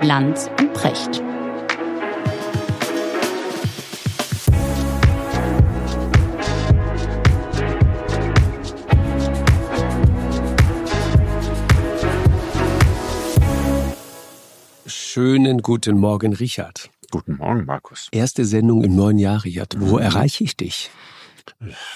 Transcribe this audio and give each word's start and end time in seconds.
Lanz 0.00 0.48
und 0.60 0.72
Precht. 0.74 1.22
Schönen 14.86 15.58
guten 15.62 15.98
Morgen, 15.98 16.32
Richard. 16.34 16.90
Guten 17.10 17.36
Morgen, 17.36 17.64
Markus. 17.64 18.08
Erste 18.12 18.44
Sendung 18.44 18.82
im 18.84 18.94
neuen 18.94 19.18
Jahr, 19.18 19.44
Richard. 19.44 19.74
Wo 19.78 19.96
Mhm. 19.96 20.02
erreiche 20.02 20.44
ich 20.44 20.56
dich? 20.56 20.90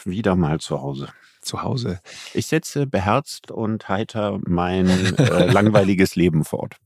Wieder 0.05 0.34
mal 0.37 0.61
zu 0.61 0.80
Hause. 0.80 1.09
Zu 1.43 1.62
Hause. 1.62 2.00
Ich 2.34 2.46
setze 2.46 2.86
beherzt 2.86 3.50
und 3.50 3.88
heiter 3.88 4.38
mein 4.46 4.88
äh, 4.88 5.50
langweiliges 5.52 6.14
Leben 6.14 6.45
fort. 6.45 6.77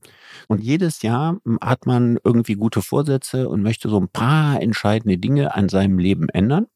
Und 0.47 0.63
jedes 0.63 1.03
Jahr 1.03 1.37
hat 1.61 1.85
man 1.85 2.17
irgendwie 2.23 2.55
gute 2.55 2.81
Vorsätze 2.81 3.49
und 3.49 3.61
möchte 3.61 3.87
so 3.87 3.99
ein 3.99 4.09
paar 4.09 4.61
entscheidende 4.61 5.17
Dinge 5.17 5.53
an 5.55 5.69
seinem 5.69 5.99
Leben 5.99 6.27
ändern. 6.29 6.67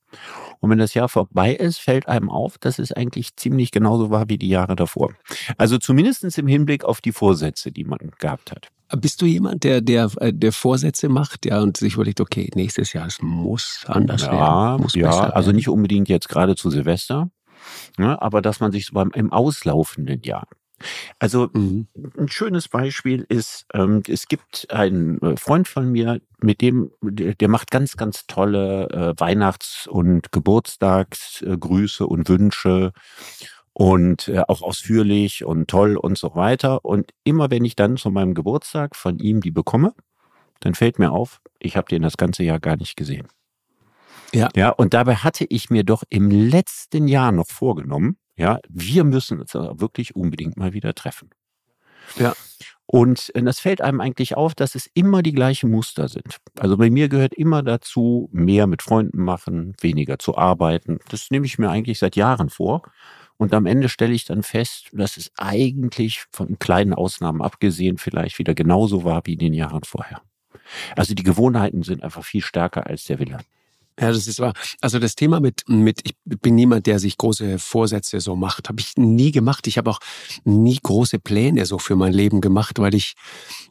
Und 0.59 0.69
wenn 0.69 0.77
das 0.77 0.93
Jahr 0.93 1.09
vorbei 1.09 1.55
ist, 1.55 1.79
fällt 1.79 2.07
einem 2.07 2.29
auf, 2.29 2.57
dass 2.57 2.79
es 2.79 2.91
eigentlich 2.91 3.35
ziemlich 3.35 3.71
genauso 3.71 4.11
war 4.11 4.29
wie 4.29 4.37
die 4.37 4.49
Jahre 4.49 4.75
davor. 4.75 5.13
Also 5.57 5.77
zumindestens 5.77 6.37
im 6.37 6.47
Hinblick 6.47 6.83
auf 6.83 7.01
die 7.01 7.11
Vorsätze, 7.11 7.71
die 7.71 7.83
man 7.83 8.11
gehabt 8.19 8.51
hat. 8.51 8.67
Bist 8.97 9.21
du 9.21 9.25
jemand, 9.25 9.63
der, 9.63 9.79
der, 9.79 10.11
äh, 10.19 10.33
der 10.33 10.51
Vorsätze 10.51 11.07
macht, 11.07 11.45
ja, 11.45 11.61
und 11.61 11.77
sich 11.77 11.93
überlegt, 11.93 12.19
okay, 12.19 12.49
nächstes 12.55 12.91
Jahr, 12.91 13.07
es 13.07 13.21
muss 13.21 13.85
anders 13.87 14.23
ja, 14.23 14.31
werden. 14.33 14.81
Muss 14.81 14.95
ja, 14.95 15.09
also 15.09 15.53
nicht 15.53 15.69
unbedingt 15.69 16.09
jetzt 16.09 16.27
gerade 16.27 16.55
zu 16.55 16.69
Silvester, 16.69 17.29
ne, 17.97 18.21
aber 18.21 18.41
dass 18.41 18.59
man 18.59 18.71
sich 18.71 18.85
so 18.87 18.93
beim, 18.93 19.11
im 19.11 19.31
auslaufenden 19.31 20.21
Jahr. 20.23 20.47
Also 21.19 21.49
Mhm. 21.53 21.87
ein 22.17 22.27
schönes 22.29 22.67
Beispiel 22.67 23.25
ist, 23.29 23.65
ähm, 23.73 24.01
es 24.07 24.27
gibt 24.27 24.67
einen 24.71 25.21
äh, 25.21 25.37
Freund 25.37 25.67
von 25.67 25.91
mir, 25.91 26.21
mit 26.41 26.61
dem, 26.61 26.91
der, 27.01 27.35
der 27.35 27.47
macht 27.49 27.71
ganz, 27.71 27.97
ganz 27.97 28.25
tolle 28.27 28.89
äh, 28.89 29.13
Weihnachts- 29.19 29.87
und 29.87 30.31
Geburtstagsgrüße 30.31 32.05
und 32.07 32.29
Wünsche 32.29 32.93
und 33.73 34.27
äh, 34.27 34.41
auch 34.47 34.61
ausführlich 34.61 35.45
und 35.45 35.67
toll 35.69 35.97
und 35.97 36.17
so 36.17 36.35
weiter. 36.35 36.83
Und 36.85 37.11
immer 37.23 37.51
wenn 37.51 37.65
ich 37.65 37.75
dann 37.75 37.97
zu 37.97 38.09
meinem 38.11 38.33
Geburtstag 38.33 38.95
von 38.95 39.19
ihm 39.19 39.41
die 39.41 39.51
bekomme, 39.51 39.93
dann 40.61 40.75
fällt 40.75 40.99
mir 40.99 41.11
auf, 41.11 41.41
ich 41.59 41.77
habe 41.77 41.89
den 41.89 42.03
das 42.03 42.17
ganze 42.17 42.43
Jahr 42.43 42.59
gar 42.59 42.77
nicht 42.77 42.95
gesehen. 42.97 43.27
Ja. 44.33 44.49
Ja, 44.55 44.69
und 44.69 44.93
dabei 44.93 45.15
hatte 45.15 45.45
ich 45.49 45.69
mir 45.69 45.83
doch 45.83 46.03
im 46.09 46.31
letzten 46.31 47.07
Jahr 47.07 47.31
noch 47.31 47.47
vorgenommen, 47.47 48.17
ja, 48.37 48.59
wir 48.69 49.03
müssen 49.03 49.39
uns 49.39 49.53
wirklich 49.53 50.15
unbedingt 50.15 50.57
mal 50.57 50.73
wieder 50.73 50.95
treffen. 50.95 51.29
Ja. 52.17 52.33
Und 52.85 53.33
äh, 53.35 53.43
das 53.43 53.59
fällt 53.59 53.81
einem 53.81 54.01
eigentlich 54.01 54.35
auf, 54.35 54.53
dass 54.53 54.75
es 54.75 54.89
immer 54.93 55.21
die 55.21 55.31
gleichen 55.31 55.71
Muster 55.71 56.09
sind. 56.09 56.37
Also 56.59 56.75
bei 56.75 56.89
mir 56.89 57.07
gehört 57.07 57.33
immer 57.33 57.63
dazu, 57.63 58.29
mehr 58.33 58.67
mit 58.67 58.81
Freunden 58.81 59.23
machen, 59.23 59.75
weniger 59.79 60.19
zu 60.19 60.37
arbeiten. 60.37 60.99
Das 61.09 61.31
nehme 61.31 61.45
ich 61.45 61.57
mir 61.57 61.69
eigentlich 61.69 61.99
seit 61.99 62.15
Jahren 62.15 62.49
vor. 62.49 62.81
Und 63.37 63.53
am 63.53 63.65
Ende 63.65 63.89
stelle 63.89 64.13
ich 64.13 64.25
dann 64.25 64.43
fest, 64.43 64.89
dass 64.91 65.17
es 65.17 65.31
eigentlich 65.37 66.25
von 66.31 66.59
kleinen 66.59 66.93
Ausnahmen 66.93 67.41
abgesehen 67.41 67.97
vielleicht 67.97 68.39
wieder 68.39 68.53
genauso 68.53 69.03
war 69.03 69.21
wie 69.25 69.33
in 69.33 69.39
den 69.39 69.53
Jahren 69.53 69.83
vorher. 69.83 70.21
Also 70.95 71.15
die 71.15 71.23
Gewohnheiten 71.23 71.83
sind 71.83 72.03
einfach 72.03 72.23
viel 72.23 72.41
stärker 72.41 72.87
als 72.87 73.05
der 73.05 73.19
Wille. 73.19 73.39
Ja, 73.99 74.11
das 74.11 74.27
ist 74.27 74.39
wahr. 74.39 74.53
Also 74.79 74.99
das 74.99 75.15
Thema 75.15 75.39
mit, 75.39 75.63
mit 75.67 76.01
ich 76.03 76.15
bin 76.23 76.55
niemand, 76.55 76.87
der 76.87 76.97
sich 76.97 77.17
große 77.17 77.59
Vorsätze 77.59 78.19
so 78.19 78.35
macht. 78.35 78.69
Habe 78.69 78.79
ich 78.79 78.97
nie 78.97 79.31
gemacht. 79.31 79.67
Ich 79.67 79.77
habe 79.77 79.89
auch 79.89 79.99
nie 80.43 80.79
große 80.81 81.19
Pläne 81.19 81.65
so 81.65 81.77
für 81.77 81.95
mein 81.95 82.13
Leben 82.13 82.41
gemacht, 82.41 82.79
weil 82.79 82.95
ich, 82.95 83.13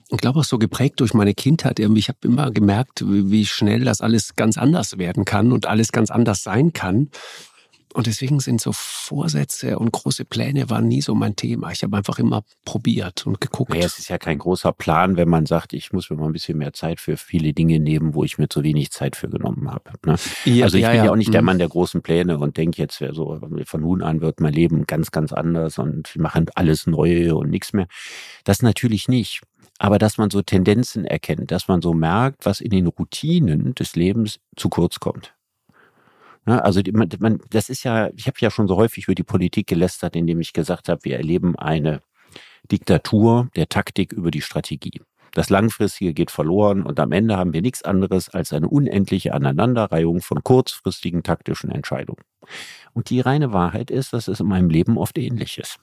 ich 0.08 0.18
glaube 0.18 0.40
auch 0.40 0.44
so 0.44 0.58
geprägt 0.58 1.00
durch 1.00 1.14
meine 1.14 1.34
Kindheit. 1.34 1.80
Irgendwie, 1.80 2.00
ich 2.00 2.08
habe 2.08 2.18
immer 2.22 2.50
gemerkt, 2.50 3.02
wie 3.06 3.30
wie 3.30 3.46
schnell 3.46 3.84
das 3.84 4.00
alles 4.00 4.36
ganz 4.36 4.58
anders 4.58 4.98
werden 4.98 5.24
kann 5.24 5.52
und 5.52 5.66
alles 5.66 5.90
ganz 5.90 6.10
anders 6.10 6.42
sein 6.42 6.72
kann. 6.72 7.10
Und 7.92 8.06
deswegen 8.06 8.38
sind 8.38 8.60
so 8.60 8.70
Vorsätze 8.72 9.78
und 9.78 9.90
große 9.90 10.24
Pläne 10.24 10.70
waren 10.70 10.86
nie 10.86 11.02
so 11.02 11.14
mein 11.14 11.34
Thema. 11.34 11.72
Ich 11.72 11.82
habe 11.82 11.96
einfach 11.96 12.18
immer 12.18 12.44
probiert 12.64 13.26
und 13.26 13.40
geguckt. 13.40 13.70
Naja, 13.70 13.86
es 13.86 13.98
ist 13.98 14.08
ja 14.08 14.18
kein 14.18 14.38
großer 14.38 14.72
Plan, 14.72 15.16
wenn 15.16 15.28
man 15.28 15.46
sagt, 15.46 15.72
ich 15.72 15.92
muss 15.92 16.08
mir 16.08 16.16
mal 16.16 16.26
ein 16.26 16.32
bisschen 16.32 16.58
mehr 16.58 16.72
Zeit 16.72 17.00
für 17.00 17.16
viele 17.16 17.52
Dinge 17.52 17.80
nehmen, 17.80 18.14
wo 18.14 18.22
ich 18.22 18.38
mir 18.38 18.48
zu 18.48 18.62
wenig 18.62 18.92
Zeit 18.92 19.16
für 19.16 19.28
genommen 19.28 19.70
habe. 19.70 19.90
Ne? 20.06 20.16
Ja, 20.44 20.64
also 20.64 20.76
ich 20.76 20.82
ja, 20.82 20.90
bin 20.90 20.98
ja, 20.98 21.04
ja. 21.06 21.10
auch 21.10 21.16
nicht 21.16 21.34
der 21.34 21.42
Mhm. 21.42 21.46
Mann 21.46 21.58
der 21.58 21.68
großen 21.68 22.02
Pläne 22.02 22.38
und 22.38 22.56
denke 22.56 22.80
jetzt 22.80 23.02
so, 23.12 23.40
von 23.64 23.80
nun 23.80 24.02
an 24.02 24.20
wird 24.20 24.40
mein 24.40 24.52
Leben 24.52 24.86
ganz, 24.86 25.10
ganz 25.10 25.32
anders 25.32 25.78
und 25.78 26.14
wir 26.14 26.22
machen 26.22 26.46
alles 26.54 26.86
neu 26.86 27.34
und 27.34 27.50
nichts 27.50 27.72
mehr. 27.72 27.86
Das 28.44 28.62
natürlich 28.62 29.08
nicht. 29.08 29.40
Aber 29.78 29.98
dass 29.98 30.18
man 30.18 30.30
so 30.30 30.42
Tendenzen 30.42 31.06
erkennt, 31.06 31.50
dass 31.50 31.66
man 31.66 31.80
so 31.80 31.94
merkt, 31.94 32.44
was 32.44 32.60
in 32.60 32.70
den 32.70 32.86
Routinen 32.86 33.74
des 33.74 33.96
Lebens 33.96 34.38
zu 34.54 34.68
kurz 34.68 35.00
kommt. 35.00 35.34
Ne, 36.46 36.62
Also 36.64 36.82
die- 36.82 36.92
man, 36.92 37.08
man, 37.18 37.38
das 37.50 37.68
ist 37.68 37.84
ja, 37.84 38.08
ich 38.16 38.26
habe 38.26 38.36
ja 38.40 38.50
schon 38.50 38.66
so 38.68 38.76
häufig 38.76 39.04
über 39.04 39.14
die 39.14 39.22
Politik 39.22 39.66
gelästert, 39.66 40.16
indem 40.16 40.40
ich 40.40 40.52
gesagt 40.52 40.88
habe, 40.88 41.04
wir 41.04 41.16
erleben 41.16 41.56
eine 41.56 42.00
Diktatur 42.70 43.48
der 43.56 43.68
Taktik 43.68 44.12
über 44.12 44.30
die 44.30 44.40
Strategie. 44.42 45.02
Das 45.32 45.48
Langfristige 45.48 46.12
geht 46.12 46.30
verloren 46.30 46.82
und 46.82 46.98
am 46.98 47.12
Ende 47.12 47.36
haben 47.36 47.52
wir 47.52 47.62
nichts 47.62 47.82
anderes 47.82 48.28
als 48.30 48.52
eine 48.52 48.68
unendliche 48.68 49.32
Aneinanderreihung 49.32 50.22
von 50.22 50.42
kurzfristigen 50.42 51.22
taktischen 51.22 51.70
Entscheidungen. 51.70 52.22
Und 52.94 53.10
die 53.10 53.20
reine 53.20 53.52
Wahrheit 53.52 53.90
ist, 53.92 54.12
dass 54.12 54.26
es 54.26 54.40
in 54.40 54.46
meinem 54.48 54.70
Leben 54.70 54.98
oft 54.98 55.16
ähnlich 55.18 55.58
ist. 55.58 55.78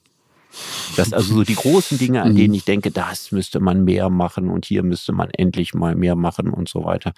Dass 0.98 1.14
also 1.14 1.36
so 1.36 1.44
die 1.44 1.56
großen 1.56 1.98
Dinge, 1.98 2.24
an 2.24 2.34
Mhm. 2.34 2.38
denen 2.38 2.54
ich 2.56 2.66
denke, 2.66 2.92
das 2.92 3.32
müsste 3.32 3.60
man 3.60 3.84
mehr 3.84 4.10
machen 4.10 4.50
und 4.50 4.66
hier 4.66 4.84
müsste 4.84 5.14
man 5.14 5.30
endlich 5.30 5.74
mal 5.74 5.96
mehr 5.96 6.16
machen 6.16 6.50
und 6.50 6.68
so 6.68 6.84
weiter. 6.84 7.14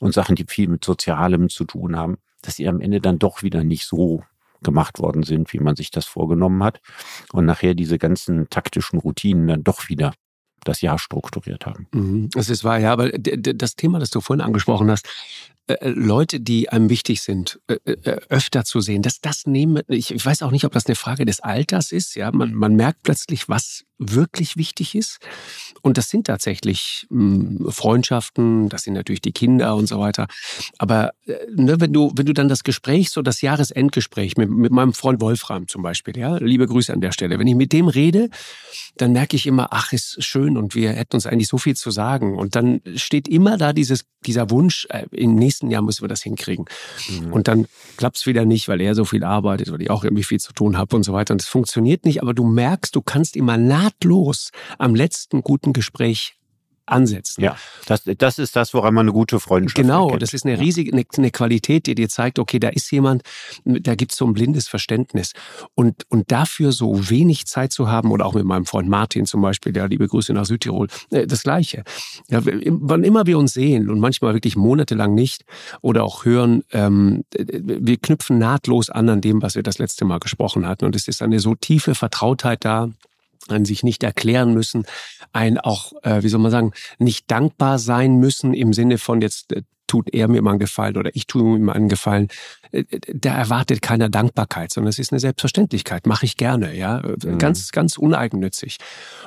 Und 0.00 0.14
Sachen, 0.14 0.36
die 0.36 0.44
viel 0.46 0.68
mit 0.68 0.84
Sozialem 0.84 1.48
zu 1.48 1.64
tun 1.64 1.96
haben, 1.96 2.18
dass 2.42 2.56
sie 2.56 2.68
am 2.68 2.80
Ende 2.80 3.00
dann 3.00 3.18
doch 3.18 3.42
wieder 3.42 3.64
nicht 3.64 3.86
so 3.86 4.22
gemacht 4.62 4.98
worden 4.98 5.22
sind, 5.22 5.52
wie 5.52 5.58
man 5.58 5.76
sich 5.76 5.90
das 5.90 6.06
vorgenommen 6.06 6.62
hat. 6.62 6.80
Und 7.32 7.46
nachher 7.46 7.74
diese 7.74 7.98
ganzen 7.98 8.48
taktischen 8.50 8.98
Routinen 8.98 9.48
dann 9.48 9.64
doch 9.64 9.88
wieder 9.88 10.12
das 10.64 10.80
Jahr 10.80 10.98
strukturiert 10.98 11.66
haben. 11.66 11.88
Mhm, 11.92 12.28
Es 12.36 12.48
ist 12.48 12.62
wahr, 12.62 12.78
ja, 12.78 12.92
aber 12.92 13.10
das 13.10 13.74
Thema, 13.74 13.98
das 13.98 14.10
du 14.10 14.20
vorhin 14.20 14.44
angesprochen 14.44 14.90
hast, 14.90 15.08
äh, 15.66 15.74
äh, 15.74 15.88
Leute, 15.88 16.40
die 16.40 16.68
einem 16.70 16.88
wichtig 16.88 17.22
sind, 17.22 17.60
äh, 17.68 17.76
öfter 18.28 18.64
zu 18.64 18.80
sehen, 18.80 19.02
das, 19.02 19.20
das 19.20 19.46
nehmen, 19.46 19.82
ich, 19.88 20.12
ich 20.12 20.24
weiß 20.24 20.42
auch 20.42 20.50
nicht, 20.50 20.64
ob 20.64 20.72
das 20.72 20.86
eine 20.86 20.96
Frage 20.96 21.24
des 21.24 21.40
Alters 21.40 21.92
ist, 21.92 22.14
ja, 22.16 22.30
man, 22.32 22.52
man 22.54 22.74
merkt 22.74 23.02
plötzlich, 23.02 23.48
was 23.48 23.84
wirklich 24.10 24.56
wichtig 24.56 24.94
ist. 24.94 25.18
Und 25.82 25.98
das 25.98 26.08
sind 26.08 26.26
tatsächlich 26.26 27.06
mh, 27.10 27.70
Freundschaften, 27.70 28.68
das 28.68 28.82
sind 28.82 28.94
natürlich 28.94 29.20
die 29.20 29.32
Kinder 29.32 29.74
und 29.76 29.86
so 29.86 29.98
weiter. 29.98 30.26
Aber 30.78 31.12
äh, 31.26 31.34
ne, 31.54 31.80
wenn 31.80 31.92
du, 31.92 32.12
wenn 32.14 32.26
du 32.26 32.32
dann 32.32 32.48
das 32.48 32.62
Gespräch, 32.62 33.10
so 33.10 33.22
das 33.22 33.40
Jahresendgespräch 33.40 34.36
mit, 34.36 34.50
mit 34.50 34.72
meinem 34.72 34.92
Freund 34.92 35.20
Wolfram 35.20 35.68
zum 35.68 35.82
Beispiel, 35.82 36.16
ja, 36.16 36.36
liebe 36.36 36.66
Grüße 36.66 36.92
an 36.92 37.00
der 37.00 37.12
Stelle, 37.12 37.38
wenn 37.38 37.46
ich 37.46 37.54
mit 37.54 37.72
dem 37.72 37.88
rede, 37.88 38.30
dann 38.96 39.12
merke 39.12 39.36
ich 39.36 39.46
immer, 39.46 39.68
ach, 39.70 39.92
ist 39.92 40.22
schön 40.22 40.56
und 40.56 40.74
wir 40.74 40.92
hätten 40.92 41.16
uns 41.16 41.26
eigentlich 41.26 41.48
so 41.48 41.58
viel 41.58 41.76
zu 41.76 41.90
sagen. 41.90 42.36
Und 42.36 42.54
dann 42.54 42.80
steht 42.94 43.26
immer 43.28 43.56
da 43.56 43.72
dieses, 43.72 44.04
dieser 44.26 44.50
Wunsch, 44.50 44.86
äh, 44.90 45.06
im 45.10 45.34
nächsten 45.34 45.70
Jahr 45.70 45.82
müssen 45.82 46.02
wir 46.02 46.08
das 46.08 46.22
hinkriegen. 46.22 46.66
Und 47.30 47.48
dann 47.48 47.66
klappt's 47.96 48.26
wieder 48.26 48.44
nicht, 48.44 48.68
weil 48.68 48.80
er 48.80 48.94
so 48.94 49.04
viel 49.04 49.24
arbeitet, 49.24 49.72
weil 49.72 49.82
ich 49.82 49.90
auch 49.90 50.04
irgendwie 50.04 50.24
viel 50.24 50.40
zu 50.40 50.52
tun 50.52 50.76
habe 50.76 50.94
und 50.96 51.02
so 51.02 51.12
weiter. 51.12 51.32
Und 51.32 51.42
es 51.42 51.48
funktioniert 51.48 52.04
nicht, 52.04 52.22
aber 52.22 52.34
du 52.34 52.44
merkst, 52.44 52.94
du 52.94 53.02
kannst 53.02 53.36
immer 53.36 53.56
nahtlos 53.92 54.50
am 54.78 54.94
letzten 54.94 55.42
guten 55.42 55.72
Gespräch 55.72 56.34
ansetzen. 56.84 57.42
Ja, 57.42 57.56
das, 57.86 58.02
das 58.18 58.40
ist 58.40 58.56
das, 58.56 58.74
woran 58.74 58.92
man 58.92 59.04
eine 59.04 59.12
gute 59.12 59.38
Freundschaft 59.38 59.76
Genau, 59.76 60.06
erkennt. 60.06 60.22
das 60.22 60.34
ist 60.34 60.44
eine 60.44 60.58
riesige 60.58 60.92
eine, 60.92 61.04
eine 61.16 61.30
Qualität, 61.30 61.86
die 61.86 61.94
dir 61.94 62.08
zeigt, 62.08 62.40
okay, 62.40 62.58
da 62.58 62.70
ist 62.70 62.90
jemand, 62.90 63.22
da 63.64 63.94
gibt's 63.94 64.16
so 64.16 64.26
ein 64.26 64.32
blindes 64.32 64.66
Verständnis. 64.66 65.32
Und, 65.76 66.02
und 66.08 66.32
dafür 66.32 66.72
so 66.72 67.08
wenig 67.08 67.46
Zeit 67.46 67.72
zu 67.72 67.88
haben, 67.88 68.10
oder 68.10 68.26
auch 68.26 68.34
mit 68.34 68.44
meinem 68.44 68.66
Freund 68.66 68.88
Martin 68.88 69.26
zum 69.26 69.40
Beispiel, 69.42 69.72
der 69.72 69.86
liebe 69.86 70.08
Grüße 70.08 70.32
nach 70.32 70.44
Südtirol, 70.44 70.88
äh, 71.10 71.24
das 71.26 71.44
Gleiche. 71.44 71.84
Ja, 72.28 72.40
wann 72.42 73.04
immer 73.04 73.26
wir 73.26 73.38
uns 73.38 73.54
sehen 73.54 73.88
und 73.88 74.00
manchmal 74.00 74.34
wirklich 74.34 74.56
monatelang 74.56 75.14
nicht 75.14 75.44
oder 75.82 76.02
auch 76.02 76.24
hören, 76.24 76.64
ähm, 76.72 77.24
wir 77.38 77.96
knüpfen 77.96 78.38
nahtlos 78.38 78.90
an 78.90 79.08
an 79.08 79.20
dem, 79.20 79.40
was 79.40 79.54
wir 79.54 79.62
das 79.62 79.78
letzte 79.78 80.04
Mal 80.04 80.18
gesprochen 80.18 80.66
hatten. 80.66 80.84
Und 80.84 80.96
es 80.96 81.06
ist 81.06 81.22
eine 81.22 81.38
so 81.38 81.54
tiefe 81.54 81.94
Vertrautheit 81.94 82.64
da, 82.64 82.90
ein 83.48 83.64
sich 83.64 83.82
nicht 83.82 84.02
erklären 84.02 84.54
müssen, 84.54 84.86
ein 85.32 85.58
auch, 85.58 85.92
äh, 86.02 86.22
wie 86.22 86.28
soll 86.28 86.40
man 86.40 86.50
sagen, 86.50 86.72
nicht 86.98 87.30
dankbar 87.30 87.78
sein 87.78 88.16
müssen 88.16 88.54
im 88.54 88.72
Sinne 88.72 88.98
von 88.98 89.20
jetzt 89.20 89.52
äh, 89.52 89.62
tut 89.92 90.14
er 90.14 90.26
mir 90.26 90.40
mal 90.40 90.52
einen 90.52 90.58
Gefallen 90.58 90.96
oder 90.96 91.14
ich 91.14 91.26
tue 91.26 91.58
ihm 91.58 91.68
einen 91.68 91.90
Gefallen, 91.90 92.28
äh, 92.70 92.84
da 93.12 93.34
erwartet 93.34 93.82
keiner 93.82 94.08
Dankbarkeit, 94.08 94.72
sondern 94.72 94.88
es 94.88 94.98
ist 94.98 95.12
eine 95.12 95.20
Selbstverständlichkeit, 95.20 96.06
mache 96.06 96.24
ich 96.24 96.38
gerne, 96.38 96.74
ja, 96.74 97.02
mhm. 97.02 97.36
ganz, 97.36 97.72
ganz 97.72 97.98
uneigennützig. 97.98 98.78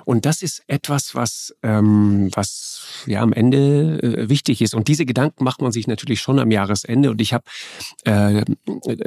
Und 0.06 0.26
das 0.26 0.42
ist 0.42 0.64
etwas, 0.66 1.14
was, 1.14 1.56
ähm, 1.62 2.32
was 2.34 3.04
ja 3.06 3.22
am 3.22 3.32
Ende 3.32 4.02
äh, 4.02 4.28
wichtig 4.28 4.64
ist. 4.64 4.74
Und 4.74 4.88
diese 4.88 5.06
Gedanken 5.06 5.44
macht 5.44 5.62
man 5.62 5.72
sich 5.72 5.86
natürlich 5.86 6.20
schon 6.20 6.40
am 6.40 6.50
Jahresende. 6.50 7.12
Und 7.12 7.22
ich 7.22 7.34
habe 7.34 7.44
äh, 8.06 8.44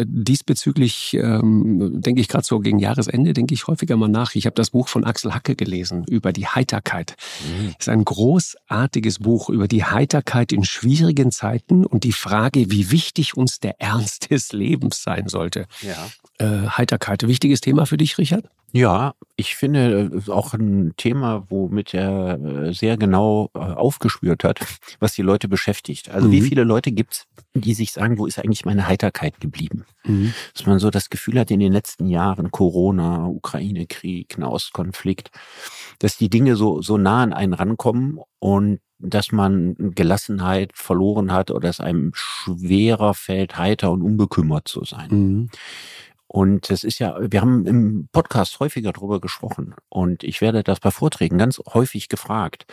diesbezüglich, 0.05 1.15
ähm, 1.15 2.01
denke 2.01 2.21
ich 2.21 2.29
gerade 2.29 2.45
so 2.45 2.61
gegen 2.61 2.79
Jahresende, 2.79 3.33
denke 3.33 3.53
ich 3.53 3.67
häufiger 3.67 3.97
mal 3.97 4.09
nach. 4.09 4.37
Ich 4.37 4.47
habe 4.47 4.55
das 4.55 4.71
Buch 4.71 4.87
von 4.87 5.03
Axel 5.03 5.35
Hacke 5.35 5.57
gelesen 5.57 6.05
über 6.09 6.33
die 6.33 6.47
Heiterkeit. 6.47 7.17
Mhm. 7.43 7.75
Das 7.79 7.89
ist 7.89 7.89
ein 7.89 8.05
großartiges 8.05 9.19
Buch 9.19 9.51
über 9.51 9.67
die 9.67 9.83
Heiterkeit 9.83 10.53
in 10.53 10.63
schwierigen 10.63 11.33
Zeiten 11.33 11.48
und 11.69 12.05
die 12.05 12.13
Frage, 12.13 12.71
wie 12.71 12.91
wichtig 12.91 13.37
uns 13.37 13.61
der 13.61 13.81
Ernst 13.81 14.31
des 14.31 14.53
Lebens 14.53 15.03
sein 15.03 15.29
sollte. 15.29 15.67
Ja. 15.83 16.09
Äh, 16.39 16.69
Heiterkeit, 16.69 17.27
wichtiges 17.27 17.61
Thema 17.61 17.87
für 17.87 17.97
dich, 17.97 18.19
Richard? 18.19 18.49
Ja, 18.73 19.15
ich 19.37 19.57
finde 19.57 20.11
äh, 20.13 20.31
auch 20.31 20.53
ein 20.53 20.93
Thema, 20.97 21.47
womit 21.49 21.95
er 21.95 22.39
äh, 22.39 22.73
sehr 22.75 22.99
genau 22.99 23.51
äh, 23.55 23.61
aufgespürt 23.61 24.45
hat, 24.45 24.61
was 25.01 25.15
die 25.15 25.23
Leute 25.23 25.49
beschäftigt. 25.49 26.11
Also 26.11 26.29
mhm. 26.29 26.33
wie 26.33 26.43
viele 26.43 26.65
Leute 26.65 26.93
gibt's, 26.93 27.27
die 27.55 27.73
sich 27.73 27.93
sagen, 27.93 28.19
wo 28.19 28.27
ist 28.27 28.39
eigentlich 28.39 28.67
meine 28.67 28.87
Heiterkeit 28.87 29.41
geblieben? 29.41 29.87
Mhm. 30.05 30.35
Dass 30.53 30.67
man 30.67 30.79
so 30.79 30.91
das 30.91 31.09
Gefühl 31.09 31.39
hat 31.41 31.51
in 31.51 31.61
den 31.61 31.73
letzten 31.73 32.09
Jahren, 32.09 32.51
Corona, 32.51 33.27
Ukraine-Krieg, 33.27 34.37
Nahostkonflikt, 34.37 35.31
dass 35.99 36.19
die 36.19 36.29
Dinge 36.29 36.55
so, 36.55 36.83
so 36.83 36.99
nah 36.99 37.23
an 37.23 37.33
einen 37.33 37.55
rankommen 37.55 38.21
und 38.39 38.81
dass 38.99 39.33
man 39.33 39.77
Gelassenheit 39.95 40.73
verloren 40.75 41.33
hat 41.33 41.51
oder 41.51 41.69
es 41.69 41.81
einem 41.81 42.11
schwerer 42.15 43.15
fällt, 43.15 43.57
heiter 43.57 43.91
und 43.93 44.03
unbekümmert 44.03 44.69
zu 44.69 44.85
sein. 44.85 45.09
Mhm. 45.11 45.51
Und 46.31 46.71
es 46.71 46.85
ist 46.85 46.99
ja, 46.99 47.17
wir 47.21 47.41
haben 47.41 47.67
im 47.67 48.09
Podcast 48.13 48.61
häufiger 48.61 48.93
darüber 48.93 49.19
gesprochen 49.19 49.75
und 49.89 50.23
ich 50.23 50.43
werde 50.43 50.63
das 50.63 50.79
bei 50.79 50.91
Vorträgen 50.91 51.39
ganz 51.39 51.59
häufig 51.73 52.11
gefragt. 52.11 52.67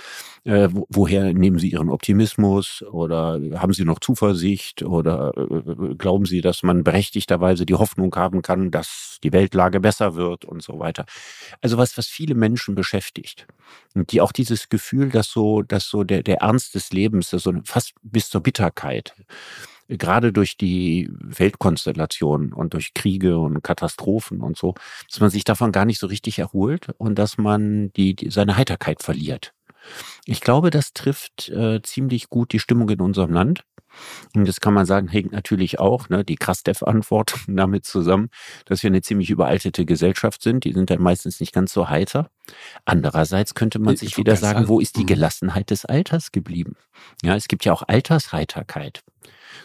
Äh, 0.43 0.67
woher 0.89 1.33
nehmen 1.33 1.57
Sie 1.57 1.71
Ihren 1.71 1.89
Optimismus 1.89 2.83
oder 2.91 3.39
haben 3.55 3.71
Sie 3.71 3.85
noch 3.85 4.01
Zuversicht 4.01 4.83
oder 4.83 5.31
äh, 5.37 5.95
glauben 5.95 6.25
Sie, 6.25 6.41
dass 6.41 6.63
man 6.63 6.83
berechtigterweise 6.83 7.65
die 7.65 7.75
Hoffnung 7.75 8.13
haben 8.13 8.41
kann, 8.41 8.71
dass 8.71 9.19
die 9.23 9.31
Weltlage 9.31 9.79
besser 9.79 10.15
wird 10.15 10.43
und 10.43 10.61
so 10.61 10.79
weiter. 10.79 11.05
Also 11.61 11.77
was, 11.77 11.97
was 11.97 12.07
viele 12.07 12.35
Menschen 12.35 12.75
beschäftigt 12.75 13.47
und 13.93 14.11
die 14.11 14.19
auch 14.19 14.33
dieses 14.33 14.67
Gefühl, 14.67 15.09
dass 15.09 15.29
so, 15.29 15.61
dass 15.61 15.85
so 15.85 16.03
der, 16.03 16.23
der 16.23 16.41
Ernst 16.41 16.75
des 16.75 16.91
Lebens, 16.91 17.29
so 17.29 17.53
fast 17.63 17.93
bis 18.03 18.29
zur 18.29 18.41
Bitterkeit, 18.41 19.15
gerade 19.87 20.33
durch 20.33 20.57
die 20.57 21.09
Weltkonstellation 21.11 22.53
und 22.53 22.73
durch 22.73 22.93
Kriege 22.93 23.39
und 23.39 23.63
Katastrophen 23.63 24.41
und 24.41 24.57
so, 24.57 24.75
dass 25.09 25.19
man 25.19 25.29
sich 25.29 25.43
davon 25.43 25.71
gar 25.71 25.85
nicht 25.85 25.99
so 25.99 26.07
richtig 26.07 26.39
erholt 26.39 26.89
und 26.97 27.17
dass 27.19 27.37
man 27.37 27.91
die, 27.93 28.15
die 28.15 28.29
seine 28.31 28.57
Heiterkeit 28.57 29.01
verliert. 29.03 29.54
Ich 30.25 30.41
glaube, 30.41 30.69
das 30.69 30.93
trifft 30.93 31.49
äh, 31.49 31.81
ziemlich 31.81 32.29
gut 32.29 32.53
die 32.53 32.59
Stimmung 32.59 32.89
in 32.89 33.01
unserem 33.01 33.31
Land. 33.31 33.63
Und 34.35 34.47
das 34.47 34.59
kann 34.59 34.73
man 34.73 34.85
sagen, 34.85 35.07
hängt 35.07 35.31
natürlich 35.31 35.79
auch, 35.79 36.09
ne, 36.09 36.23
die 36.23 36.35
Krass-Dev-Antwort 36.35 37.35
damit 37.47 37.85
zusammen, 37.85 38.29
dass 38.65 38.83
wir 38.83 38.89
eine 38.89 39.01
ziemlich 39.01 39.29
überaltete 39.29 39.85
Gesellschaft 39.85 40.41
sind. 40.41 40.63
Die 40.63 40.73
sind 40.73 40.89
dann 40.89 41.01
meistens 41.01 41.39
nicht 41.39 41.53
ganz 41.53 41.73
so 41.73 41.89
heiter. 41.89 42.29
Andererseits 42.83 43.53
könnte 43.53 43.79
man 43.79 43.95
sich 43.95 44.17
wieder 44.17 44.35
sagen, 44.35 44.67
wo 44.67 44.79
ist 44.79 44.97
die 44.97 45.03
mhm. 45.03 45.07
Gelassenheit 45.07 45.69
des 45.69 45.85
Alters 45.85 46.31
geblieben? 46.31 46.75
Ja, 47.23 47.35
es 47.35 47.47
gibt 47.47 47.65
ja 47.65 47.73
auch 47.73 47.83
Altersheiterkeit. 47.88 49.03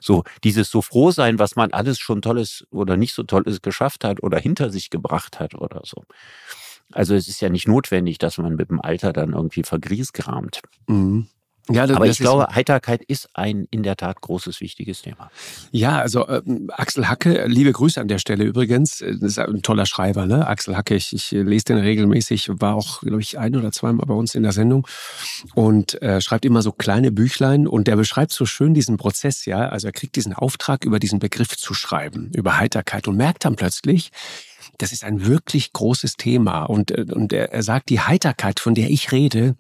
So, 0.01 0.25
dieses 0.45 0.71
so 0.71 0.83
froh 0.83 1.11
sein, 1.11 1.39
was 1.39 1.57
man 1.57 1.73
alles 1.73 1.99
schon 1.99 2.23
Tolles 2.23 2.65
oder 2.71 2.97
nicht 2.97 3.15
so 3.15 3.25
Tolles 3.25 3.61
geschafft 3.61 4.05
hat 4.05 4.23
oder 4.23 4.39
hinter 4.39 4.71
sich 4.71 4.89
gebracht 4.89 5.41
hat 5.41 5.55
oder 5.55 5.83
so. 5.85 6.05
Also 6.93 7.15
es 7.15 7.29
ist 7.29 7.41
ja 7.41 7.49
nicht 7.49 7.69
notwendig, 7.69 8.19
dass 8.19 8.39
man 8.39 8.57
mit 8.57 8.71
dem 8.71 8.81
Alter 8.81 9.13
dann 9.13 9.33
irgendwie 9.33 9.63
vergriesgramt. 9.63 10.61
Mhm. 10.87 11.29
Ja, 11.69 11.87
das, 11.87 11.97
Aber 11.97 12.07
ich 12.07 12.19
glaube, 12.19 12.49
Heiterkeit 12.55 13.03
ist 13.05 13.29
ein 13.35 13.67
in 13.71 13.83
der 13.83 13.97
Tat 13.97 14.21
großes, 14.21 14.61
wichtiges 14.61 15.03
Thema. 15.03 15.31
Ja, 15.71 15.99
also 15.99 16.27
äh, 16.27 16.43
Axel 16.71 17.09
Hacke, 17.09 17.47
liebe 17.47 17.71
Grüße 17.73 18.01
an 18.01 18.09
der 18.09 18.19
Stelle 18.19 18.45
übrigens. 18.45 18.99
Das 18.99 19.23
ist 19.23 19.39
ein 19.39 19.63
toller 19.63 19.87
Schreiber, 19.87 20.27
ne? 20.27 20.47
Axel 20.47 20.77
Hacke, 20.77 20.97
ich, 20.97 21.13
ich 21.13 21.31
lese 21.31 21.67
den 21.67 21.79
regelmäßig, 21.79 22.51
war 22.55 22.75
auch, 22.75 23.01
glaube 23.03 23.21
ich, 23.21 23.39
ein 23.39 23.55
oder 23.55 23.71
zweimal 23.73 24.07
bei 24.07 24.15
uns 24.15 24.35
in 24.35 24.43
der 24.43 24.53
Sendung 24.53 24.87
und 25.55 26.01
äh, 26.03 26.21
schreibt 26.21 26.45
immer 26.45 26.63
so 26.63 26.73
kleine 26.73 27.13
Büchlein 27.13 27.69
und 27.69 27.87
der 27.87 27.97
beschreibt 27.97 28.33
so 28.33 28.47
schön 28.47 28.75
diesen 28.75 28.97
Prozess, 28.97 29.45
ja. 29.45 29.69
Also 29.69 29.89
er 29.89 29.93
kriegt 29.93 30.17
diesen 30.17 30.33
Auftrag, 30.33 30.85
über 30.85 30.99
diesen 30.99 31.19
Begriff 31.21 31.57
zu 31.57 31.75
schreiben, 31.75 32.33
über 32.35 32.59
Heiterkeit 32.59 33.07
und 33.07 33.17
merkt 33.17 33.45
dann 33.45 33.55
plötzlich, 33.55 34.11
das 34.81 34.93
ist 34.93 35.05
ein 35.05 35.27
wirklich 35.27 35.73
großes 35.73 36.17
Thema. 36.17 36.65
Und, 36.65 36.91
äh, 36.91 37.07
und 37.13 37.33
er, 37.33 37.53
er 37.53 37.63
sagt, 37.63 37.91
die 37.91 38.01
Heiterkeit, 38.01 38.61
von 38.61 38.75
der 38.75 38.91
ich 38.91 39.13
rede, 39.13 39.55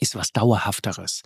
ist 0.00 0.14
was 0.14 0.32
Dauerhafteres. 0.32 1.22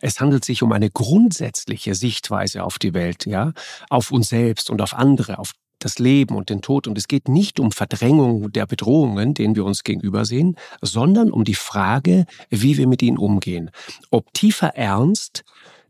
Es 0.00 0.20
handelt 0.20 0.44
sich 0.44 0.62
um 0.62 0.72
eine 0.72 0.90
grundsätzliche 0.90 1.94
Sichtweise 1.94 2.62
auf 2.64 2.78
die 2.78 2.94
Welt, 2.94 3.26
ja, 3.26 3.52
auf 3.88 4.10
uns 4.10 4.28
selbst 4.28 4.70
und 4.70 4.80
auf 4.80 4.94
andere, 4.94 5.38
auf 5.38 5.52
das 5.78 5.98
Leben 5.98 6.36
und 6.36 6.48
den 6.48 6.62
Tod. 6.62 6.86
Und 6.86 6.98
es 6.98 7.08
geht 7.08 7.28
nicht 7.28 7.58
um 7.58 7.72
Verdrängung 7.72 8.52
der 8.52 8.66
Bedrohungen, 8.66 9.34
denen 9.34 9.56
wir 9.56 9.64
uns 9.64 9.82
gegenüber 9.82 10.24
sehen, 10.24 10.56
sondern 10.80 11.30
um 11.30 11.44
die 11.44 11.54
Frage, 11.54 12.26
wie 12.50 12.76
wir 12.76 12.86
mit 12.86 13.02
ihnen 13.02 13.18
umgehen. 13.18 13.70
Ob 14.10 14.32
tiefer 14.32 14.76
Ernst 14.76 15.44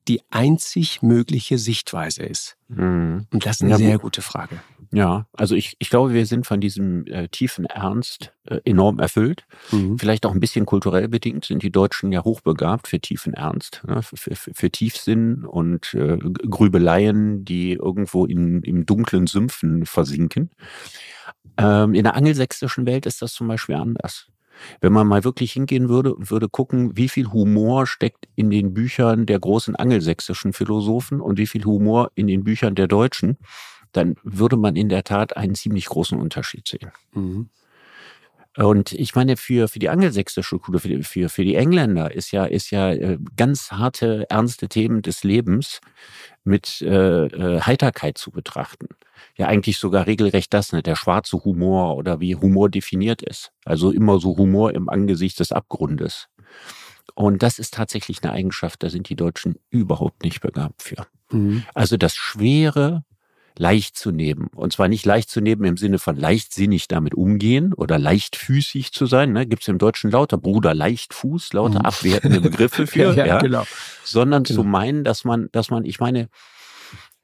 die 0.08 0.22
einzig 0.30 1.02
mögliche 1.02 1.58
Sichtweise 1.58 2.22
ist. 2.22 2.56
Mhm. 2.68 3.26
Und 3.32 3.46
das 3.46 3.56
ist 3.56 3.62
eine 3.62 3.70
ja, 3.70 3.76
sehr 3.76 3.98
gute 3.98 4.22
Frage. 4.22 4.60
Ja, 4.94 5.26
also 5.32 5.54
ich, 5.54 5.74
ich 5.78 5.88
glaube, 5.88 6.12
wir 6.12 6.26
sind 6.26 6.46
von 6.46 6.60
diesem 6.60 7.06
äh, 7.06 7.26
tiefen 7.28 7.64
Ernst 7.64 8.34
äh, 8.44 8.58
enorm 8.64 8.98
erfüllt. 8.98 9.46
Mhm. 9.70 9.98
Vielleicht 9.98 10.26
auch 10.26 10.32
ein 10.32 10.40
bisschen 10.40 10.66
kulturell 10.66 11.08
bedingt 11.08 11.46
sind 11.46 11.62
die 11.62 11.70
Deutschen 11.70 12.12
ja 12.12 12.24
hochbegabt 12.24 12.88
für 12.88 13.00
tiefen 13.00 13.32
Ernst, 13.32 13.82
ne? 13.86 14.02
für, 14.02 14.16
für, 14.16 14.52
für 14.54 14.70
Tiefsinn 14.70 15.46
und 15.46 15.94
äh, 15.94 16.18
Grübeleien, 16.18 17.44
die 17.44 17.72
irgendwo 17.72 18.26
in, 18.26 18.62
im 18.62 18.84
dunklen 18.84 19.26
Sümpfen 19.26 19.86
versinken. 19.86 20.50
Ähm, 21.56 21.94
in 21.94 22.04
der 22.04 22.14
angelsächsischen 22.14 22.84
Welt 22.84 23.06
ist 23.06 23.22
das 23.22 23.32
zum 23.32 23.48
Beispiel 23.48 23.76
anders. 23.76 24.26
Wenn 24.80 24.92
man 24.92 25.06
mal 25.06 25.24
wirklich 25.24 25.52
hingehen 25.52 25.88
würde 25.88 26.14
und 26.14 26.30
würde 26.30 26.48
gucken, 26.48 26.96
wie 26.96 27.08
viel 27.08 27.32
Humor 27.32 27.86
steckt 27.86 28.28
in 28.36 28.50
den 28.50 28.74
Büchern 28.74 29.26
der 29.26 29.40
großen 29.40 29.76
angelsächsischen 29.76 30.52
Philosophen 30.52 31.20
und 31.20 31.38
wie 31.38 31.46
viel 31.46 31.64
Humor 31.64 32.10
in 32.14 32.26
den 32.26 32.44
Büchern 32.44 32.74
der 32.74 32.88
Deutschen, 32.88 33.38
dann 33.92 34.16
würde 34.22 34.56
man 34.56 34.76
in 34.76 34.88
der 34.88 35.04
Tat 35.04 35.36
einen 35.36 35.54
ziemlich 35.54 35.86
großen 35.86 36.18
Unterschied 36.18 36.66
sehen. 36.66 36.90
Mhm. 37.12 37.50
Und 38.56 38.92
ich 38.92 39.14
meine, 39.14 39.38
für, 39.38 39.66
für 39.66 39.78
die 39.78 39.88
angelsächsische 39.88 40.58
Schule, 40.58 40.78
für 40.78 40.88
die, 40.88 41.02
für, 41.02 41.30
für 41.30 41.44
die 41.44 41.54
Engländer 41.54 42.12
ist 42.12 42.32
ja, 42.32 42.44
ist 42.44 42.70
ja 42.70 42.92
äh, 42.92 43.18
ganz 43.36 43.72
harte, 43.72 44.26
ernste 44.28 44.68
Themen 44.68 45.00
des 45.00 45.24
Lebens 45.24 45.80
mit 46.44 46.82
äh, 46.82 47.26
äh, 47.26 47.60
Heiterkeit 47.60 48.18
zu 48.18 48.30
betrachten. 48.30 48.88
Ja, 49.36 49.46
eigentlich 49.46 49.78
sogar 49.78 50.06
regelrecht 50.06 50.52
das, 50.52 50.72
ne, 50.72 50.82
der 50.82 50.96
schwarze 50.96 51.44
Humor 51.44 51.96
oder 51.96 52.20
wie 52.20 52.36
Humor 52.36 52.68
definiert 52.68 53.22
ist. 53.22 53.52
Also 53.64 53.90
immer 53.90 54.18
so 54.18 54.36
Humor 54.36 54.74
im 54.74 54.88
Angesicht 54.88 55.40
des 55.40 55.52
Abgrundes. 55.52 56.28
Und 57.14 57.42
das 57.42 57.58
ist 57.58 57.74
tatsächlich 57.74 58.22
eine 58.22 58.32
Eigenschaft, 58.32 58.82
da 58.82 58.90
sind 58.90 59.08
die 59.08 59.16
Deutschen 59.16 59.56
überhaupt 59.70 60.24
nicht 60.24 60.40
begabt 60.40 60.82
für. 60.82 61.06
Mhm. 61.30 61.64
Also 61.74 61.96
das 61.96 62.16
Schwere 62.16 63.04
leicht 63.62 63.96
zu 63.96 64.10
nehmen. 64.10 64.48
Und 64.56 64.72
zwar 64.72 64.88
nicht 64.88 65.06
leicht 65.06 65.30
zu 65.30 65.40
nehmen 65.40 65.62
im 65.64 65.76
Sinne 65.76 66.00
von 66.00 66.16
leichtsinnig 66.16 66.88
damit 66.88 67.14
umgehen 67.14 67.72
oder 67.72 67.96
leichtfüßig 67.96 68.92
zu 68.92 69.06
sein. 69.06 69.32
Ne? 69.32 69.46
Gibt 69.46 69.62
es 69.62 69.68
im 69.68 69.78
Deutschen 69.78 70.10
lauter 70.10 70.36
Bruder 70.36 70.74
Leichtfuß, 70.74 71.52
lauter 71.52 71.78
mhm. 71.78 71.86
abwertende 71.86 72.40
Begriffe 72.40 72.86
für, 72.88 73.14
ja, 73.14 73.24
ja, 73.24 73.38
Genau. 73.38 73.64
sondern 74.02 74.42
genau. 74.42 74.62
zu 74.62 74.64
meinen, 74.66 75.04
dass 75.04 75.24
man, 75.24 75.48
dass 75.52 75.70
man, 75.70 75.84
ich 75.84 76.00
meine, 76.00 76.28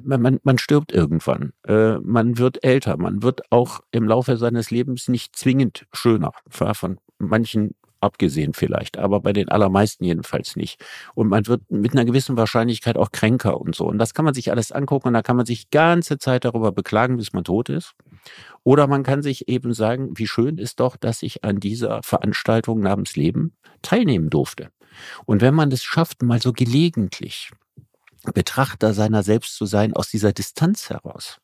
man, 0.00 0.22
man, 0.22 0.38
man 0.44 0.58
stirbt 0.58 0.92
irgendwann, 0.92 1.54
äh, 1.66 1.98
man 1.98 2.38
wird 2.38 2.62
älter, 2.62 2.96
man 2.98 3.24
wird 3.24 3.50
auch 3.50 3.80
im 3.90 4.04
Laufe 4.04 4.36
seines 4.36 4.70
Lebens 4.70 5.08
nicht 5.08 5.34
zwingend 5.34 5.86
schöner. 5.92 6.30
Von 6.48 7.00
manchen 7.18 7.74
abgesehen 8.00 8.54
vielleicht, 8.54 8.98
aber 8.98 9.20
bei 9.20 9.32
den 9.32 9.48
allermeisten 9.48 10.04
jedenfalls 10.04 10.56
nicht. 10.56 10.84
Und 11.14 11.28
man 11.28 11.46
wird 11.46 11.62
mit 11.70 11.92
einer 11.92 12.04
gewissen 12.04 12.36
Wahrscheinlichkeit 12.36 12.96
auch 12.96 13.12
kränker 13.12 13.60
und 13.60 13.74
so. 13.74 13.86
Und 13.86 13.98
das 13.98 14.14
kann 14.14 14.24
man 14.24 14.34
sich 14.34 14.50
alles 14.50 14.72
angucken 14.72 15.08
und 15.08 15.14
da 15.14 15.22
kann 15.22 15.36
man 15.36 15.46
sich 15.46 15.70
ganze 15.70 16.18
Zeit 16.18 16.44
darüber 16.44 16.72
beklagen, 16.72 17.16
bis 17.16 17.32
man 17.32 17.44
tot 17.44 17.68
ist. 17.68 17.94
Oder 18.64 18.86
man 18.86 19.02
kann 19.02 19.22
sich 19.22 19.48
eben 19.48 19.72
sagen, 19.72 20.10
wie 20.16 20.26
schön 20.26 20.58
ist 20.58 20.80
doch, 20.80 20.96
dass 20.96 21.22
ich 21.22 21.44
an 21.44 21.60
dieser 21.60 22.02
Veranstaltung 22.02 22.80
namens 22.80 23.16
Leben 23.16 23.54
teilnehmen 23.82 24.30
durfte. 24.30 24.70
Und 25.26 25.40
wenn 25.40 25.54
man 25.54 25.70
es 25.72 25.82
schafft, 25.82 26.22
mal 26.22 26.40
so 26.40 26.52
gelegentlich 26.52 27.50
Betrachter 28.34 28.94
seiner 28.94 29.22
selbst 29.22 29.56
zu 29.56 29.64
sein, 29.66 29.94
aus 29.94 30.10
dieser 30.10 30.32
Distanz 30.32 30.90
heraus, 30.90 31.40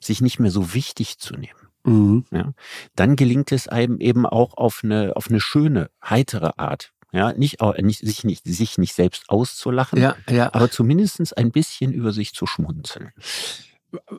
sich 0.00 0.20
nicht 0.20 0.40
mehr 0.40 0.50
so 0.50 0.74
wichtig 0.74 1.18
zu 1.18 1.34
nehmen, 1.34 1.65
Mhm. 1.86 2.24
Ja, 2.30 2.52
dann 2.94 3.16
gelingt 3.16 3.52
es 3.52 3.68
einem 3.68 4.00
eben 4.00 4.26
auch 4.26 4.56
auf 4.56 4.80
eine, 4.84 5.14
auf 5.16 5.28
eine 5.28 5.40
schöne, 5.40 5.90
heitere 6.04 6.58
Art, 6.58 6.92
Ja, 7.12 7.32
nicht, 7.32 7.60
nicht, 7.78 8.00
sich, 8.00 8.24
nicht, 8.24 8.44
sich 8.44 8.78
nicht 8.78 8.94
selbst 8.94 9.28
auszulachen, 9.28 10.00
Ja, 10.00 10.16
ja. 10.28 10.52
aber 10.52 10.70
zumindestens 10.70 11.32
ein 11.32 11.50
bisschen 11.50 11.92
über 11.92 12.12
sich 12.12 12.34
zu 12.34 12.46
schmunzeln. 12.46 13.12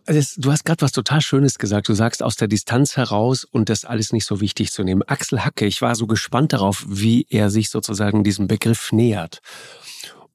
Das, 0.06 0.36
du 0.36 0.52
hast 0.52 0.64
gerade 0.64 0.82
was 0.82 0.92
total 0.94 1.22
Schönes 1.22 1.60
gesagt. 1.60 1.90
Du 1.90 1.94
sagst 1.94 2.24
aus 2.24 2.36
der 2.36 2.48
Distanz 2.48 2.96
heraus 2.96 3.44
und 3.44 3.70
das 3.70 3.86
alles 3.86 4.14
nicht 4.14 4.26
so 4.26 4.40
wichtig 4.40 4.72
zu 4.72 4.84
nehmen. 4.84 5.04
Axel 5.04 5.44
Hacke, 5.44 5.66
ich 5.66 5.82
war 5.82 5.94
so 5.96 6.08
gespannt 6.08 6.54
darauf, 6.54 6.86
wie 6.88 7.28
er 7.30 7.50
sich 7.50 7.70
sozusagen 7.70 8.24
diesem 8.24 8.48
Begriff 8.48 8.92
nähert. 8.92 9.42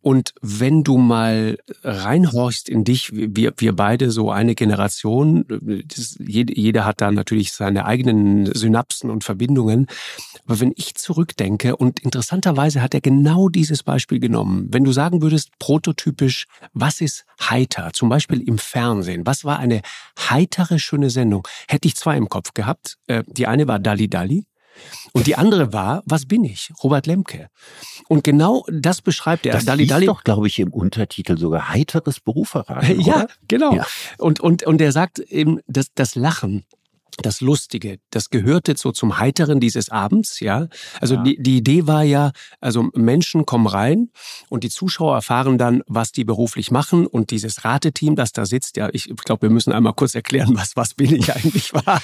Und 0.03 0.35
wenn 0.43 0.83
du 0.83 0.99
mal 0.99 1.59
reinhorchst 1.85 2.69
in 2.69 2.85
dich, 2.85 3.11
wir, 3.13 3.55
wir 3.57 3.75
beide 3.75 4.11
so 4.11 4.31
eine 4.31 4.55
Generation, 4.55 5.45
das, 5.87 6.19
jede, 6.19 6.59
jeder 6.59 6.85
hat 6.85 7.01
da 7.01 7.11
natürlich 7.13 7.53
seine 7.53 7.87
eigenen 7.87 8.53
Synapsen 8.53 9.11
und 9.11 9.23
Verbindungen. 9.23 9.87
Aber 10.45 10.61
wenn 10.61 10.73
ich 10.77 10.97
zurückdenke, 10.97 11.77
und 11.77 12.01
interessanterweise 12.01 12.83
hat 12.83 12.95
er 12.95 13.01
genau 13.01 13.49
dieses 13.49 13.85
Beispiel 13.85 14.19
genommen, 14.19 14.67
wenn 14.71 14.83
du 14.85 14.91
sagen 14.93 15.23
würdest, 15.23 15.51
prototypisch, 15.61 16.47
was 16.73 17.01
ist 17.01 17.25
heiter, 17.41 17.91
zum 17.93 18.09
Beispiel 18.09 18.41
im 18.41 18.59
Fernsehen, 18.59 19.25
was 19.25 19.45
war 19.45 19.61
eine 19.61 19.83
heitere, 20.19 20.81
schöne 20.81 21.11
Sendung, 21.11 21.47
hätte 21.69 21.87
ich 21.87 21.95
zwei 21.95 22.17
im 22.17 22.29
Kopf 22.29 22.55
gehabt. 22.55 22.99
Äh, 23.07 23.23
Die 23.29 23.47
eine 23.47 23.69
war 23.69 23.79
Dali 23.79 24.09
Dali. 24.09 24.45
Und 25.13 25.27
die 25.27 25.37
andere 25.37 25.73
war, 25.73 26.03
was 26.07 26.27
bin 26.27 26.45
ich? 26.45 26.71
Robert 26.83 27.07
Lemke. 27.07 27.49
Und 28.09 28.25
genau 28.25 28.65
das 28.71 29.03
beschreibt 29.03 29.47
er. 29.47 29.53
Das 29.53 29.65
Dali 29.65 29.85
hieß 29.85 29.91
Dali. 29.91 30.07
doch, 30.07 30.25
glaube 30.25 30.47
ich, 30.47 30.59
im 30.59 30.73
Untertitel 30.73 31.39
sogar 31.39 31.69
heiteres 31.69 32.21
Berufverraten. 32.21 33.01
Ja, 33.03 33.27
genau. 33.49 33.75
Ja. 33.75 33.87
Und, 34.19 34.41
und, 34.41 34.63
und 34.65 34.81
er 34.81 34.93
sagt 34.93 35.19
eben, 35.19 35.61
das, 35.67 35.89
das 35.95 36.15
Lachen, 36.15 36.65
das 37.21 37.41
Lustige, 37.41 37.99
das 38.11 38.31
gehörte 38.31 38.75
so 38.77 38.91
zum 38.93 39.19
Heiteren 39.19 39.61
dieses 39.61 39.91
Abends, 39.91 40.41
ja. 40.41 40.69
Also 41.01 41.17
Ja. 41.17 41.23
Die, 41.25 41.43
die 41.43 41.57
Idee 41.59 41.87
war 41.87 42.03
ja, 42.03 42.33
also 42.61 42.89
Menschen 42.95 43.45
kommen 43.45 43.67
rein 43.67 44.11
und 44.49 44.65
die 44.65 44.71
Zuschauer 44.71 45.15
erfahren 45.17 45.59
dann, 45.59 45.83
was 45.87 46.13
die 46.13 46.25
beruflich 46.25 46.71
machen 46.71 47.07
und 47.07 47.31
dieses 47.31 47.65
Rateteam, 47.65 48.17
das 48.17 48.33
da 48.33 48.47
sitzt, 48.47 48.77
ja, 48.77 48.89
ich 48.93 49.13
glaube, 49.25 49.43
wir 49.43 49.51
müssen 49.51 49.73
einmal 49.73 49.93
kurz 49.93 50.15
erklären, 50.15 50.57
was, 50.57 50.75
was 50.77 50.95
bin 50.95 51.15
ich 51.15 51.35
eigentlich 51.35 51.75
war. 51.75 52.01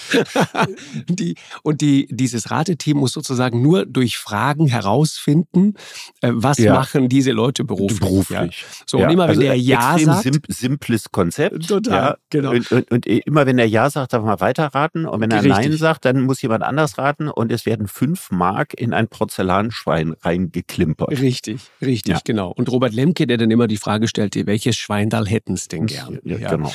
die, 1.09 1.37
und 1.63 1.81
die, 1.81 2.07
dieses 2.11 2.51
Rateteam 2.51 2.99
muss 2.99 3.13
sozusagen 3.13 3.63
nur 3.63 3.87
durch 3.87 4.19
Fragen 4.19 4.67
herausfinden, 4.67 5.75
äh, 6.21 6.31
was 6.35 6.59
Ja. 6.59 6.75
machen 6.75 7.09
diese 7.09 7.33
Leute 7.33 7.65
beruflich. 7.65 8.01
Beruflich. 8.01 8.37
Ja. 8.61 8.69
So, 8.87 8.99
und 8.99 9.11
immer 9.11 9.25
wenn 9.25 9.31
also 9.31 9.41
der 9.41 9.55
Ja 9.59 9.99
sagt, 9.99 10.23
sim- 10.23 10.41
simples 10.49 11.11
Konzept. 11.11 11.67
Total, 11.69 12.19
genau. 12.31 12.51
Und, 12.51 12.71
und, 12.73 12.91
und 12.91 13.07
immer 13.07 13.47
wenn 13.47 13.59
er 13.59 13.67
Ja 13.69 13.89
sagt, 13.91 14.13
darf 14.13 14.23
man 14.23 14.39
weiterraten. 14.41 14.98
Und 15.07 15.21
wenn 15.21 15.31
er 15.31 15.39
Richtig. 15.45 15.53
Nein 15.71 15.73
sagt, 15.77 16.05
dann 16.05 16.23
muss 16.23 16.43
jemand 16.43 16.63
anders 16.65 16.99
raten. 16.99 17.29
Und 17.29 17.53
es 17.53 17.67
werden 17.67 17.89
fünf 17.89 18.31
Mark 18.31 18.75
in 18.75 18.93
ein 18.95 19.09
Porzellanschwein 19.09 20.15
reingeklimpert. 20.23 21.11
Richtig, 21.21 21.61
richtig, 21.81 22.15
Ja. 22.15 22.21
genau. 22.25 22.51
Und 22.53 22.71
Robert 22.71 22.93
Lemke, 22.93 23.27
der 23.27 23.37
dann 23.37 23.51
immer 23.51 23.67
die 23.69 23.77
Frage 23.77 24.09
stellte, 24.09 24.47
welches 24.47 24.77
Schweindal 24.77 25.27
hätten's 25.27 25.69
denn 25.69 25.87
gern? 25.87 26.19
Ja, 26.25 26.37
genau. 26.51 26.73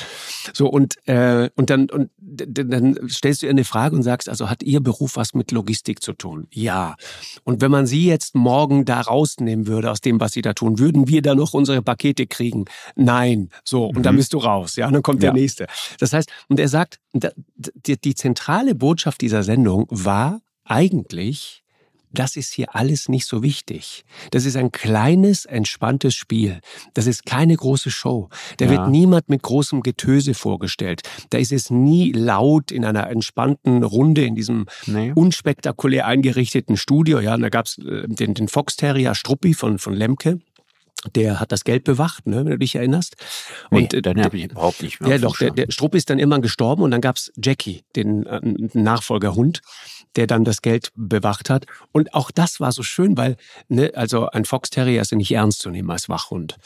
So, 0.52 0.68
und, 0.68 0.96
äh, 1.06 1.50
und 1.56 1.70
dann, 1.70 1.88
und 1.90 2.10
dann 2.18 2.98
stellst 3.08 3.42
du 3.42 3.46
ihr 3.46 3.50
eine 3.50 3.64
Frage 3.64 3.96
und 3.96 4.02
sagst, 4.02 4.28
also 4.28 4.48
hat 4.50 4.62
Ihr 4.62 4.80
Beruf 4.80 5.16
was 5.16 5.34
mit 5.34 5.50
Logistik 5.52 6.02
zu 6.02 6.12
tun? 6.12 6.46
Ja. 6.52 6.96
Und 7.44 7.60
wenn 7.60 7.70
man 7.70 7.86
Sie 7.86 8.06
jetzt 8.06 8.34
morgen 8.34 8.84
da 8.84 9.00
rausnehmen 9.00 9.66
würde 9.66 9.90
aus 9.90 10.00
dem, 10.00 10.20
was 10.20 10.32
Sie 10.32 10.42
da 10.42 10.52
tun, 10.52 10.78
würden 10.78 11.08
wir 11.08 11.22
da 11.22 11.34
noch 11.34 11.54
unsere 11.54 11.82
Pakete 11.82 12.26
kriegen? 12.26 12.64
Nein. 12.96 13.50
So, 13.64 13.86
und 13.86 14.04
dann 14.04 14.14
Mhm. 14.14 14.18
bist 14.18 14.32
du 14.32 14.38
raus. 14.38 14.76
Ja, 14.76 14.86
und 14.86 14.92
dann 14.94 15.02
kommt 15.02 15.22
der 15.22 15.30
Ja. 15.30 15.34
nächste. 15.34 15.66
Das 15.98 16.12
heißt, 16.12 16.30
und 16.48 16.60
er 16.60 16.68
sagt, 16.68 16.98
die, 17.14 18.00
die 18.00 18.14
zentrale 18.14 18.74
Botschaft 18.74 19.20
dieser 19.20 19.42
Sendung 19.42 19.86
war 19.90 20.40
eigentlich, 20.64 21.62
das 22.10 22.36
ist 22.36 22.52
hier 22.52 22.76
alles 22.76 23.08
nicht 23.08 23.26
so 23.26 23.42
wichtig. 23.42 24.04
Das 24.30 24.44
ist 24.44 24.56
ein 24.56 24.70
kleines, 24.70 25.46
entspanntes 25.46 26.14
Spiel. 26.14 26.60
Das 26.94 27.06
ist 27.08 27.26
keine 27.26 27.56
große 27.56 27.90
Show. 27.90 28.28
Da 28.58 28.66
Ja. 28.66 28.70
wird 28.70 28.88
niemand 28.88 29.28
mit 29.28 29.42
großem 29.42 29.82
Getöse 29.82 30.34
vorgestellt. 30.34 31.02
Da 31.30 31.38
ist 31.38 31.50
es 31.50 31.70
nie 31.70 32.12
laut 32.12 32.70
in 32.70 32.84
einer 32.84 33.08
entspannten 33.10 33.82
Runde 33.82 34.24
in 34.24 34.36
diesem 34.36 34.66
Nee. 34.86 35.10
unspektakulär 35.14 36.06
eingerichteten 36.06 36.76
Studio. 36.76 37.18
Ja, 37.18 37.34
und 37.34 37.40
da 37.42 37.48
gab's 37.48 37.78
äh, 37.78 38.06
den, 38.06 38.34
den 38.34 38.46
Fox 38.46 38.76
Terrier 38.76 39.16
Struppi 39.16 39.52
von, 39.54 39.78
von 39.80 39.94
Lemke. 39.94 40.38
Der 41.14 41.40
hat 41.40 41.52
das 41.52 41.64
Geld 41.64 41.84
bewacht, 41.84 42.26
ne, 42.26 42.36
wenn 42.36 42.52
du 42.52 42.58
dich 42.58 42.74
erinnerst. 42.74 43.16
Und 43.70 43.94
äh, 43.94 44.02
dann 44.02 44.22
habe 44.22 44.36
ich 44.36 44.44
überhaupt 44.44 44.82
nicht 44.82 45.00
mehr 45.00 45.10
ja, 45.10 45.18
doch, 45.18 45.36
der, 45.36 45.50
der 45.50 45.70
Strupp 45.70 45.94
ist 45.94 46.10
dann 46.10 46.18
irgendwann 46.18 46.42
gestorben 46.42 46.82
und 46.82 46.90
dann 46.90 47.00
gab's 47.00 47.32
Jackie, 47.36 47.82
den 47.96 48.26
äh, 48.26 48.40
Nachfolgerhund, 48.72 49.60
der 50.16 50.26
dann 50.26 50.44
das 50.44 50.62
Geld 50.62 50.90
bewacht 50.94 51.50
hat. 51.50 51.66
Und 51.92 52.14
auch 52.14 52.30
das 52.30 52.60
war 52.60 52.72
so 52.72 52.82
schön, 52.82 53.16
weil, 53.16 53.36
ne, 53.68 53.92
also 53.94 54.28
ein 54.28 54.44
Fox 54.44 54.70
Terrier 54.70 55.02
ist 55.02 55.10
ja 55.10 55.16
nicht 55.16 55.32
ernst 55.32 55.60
zu 55.60 55.70
nehmen 55.70 55.90
als 55.90 56.08
Wachhund. 56.08 56.56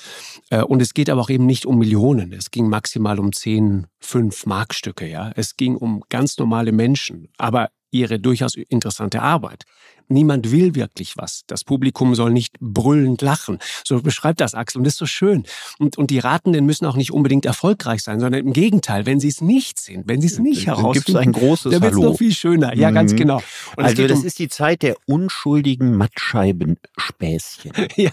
Äh, 0.50 0.62
und 0.62 0.82
es 0.82 0.94
geht 0.94 1.10
aber 1.10 1.20
auch 1.20 1.30
eben 1.30 1.46
nicht 1.46 1.66
um 1.66 1.78
Millionen. 1.78 2.32
Es 2.32 2.50
ging 2.50 2.68
maximal 2.68 3.18
um 3.18 3.32
10, 3.32 3.86
5 4.00 4.46
Markstücke, 4.46 5.06
ja. 5.06 5.32
Es 5.34 5.56
ging 5.56 5.76
um 5.76 6.02
ganz 6.08 6.38
normale 6.38 6.72
Menschen, 6.72 7.28
aber 7.36 7.70
ihre 7.90 8.18
durchaus 8.18 8.54
interessante 8.54 9.22
Arbeit. 9.22 9.64
Niemand 10.10 10.50
will 10.52 10.74
wirklich 10.74 11.18
was. 11.18 11.42
Das 11.48 11.64
Publikum 11.64 12.14
soll 12.14 12.30
nicht 12.32 12.54
brüllend 12.60 13.20
lachen. 13.20 13.58
So 13.84 14.00
beschreibt 14.00 14.40
das 14.40 14.54
Axel. 14.54 14.78
Und 14.78 14.84
das 14.84 14.94
ist 14.94 14.98
so 14.98 15.04
schön. 15.04 15.44
Und, 15.78 15.98
und 15.98 16.08
die 16.10 16.18
Ratenden 16.18 16.64
müssen 16.64 16.86
auch 16.86 16.96
nicht 16.96 17.12
unbedingt 17.12 17.44
erfolgreich 17.44 18.02
sein, 18.02 18.18
sondern 18.18 18.46
im 18.46 18.54
Gegenteil, 18.54 19.04
wenn 19.04 19.20
sie 19.20 19.28
es 19.28 19.42
nicht 19.42 19.78
sind, 19.78 20.08
wenn 20.08 20.22
sie 20.22 20.28
es 20.28 20.38
nicht 20.38 20.66
Dann 20.66 20.76
herausfinden, 20.76 21.04
gibt's 21.04 21.14
ein 21.20 21.32
großes 21.32 21.72
dann 21.72 21.82
wird 21.82 21.92
es 21.92 21.98
noch 21.98 22.16
viel 22.16 22.32
schöner. 22.32 22.74
Ja, 22.74 22.90
ganz 22.90 23.12
Mhm. 23.12 23.16
genau. 23.16 23.42
Und 23.76 23.84
Also 23.84 24.06
das 24.06 24.20
um, 24.20 24.24
ist 24.24 24.38
die 24.38 24.48
Zeit 24.48 24.80
der 24.82 24.96
unschuldigen 25.06 25.94
Mattscheibenspäßchen. 25.96 27.72
ja, 27.96 28.10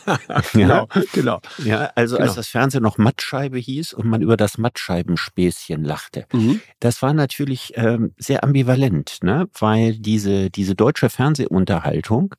genau, 0.53 0.87
genau. 1.13 1.39
Ja, 1.63 1.91
also 1.95 2.15
Genau. 2.17 2.27
als 2.27 2.35
das 2.35 2.47
Fernsehen 2.47 2.83
noch 2.83 2.97
Mattscheibe 2.97 3.57
hieß 3.57 3.93
und 3.93 4.07
man 4.07 4.21
über 4.21 4.37
das 4.37 4.57
Mattscheibenspäßchen 4.57 5.83
lachte. 5.83 6.25
Mhm. 6.33 6.59
Das 6.79 7.01
war 7.01 7.13
natürlich 7.13 7.73
ähm, 7.75 8.13
sehr 8.17 8.43
ambivalent, 8.43 9.19
ne? 9.23 9.47
weil 9.59 9.64
diese, 9.93 10.49
diese 10.49 10.75
deutsche 10.75 11.09
Fernsehunterhaltung 11.09 12.35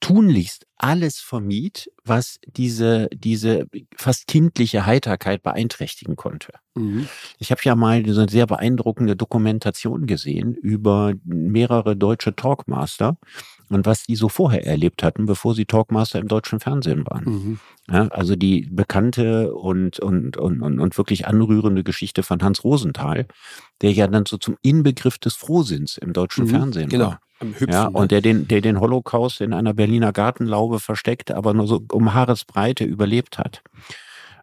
tunlichst 0.00 0.66
alles 0.78 1.20
vermied, 1.20 1.90
was 2.04 2.38
diese, 2.46 3.08
diese 3.14 3.66
fast 3.96 4.26
kindliche 4.26 4.84
Heiterkeit 4.84 5.42
beeinträchtigen 5.42 6.16
konnte. 6.16 6.52
Mhm. 6.74 7.08
Ich 7.38 7.50
habe 7.50 7.62
ja 7.64 7.74
mal 7.74 7.98
eine 7.98 8.28
sehr 8.28 8.46
beeindruckende 8.46 9.16
Dokumentation 9.16 10.06
gesehen 10.06 10.54
über 10.54 11.14
mehrere 11.24 11.96
deutsche 11.96 12.36
Talkmaster 12.36 13.16
und 13.68 13.86
was 13.86 14.04
die 14.04 14.16
so 14.16 14.28
vorher 14.28 14.66
erlebt 14.66 15.02
hatten, 15.02 15.26
bevor 15.26 15.54
sie 15.54 15.64
Talkmaster 15.64 16.18
im 16.18 16.28
deutschen 16.28 16.60
Fernsehen 16.60 17.04
waren. 17.06 17.24
Mhm. 17.24 17.58
Ja, 17.90 18.08
also 18.08 18.36
die 18.36 18.68
bekannte 18.70 19.54
und, 19.54 19.98
und, 20.00 20.36
und, 20.36 20.60
und, 20.62 20.80
und 20.80 20.98
wirklich 20.98 21.26
anrührende 21.26 21.84
Geschichte 21.84 22.22
von 22.22 22.42
Hans 22.42 22.64
Rosenthal, 22.64 23.26
der 23.82 23.92
ja 23.92 24.06
dann 24.06 24.26
so 24.26 24.38
zum 24.38 24.56
Inbegriff 24.62 25.18
des 25.18 25.34
Frohsinns 25.36 25.96
im 25.96 26.12
deutschen 26.12 26.44
Mhm. 26.46 26.50
Fernsehen 26.50 26.88
Genau. 26.88 27.06
war. 27.06 27.20
Hüpfen. 27.42 27.68
Ja, 27.70 27.86
und 27.86 28.12
der 28.12 28.22
den, 28.22 28.48
der 28.48 28.62
den 28.62 28.80
Holocaust 28.80 29.42
in 29.42 29.52
einer 29.52 29.74
Berliner 29.74 30.12
Gartenlaube 30.12 30.80
versteckt, 30.80 31.30
aber 31.30 31.52
nur 31.52 31.66
so 31.66 31.82
um 31.92 32.14
Haaresbreite 32.14 32.84
überlebt 32.84 33.36
hat 33.38 33.62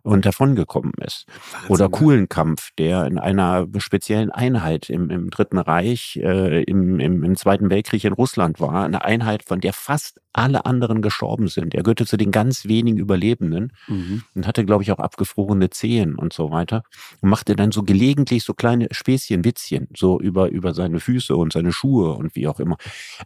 und 0.04 0.26
davongekommen 0.26 0.92
ist. 1.02 1.26
Wahnsinn, 1.52 1.70
Oder 1.70 1.86
ne? 1.86 1.90
Kuhlenkampf, 1.92 2.70
der 2.78 3.06
in 3.06 3.18
einer 3.18 3.68
speziellen 3.78 4.32
Einheit 4.32 4.90
im, 4.90 5.10
im 5.10 5.30
Dritten 5.30 5.58
Reich, 5.58 6.20
äh, 6.22 6.64
im, 6.64 7.00
im, 7.00 7.24
im 7.24 7.36
Zweiten 7.38 7.70
Weltkrieg 7.70 8.04
in 8.04 8.14
Russland 8.14 8.60
war. 8.60 8.84
Eine 8.84 9.06
Einheit, 9.06 9.44
von 9.44 9.62
der 9.62 9.72
fast 9.74 10.20
alle 10.34 10.66
anderen 10.66 11.02
gestorben 11.02 11.48
sind. 11.48 11.74
Er 11.74 11.84
gehörte 11.84 12.06
zu 12.06 12.18
den 12.18 12.32
ganz 12.32 12.66
wenigen 12.66 12.98
Überlebenden 12.98 13.72
Mhm. 13.88 14.24
und 14.36 14.46
hatte, 14.48 14.66
glaube 14.66 14.84
ich, 14.84 14.92
auch 14.92 15.00
abgefrorene 15.00 15.70
Zehen 15.70 16.16
und 16.16 16.34
so 16.34 16.52
weiter. 16.52 16.84
Und 17.22 17.30
machte 17.30 17.56
dann 17.56 17.72
so 17.72 17.84
gelegentlich 17.84 18.44
so 18.44 18.54
kleine 18.54 18.88
Späßchen, 18.92 19.46
Witzchen, 19.46 19.88
so 19.96 20.20
über, 20.20 20.50
über 20.50 20.74
seine 20.74 21.00
Füße 21.00 21.36
und 21.36 21.54
seine 21.54 21.72
Schuhe 21.72 22.14
und 22.14 22.36
wie 22.36 22.48
auch 22.48 22.60
immer. 22.60 22.78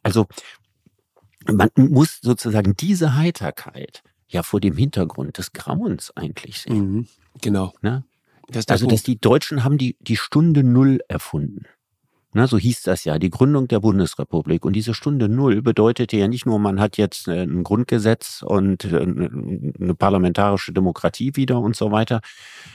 Also 0.04 0.28
man 1.50 1.70
muss 1.76 2.20
sozusagen 2.22 2.76
diese 2.76 3.16
Heiterkeit 3.16 4.04
ja 4.28 4.44
vor 4.44 4.60
dem 4.60 4.76
Hintergrund 4.76 5.38
des 5.38 5.54
Grauens 5.54 6.12
eigentlich 6.16 6.62
sehen. 6.62 6.92
Mhm. 6.92 7.08
Genau. 7.42 7.74
Ne? 7.82 8.04
Das 8.50 8.68
Also, 8.68 8.88
dass 8.88 9.04
die 9.04 9.20
Deutschen 9.20 9.64
haben 9.64 9.78
die, 9.78 9.98
die 10.00 10.18
Stunde 10.18 10.64
Null 10.64 11.00
erfunden. 11.08 11.66
Na, 12.34 12.46
so 12.46 12.58
hieß 12.58 12.84
das 12.84 13.04
ja, 13.04 13.18
die 13.18 13.30
Gründung 13.30 13.68
der 13.68 13.80
Bundesrepublik. 13.80 14.64
Und 14.64 14.74
diese 14.74 14.94
Stunde 14.94 15.28
Null 15.28 15.62
bedeutete 15.62 16.18
ja 16.18 16.28
nicht 16.28 16.46
nur, 16.46 16.60
man 16.60 16.80
hat 16.80 16.98
jetzt 16.98 17.28
äh, 17.28 17.44
ein 17.44 17.64
Grundgesetz 17.64 18.44
und 18.46 18.84
äh, 18.86 19.00
eine 19.00 19.96
parlamentarische 19.96 20.72
Demokratie 20.72 21.36
wieder 21.36 21.60
und 21.60 21.76
so 21.76 21.92
weiter, 21.92 22.22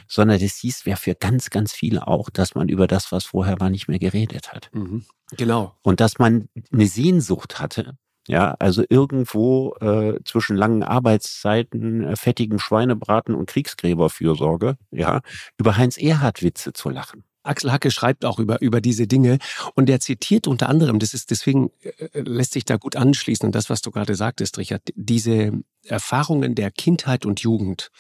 sondern 0.08 0.40
das 0.40 0.56
hieß 0.56 0.84
ja 0.86 0.96
für 0.96 1.14
ganz, 1.14 1.50
ganz 1.50 1.72
viele 1.72 2.08
auch, 2.08 2.28
dass 2.30 2.54
man 2.54 2.68
über 2.68 2.86
das, 2.86 3.12
was 3.12 3.24
vorher 3.24 3.60
war, 3.60 3.70
nicht 3.70 3.88
mehr 3.88 3.98
geredet 3.98 4.52
hat. 4.52 4.70
Mhm. 4.72 5.04
Genau. 5.36 5.76
Und 5.82 6.00
dass 6.00 6.18
man 6.18 6.48
eine 6.72 6.86
Sehnsucht 6.86 7.60
hatte, 7.60 7.96
ja, 8.28 8.54
also 8.58 8.84
irgendwo 8.88 9.74
äh, 9.80 10.20
zwischen 10.24 10.56
langen 10.56 10.82
Arbeitszeiten, 10.82 12.04
äh, 12.04 12.16
fettigem 12.16 12.58
Schweinebraten 12.58 13.34
und 13.34 13.46
Kriegsgräberfürsorge, 13.46 14.76
ja, 14.90 15.20
über 15.58 15.76
Heinz 15.76 15.98
Erhard 15.98 16.42
Witze 16.42 16.72
zu 16.72 16.88
lachen. 16.88 17.24
Axel 17.44 17.72
Hacke 17.72 17.90
schreibt 17.90 18.24
auch 18.24 18.38
über, 18.38 18.60
über 18.62 18.80
diese 18.80 19.06
Dinge 19.06 19.38
und 19.74 19.90
er 19.90 19.98
zitiert 19.98 20.46
unter 20.46 20.68
anderem, 20.68 20.98
das 20.98 21.12
ist 21.12 21.30
deswegen 21.30 21.70
äh, 21.82 22.20
lässt 22.20 22.52
sich 22.52 22.64
da 22.64 22.76
gut 22.76 22.96
anschließen 22.96 23.46
und 23.46 23.54
das, 23.54 23.68
was 23.68 23.82
du 23.82 23.90
gerade 23.90 24.14
sagtest, 24.14 24.58
Richard, 24.58 24.82
diese 24.94 25.52
Erfahrungen 25.84 26.54
der 26.54 26.70
Kindheit 26.70 27.26
und 27.26 27.40
Jugend. 27.40 27.90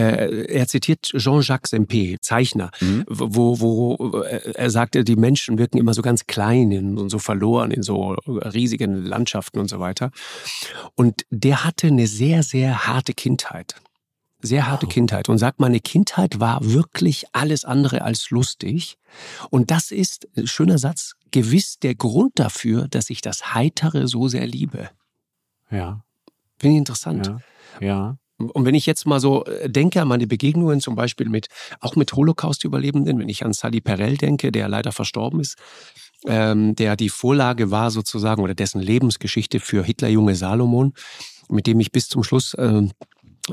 Äh, 0.00 0.46
er 0.46 0.66
zitiert 0.66 1.10
Jean-Jacques 1.16 1.72
Sempé, 1.72 2.16
Zeichner, 2.20 2.70
mhm. 2.80 3.04
wo, 3.08 3.60
wo 3.60 4.22
äh, 4.22 4.52
er 4.54 4.70
sagte, 4.70 5.04
die 5.04 5.16
Menschen 5.16 5.58
wirken 5.58 5.78
immer 5.78 5.94
so 5.94 6.02
ganz 6.02 6.26
klein 6.26 6.96
und 6.98 7.10
so 7.10 7.18
verloren 7.18 7.70
in 7.70 7.82
so 7.82 8.14
riesigen 8.26 9.04
Landschaften 9.04 9.58
und 9.58 9.68
so 9.68 9.78
weiter. 9.80 10.10
Und 10.94 11.26
der 11.30 11.64
hatte 11.64 11.88
eine 11.88 12.06
sehr, 12.06 12.42
sehr 12.42 12.86
harte 12.86 13.12
Kindheit 13.12 13.74
sehr 14.42 14.66
harte 14.66 14.86
wow. 14.86 14.94
Kindheit 14.94 15.28
und 15.28 15.36
sagt, 15.36 15.60
meine 15.60 15.80
Kindheit 15.80 16.40
war 16.40 16.60
wirklich 16.62 17.26
alles 17.32 17.66
andere 17.66 18.00
als 18.00 18.30
lustig. 18.30 18.96
Und 19.50 19.70
das 19.70 19.90
ist, 19.90 20.28
schöner 20.44 20.78
Satz, 20.78 21.12
gewiss 21.30 21.78
der 21.78 21.94
Grund 21.94 22.38
dafür, 22.38 22.88
dass 22.88 23.10
ich 23.10 23.20
das 23.20 23.52
Heitere 23.52 24.08
so 24.08 24.28
sehr 24.28 24.46
liebe. 24.46 24.88
Ja. 25.70 26.02
Finde 26.58 26.76
ich 26.76 26.78
interessant. 26.78 27.26
Ja. 27.26 27.86
ja. 27.86 28.16
Und 28.48 28.64
wenn 28.64 28.74
ich 28.74 28.86
jetzt 28.86 29.06
mal 29.06 29.20
so 29.20 29.44
äh, 29.44 29.68
denke 29.68 30.00
an 30.00 30.08
meine 30.08 30.26
Begegnungen, 30.26 30.80
zum 30.80 30.94
Beispiel 30.94 31.28
mit, 31.28 31.48
auch 31.80 31.96
mit 31.96 32.12
Holocaust-Überlebenden, 32.12 33.18
wenn 33.18 33.28
ich 33.28 33.44
an 33.44 33.52
Sally 33.52 33.80
Perel 33.80 34.16
denke, 34.16 34.52
der 34.52 34.68
leider 34.68 34.92
verstorben 34.92 35.40
ist, 35.40 35.56
ähm, 36.26 36.74
der 36.76 36.96
die 36.96 37.08
Vorlage 37.08 37.70
war 37.70 37.90
sozusagen 37.90 38.42
oder 38.42 38.54
dessen 38.54 38.80
Lebensgeschichte 38.80 39.60
für 39.60 39.84
Hitlerjunge 39.84 40.34
Salomon, 40.34 40.94
mit 41.48 41.66
dem 41.66 41.80
ich 41.80 41.92
bis 41.92 42.08
zum 42.08 42.22
Schluss 42.22 42.54
äh, 42.54 42.82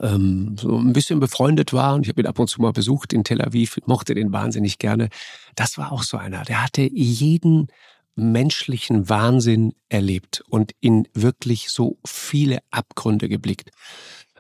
ähm, 0.01 0.56
so 0.60 0.77
ein 0.77 0.94
bisschen 0.94 1.20
befreundet 1.20 1.74
war 1.74 1.96
und 1.96 2.03
ich 2.03 2.10
habe 2.10 2.22
ihn 2.22 2.27
ab 2.27 2.39
und 2.39 2.50
zu 2.50 2.62
mal 2.62 2.74
besucht 2.74 3.13
in 3.13 3.24
Tel 3.24 3.41
Aviv, 3.41 3.77
mochte 3.86 4.13
den 4.15 4.32
wahnsinnig 4.32 4.79
gerne. 4.79 5.10
Das 5.56 5.77
war 5.77 5.91
auch 5.91 6.03
so 6.03 6.17
einer, 6.17 6.44
der 6.44 6.63
hatte 6.63 6.82
jeden 6.82 7.67
menschlichen 8.15 9.10
Wahnsinn 9.10 9.74
erlebt 9.89 10.44
und 10.50 10.74
in 10.82 11.08
wirklich 11.13 11.70
so 11.70 11.98
viele 12.06 12.60
Abgründe 12.72 13.29
geblickt. 13.29 13.70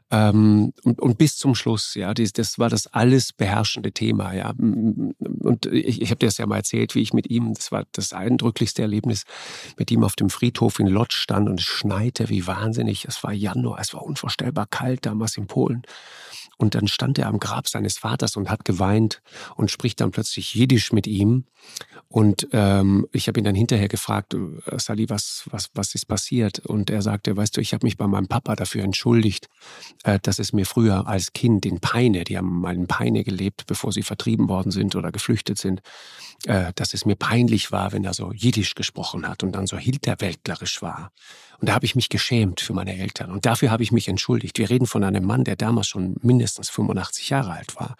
Ähm, 0.09 0.73
und, 0.83 1.01
und, 1.01 1.17
bis 1.17 1.35
zum 1.37 1.53
Schluss, 1.53 1.93
ja, 1.95 2.13
das, 2.13 2.31
das 2.31 2.57
war 2.57 2.69
das 2.69 2.87
alles 2.87 3.33
beherrschende 3.33 3.91
Thema, 3.91 4.33
ja. 4.33 4.51
Und 4.51 5.65
ich, 5.65 6.01
ich 6.01 6.09
habe 6.11 6.19
dir 6.19 6.27
das 6.27 6.37
ja 6.37 6.45
mal 6.45 6.57
erzählt, 6.57 6.95
wie 6.95 7.01
ich 7.01 7.11
mit 7.11 7.29
ihm, 7.29 7.53
das 7.53 7.73
war 7.73 7.83
das 7.91 8.13
eindrücklichste 8.13 8.81
Erlebnis, 8.81 9.25
mit 9.77 9.91
ihm 9.91 10.05
auf 10.05 10.15
dem 10.15 10.29
Friedhof 10.29 10.79
in 10.79 10.87
Lodz 10.87 11.13
stand 11.13 11.49
und 11.49 11.59
es 11.59 11.65
schneite 11.65 12.29
wie 12.29 12.47
wahnsinnig. 12.47 13.03
Es 13.03 13.21
war 13.23 13.33
Januar, 13.33 13.79
es 13.81 13.93
war 13.93 14.03
unvorstellbar 14.03 14.67
kalt 14.67 15.05
damals 15.05 15.35
in 15.35 15.47
Polen. 15.47 15.81
Und 16.57 16.73
dann 16.73 16.87
stand 16.87 17.19
er 17.19 17.27
am 17.27 17.39
Grab 17.39 17.67
seines 17.67 17.99
Vaters 17.99 18.35
und 18.35 18.49
hat 18.49 18.65
geweint 18.65 19.21
und 19.55 19.69
spricht 19.69 20.01
dann 20.01 20.11
plötzlich 20.11 20.55
Jiddisch 20.55 20.91
mit 20.91 21.05
ihm. 21.05 21.45
Und 22.09 22.47
ähm, 22.51 23.07
ich 23.11 23.27
habe 23.27 23.39
ihn 23.39 23.43
dann 23.43 23.55
hinterher 23.55 23.89
gefragt, 23.89 24.33
äh, 24.33 24.79
Sali, 24.79 25.09
was, 25.09 25.43
was, 25.51 25.69
was 25.73 25.93
ist 25.93 26.07
passiert? 26.07 26.59
Und 26.59 26.89
er 26.89 27.01
sagte, 27.01 27.35
weißt 27.35 27.57
du, 27.57 27.61
ich 27.61 27.73
habe 27.73 27.85
mich 27.85 27.97
bei 27.97 28.07
meinem 28.07 28.27
Papa 28.27 28.55
dafür 28.55 28.83
entschuldigt, 28.83 29.49
äh, 30.03 30.17
dass 30.21 30.39
es 30.39 30.53
mir 30.53 30.65
früher 30.65 31.07
als 31.07 31.33
Kind 31.33 31.65
in 31.65 31.79
Peine, 31.79 32.23
die 32.23 32.37
haben 32.37 32.61
mal 32.61 32.75
in 32.75 32.87
Peine 32.87 33.23
gelebt, 33.23 33.65
bevor 33.67 33.91
sie 33.91 34.03
vertrieben 34.03 34.47
worden 34.47 34.71
sind 34.71 34.95
oder 34.95 35.11
geflüchtet 35.11 35.57
sind, 35.57 35.81
äh, 36.45 36.71
dass 36.75 36.93
es 36.93 37.05
mir 37.05 37.15
peinlich 37.15 37.71
war, 37.71 37.91
wenn 37.91 38.05
er 38.05 38.13
so 38.13 38.31
Jiddisch 38.31 38.73
gesprochen 38.75 39.27
hat 39.27 39.43
und 39.43 39.51
dann 39.51 39.67
so 39.67 39.77
hinterwäldlerisch 39.77 40.81
war. 40.81 41.11
Und 41.59 41.69
da 41.69 41.73
habe 41.73 41.85
ich 41.85 41.95
mich 41.95 42.09
geschämt 42.09 42.61
für 42.61 42.73
meine 42.73 42.97
Eltern. 42.97 43.31
Und 43.31 43.45
dafür 43.45 43.71
habe 43.71 43.83
ich 43.83 43.91
mich 43.91 44.07
entschuldigt. 44.07 44.57
Wir 44.57 44.69
reden 44.69 44.85
von 44.85 45.03
einem 45.03 45.25
Mann, 45.25 45.43
der 45.43 45.55
damals 45.55 45.87
schon 45.87 46.15
mindestens 46.21 46.69
85 46.69 47.29
Jahre 47.29 47.51
alt 47.51 47.75
war. 47.75 47.95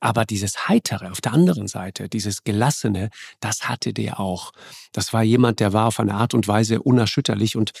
Aber 0.00 0.24
dieses 0.24 0.68
Heitere 0.68 1.12
auf 1.12 1.20
der 1.20 1.32
anderen 1.32 1.68
Seite, 1.68 2.08
dieses 2.08 2.42
Gelassene, 2.42 3.10
das 3.38 3.68
hatte 3.68 3.92
der 3.92 4.18
auch. 4.18 4.52
Das 4.90 5.12
war 5.12 5.22
jemand, 5.22 5.60
der 5.60 5.72
war 5.72 5.86
auf 5.86 6.00
eine 6.00 6.14
Art 6.14 6.34
und 6.34 6.48
Weise 6.48 6.82
unerschütterlich. 6.82 7.56
Und 7.56 7.72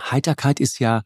Heiterkeit 0.00 0.60
ist 0.60 0.78
ja 0.78 1.02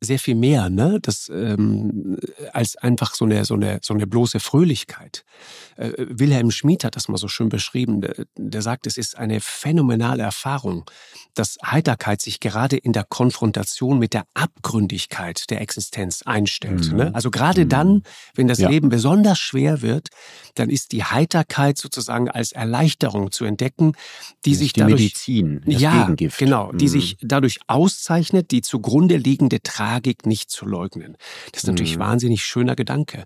sehr 0.00 0.18
viel 0.18 0.36
mehr, 0.36 0.70
ne? 0.70 1.00
Das, 1.02 1.28
ähm, 1.28 2.18
als 2.52 2.76
einfach 2.76 3.14
so 3.14 3.24
eine, 3.24 3.44
so, 3.44 3.54
eine, 3.54 3.80
so 3.82 3.94
eine 3.94 4.06
bloße 4.06 4.40
Fröhlichkeit. 4.40 5.24
Äh, 5.76 5.92
Wilhelm 5.96 6.50
Schmid 6.50 6.84
hat 6.84 6.96
das 6.96 7.08
mal 7.08 7.18
so 7.18 7.28
schön 7.28 7.48
beschrieben. 7.48 8.00
Der, 8.00 8.26
der 8.36 8.62
sagt, 8.62 8.86
es 8.86 8.96
ist 8.96 9.16
eine 9.16 9.40
phänomenale 9.40 10.22
Erfahrung, 10.22 10.84
dass 11.34 11.58
Heiterkeit 11.64 12.20
sich 12.20 12.40
gerade 12.40 12.76
in 12.76 12.92
der 12.92 13.04
Konfrontation 13.04 13.98
mit 13.98 14.14
der 14.14 14.24
Abgründigkeit 14.34 15.50
der 15.50 15.60
Existenz 15.60 16.22
einstellt. 16.22 16.90
Mhm. 16.90 16.96
Ne? 16.96 17.14
Also 17.14 17.30
gerade 17.30 17.64
mhm. 17.64 17.68
dann, 17.68 18.02
wenn 18.34 18.48
das 18.48 18.58
ja. 18.58 18.68
Leben 18.68 18.88
besonders 18.88 19.38
schwer 19.38 19.82
wird, 19.82 20.08
dann 20.54 20.70
ist 20.70 20.92
die 20.92 21.04
Heiterkeit 21.04 21.78
sozusagen 21.78 22.30
als 22.30 22.52
Erleichterung 22.52 23.32
zu 23.32 23.44
entdecken, 23.44 23.92
die 24.44 24.50
das 24.50 24.58
sich 24.60 24.72
die 24.72 24.80
dadurch 24.80 25.00
Medizin, 25.00 25.60
das 25.66 25.80
ja, 25.80 26.02
Gegengift. 26.02 26.38
genau, 26.38 26.72
die 26.72 26.84
mhm. 26.86 26.90
sich 26.90 27.16
dadurch 27.20 27.58
auszeichnet, 27.66 28.50
die 28.50 28.62
zugrunde 28.62 29.16
liegende 29.16 29.60
Tragik 29.60 30.26
nicht 30.26 30.50
zu 30.50 30.66
leugnen. 30.66 31.16
Das 31.52 31.64
ist 31.64 31.66
natürlich 31.66 31.96
mhm. 31.96 32.00
wahnsinnig 32.00 32.44
schöner 32.44 32.76
Gedanke 32.76 33.24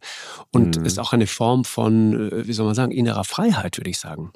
und 0.52 0.78
mhm. 0.78 0.86
ist 0.86 0.98
auch 0.98 1.12
eine 1.12 1.26
Form 1.26 1.64
von, 1.64 2.30
äh, 2.30 2.37
wie 2.46 2.52
soll 2.52 2.66
man 2.66 2.74
sagen, 2.74 2.92
innerer 2.92 3.24
Freiheit, 3.24 3.78
würde 3.78 3.90
ich 3.90 3.98
sagen 3.98 4.32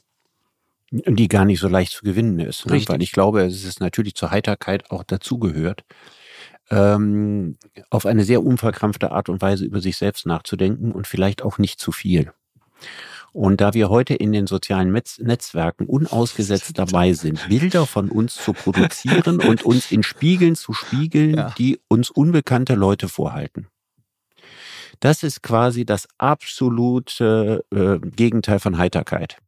die 0.93 1.29
gar 1.29 1.45
nicht 1.47 1.61
so 1.61 1.69
leicht 1.69 1.93
zu 1.93 2.05
gewinnen 2.05 2.39
ist. 2.39 2.67
Ne? 2.67 2.87
Weil 2.87 3.03
ich 3.03 3.13
glaube, 3.13 3.43
es 3.43 3.65
ist 3.65 3.81
natürlich 3.81 4.15
zur 4.15 4.31
Heiterkeit 4.31 4.91
auch 4.91 5.05
dazugehört, 5.05 5.85
ähm, 6.71 7.57
auf 7.91 8.07
eine 8.07 8.25
sehr 8.25 8.43
unverkrampfte 8.43 9.11
Art 9.11 9.29
und 9.29 9.41
Weise 9.43 9.65
über 9.65 9.81
sich 9.81 9.97
selbst 9.97 10.27
nachzudenken 10.27 10.93
und 10.93 11.07
vielleicht 11.07 11.43
auch 11.43 11.59
nicht 11.59 11.81
zu 11.81 11.93
viel. 11.93 12.33
Und 13.33 13.63
da 13.63 13.73
wir 13.73 13.89
heute 13.89 14.15
in 14.15 14.33
den 14.33 14.47
sozialen 14.47 14.93
Netz 14.93 15.19
Netzwerken 15.19 15.87
unausgesetzt 15.87 16.79
dabei 16.79 17.15
sind, 17.15 17.41
Bilder 17.49 17.87
von 17.87 18.11
uns 18.11 18.35
zu 18.35 18.53
produzieren 18.53 19.41
und 19.41 19.65
uns 19.65 19.91
in 19.91 20.03
Spiegeln 20.03 20.55
zu 20.55 20.75
spiegeln, 20.75 21.37
ja. 21.37 21.55
die 21.57 21.81
uns 21.89 22.11
unbekannte 22.11 22.75
Leute 22.75 23.09
vorhalten. 23.09 23.69
Das 25.03 25.25
ist 25.25 25.43
quasi 25.43 25.85
das 25.85 26.07
absolute 26.19 27.65
äh, 27.75 27.99
Gegenteil 27.99 28.61
von 28.61 28.79
Heiterkeit. 28.79 29.39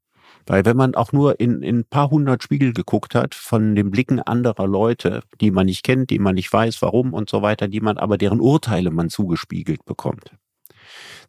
Weil 0.46 0.64
wenn 0.64 0.76
man 0.76 0.96
auch 0.96 1.12
nur 1.12 1.38
in, 1.38 1.62
in 1.62 1.78
ein 1.78 1.84
paar 1.84 2.10
hundert 2.10 2.42
Spiegel 2.42 2.72
geguckt 2.72 3.14
hat 3.14 3.36
von 3.36 3.76
den 3.76 3.92
Blicken 3.92 4.18
anderer 4.18 4.66
Leute, 4.66 5.22
die 5.40 5.52
man 5.52 5.66
nicht 5.66 5.84
kennt, 5.84 6.10
die 6.10 6.18
man 6.18 6.34
nicht 6.34 6.52
weiß, 6.52 6.82
warum 6.82 7.14
und 7.14 7.30
so 7.30 7.40
weiter, 7.40 7.68
die 7.68 7.80
man 7.80 7.98
aber 7.98 8.18
deren 8.18 8.40
Urteile 8.40 8.90
man 8.90 9.10
zugespiegelt 9.10 9.84
bekommt, 9.84 10.32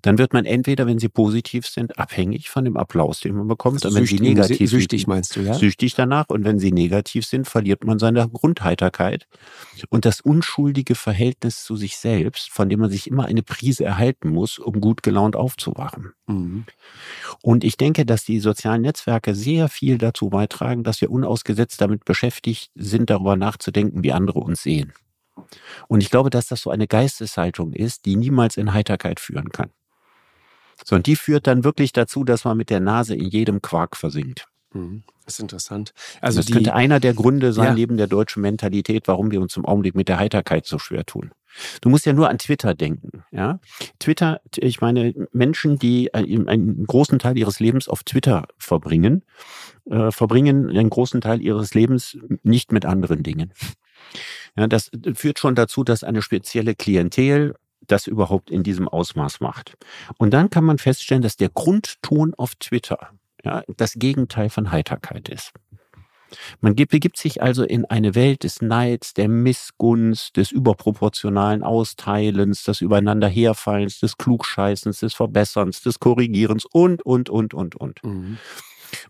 dann 0.02 0.18
wird 0.18 0.34
man 0.34 0.46
entweder, 0.46 0.88
wenn 0.88 1.00
sie 1.00 1.10
positiv 1.10 1.68
sind, 1.68 1.98
abhängig 1.98 2.50
von 2.50 2.66
dem 2.66 2.78
Applaus, 2.78 3.20
den 3.20 3.36
man 3.36 3.48
bekommt. 3.48 3.86
Also 3.86 3.90
und 3.90 3.96
wenn 3.96 4.08
süchtig, 4.08 4.20
sie 4.20 4.34
negativ 4.34 4.70
süchtig 4.70 5.08
meinst 5.08 5.36
du, 5.36 5.42
ja? 5.42 5.54
Süchtig 5.54 5.96
danach. 5.96 6.30
Und 6.30 6.44
wenn 6.44 6.60
sie 6.60 6.72
negativ 6.72 7.26
sind, 7.26 7.48
verliert 7.48 7.84
man 7.84 8.00
seine 8.00 8.28
Grundheiterkeit 8.28 9.28
und 9.90 10.06
das 10.06 10.22
unschuldige 10.22 10.96
Verhältnis 10.96 11.64
zu 11.64 11.76
sich 11.76 11.98
selbst, 11.98 12.50
von 12.50 12.70
dem 12.70 12.80
man 12.80 12.90
sich 12.90 13.08
immer 13.08 13.26
eine 13.26 13.44
Prise 13.44 13.86
erhalten 13.86 14.30
muss, 14.30 14.60
um 14.60 14.82
gut 14.82 15.04
gelaunt 15.04 15.36
aufzuwachen. 15.36 16.14
Mhm. 16.28 16.66
Und 17.42 17.64
ich 17.64 17.78
denke, 17.78 18.06
dass 18.06 18.26
die 18.26 18.40
sozialen 18.40 18.82
Netzwerke 18.82 19.36
sehr 19.36 19.70
viel 19.70 19.98
dazu 19.98 20.30
beitragen, 20.30 20.84
dass 20.84 21.02
wir 21.02 21.12
unausgesetzt 21.12 21.82
damit 21.82 22.06
beschäftigt 22.06 22.72
sind, 22.76 23.10
darüber 23.10 23.36
nachzudenken, 23.36 24.04
wie 24.04 24.12
andere 24.12 24.40
uns 24.40 24.64
sehen. 24.64 24.94
Und 25.88 26.02
ich 26.02 26.10
glaube, 26.10 26.30
dass 26.30 26.48
das 26.48 26.62
so 26.62 26.70
eine 26.70 26.88
Geisteshaltung 26.88 27.74
ist, 27.74 28.06
die 28.06 28.16
niemals 28.16 28.58
in 28.58 28.74
Heiterkeit 28.74 29.20
führen 29.20 29.50
kann. 29.50 29.70
So, 30.84 30.96
und 30.96 31.06
die 31.08 31.16
führt 31.16 31.48
dann 31.48 31.64
wirklich 31.64 31.94
dazu, 31.94 32.24
dass 32.24 32.46
man 32.46 32.58
mit 32.58 32.70
der 32.70 32.80
Nase 32.80 33.16
in 33.16 33.28
jedem 33.28 33.62
Quark 33.62 33.96
versinkt. 33.96 34.48
Mhm. 34.74 35.04
Das 35.26 35.36
ist 35.36 35.40
interessant. 35.40 35.94
Also 36.22 36.40
das 36.40 36.46
die, 36.46 36.54
könnte 36.54 36.76
einer 36.76 37.00
der 37.00 37.14
Gründe 37.14 37.52
sein, 37.52 37.70
ja. 37.70 37.74
neben 37.74 37.98
der 37.98 38.08
deutschen 38.08 38.42
Mentalität, 38.42 39.08
warum 39.08 39.32
wir 39.32 39.42
uns 39.42 39.58
im 39.58 39.66
Augenblick 39.66 39.96
mit 39.96 40.08
der 40.08 40.20
Heiterkeit 40.20 40.68
so 40.68 40.78
schwer 40.78 41.06
tun. 41.06 41.32
Du 41.82 41.90
musst 41.90 42.06
ja 42.06 42.14
nur 42.14 42.30
an 42.30 42.38
Twitter 42.38 42.74
denken, 42.76 43.24
ja. 43.32 43.60
Twitter, 44.00 44.42
ich 44.58 44.82
meine, 44.82 45.14
Menschen, 45.32 45.80
die 45.80 46.14
einen 46.14 46.86
großen 46.86 47.18
Teil 47.18 47.38
ihres 47.38 47.60
Lebens 47.60 47.88
auf 47.88 48.04
Twitter 48.04 48.46
verbringen, 48.58 49.24
äh, 49.90 50.12
verbringen 50.12 50.70
einen 50.70 50.90
großen 50.90 51.22
Teil 51.22 51.42
ihres 51.42 51.74
Lebens 51.74 52.18
nicht 52.44 52.72
mit 52.72 52.86
anderen 52.86 53.24
Dingen. 53.24 53.54
Ja, 54.58 54.68
das 54.68 54.92
führt 55.16 55.40
schon 55.40 55.56
dazu, 55.56 55.84
dass 55.84 56.04
eine 56.04 56.22
spezielle 56.22 56.76
Klientel 56.76 57.56
das 57.88 58.08
überhaupt 58.08 58.50
in 58.50 58.64
diesem 58.64 58.88
Ausmaß 58.88 59.40
macht. 59.40 59.78
Und 60.18 60.34
dann 60.34 60.50
kann 60.50 60.64
man 60.64 60.78
feststellen, 60.78 61.24
dass 61.24 61.38
der 61.38 61.50
Grundton 61.50 62.34
auf 62.36 62.56
Twitter 62.56 63.10
ja, 63.44 63.64
das 63.78 63.94
Gegenteil 63.94 64.50
von 64.50 64.72
Heiterkeit 64.72 65.30
ist. 65.30 65.54
Man 66.60 66.76
begibt 66.76 67.18
sich 67.18 67.42
also 67.42 67.64
in 67.64 67.86
eine 67.86 68.16
Welt 68.16 68.44
des 68.44 68.62
Neids, 68.62 69.14
der 69.14 69.30
Missgunst, 69.30 70.36
des 70.36 70.52
überproportionalen 70.52 71.64
Austeilens, 71.64 72.64
des 72.64 72.82
Übereinanderherfallens, 72.82 74.00
des 74.00 74.18
Klugscheißens, 74.18 75.00
des 75.00 75.14
Verbesserns, 75.14 75.82
des 75.82 76.00
Korrigierens 76.00 76.66
und, 76.66 77.06
und, 77.06 77.30
und, 77.30 77.54
und, 77.54 77.76
und. 77.76 78.04
Mhm. 78.04 78.38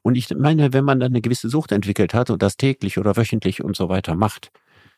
Und 0.01 0.15
ich 0.15 0.29
meine, 0.35 0.73
wenn 0.73 0.85
man 0.85 0.99
dann 0.99 1.11
eine 1.11 1.21
gewisse 1.21 1.49
Sucht 1.49 1.71
entwickelt 1.71 2.13
hat 2.13 2.29
und 2.29 2.41
das 2.41 2.57
täglich 2.57 2.97
oder 2.97 3.17
wöchentlich 3.17 3.63
und 3.63 3.75
so 3.75 3.89
weiter 3.89 4.15
macht, 4.15 4.51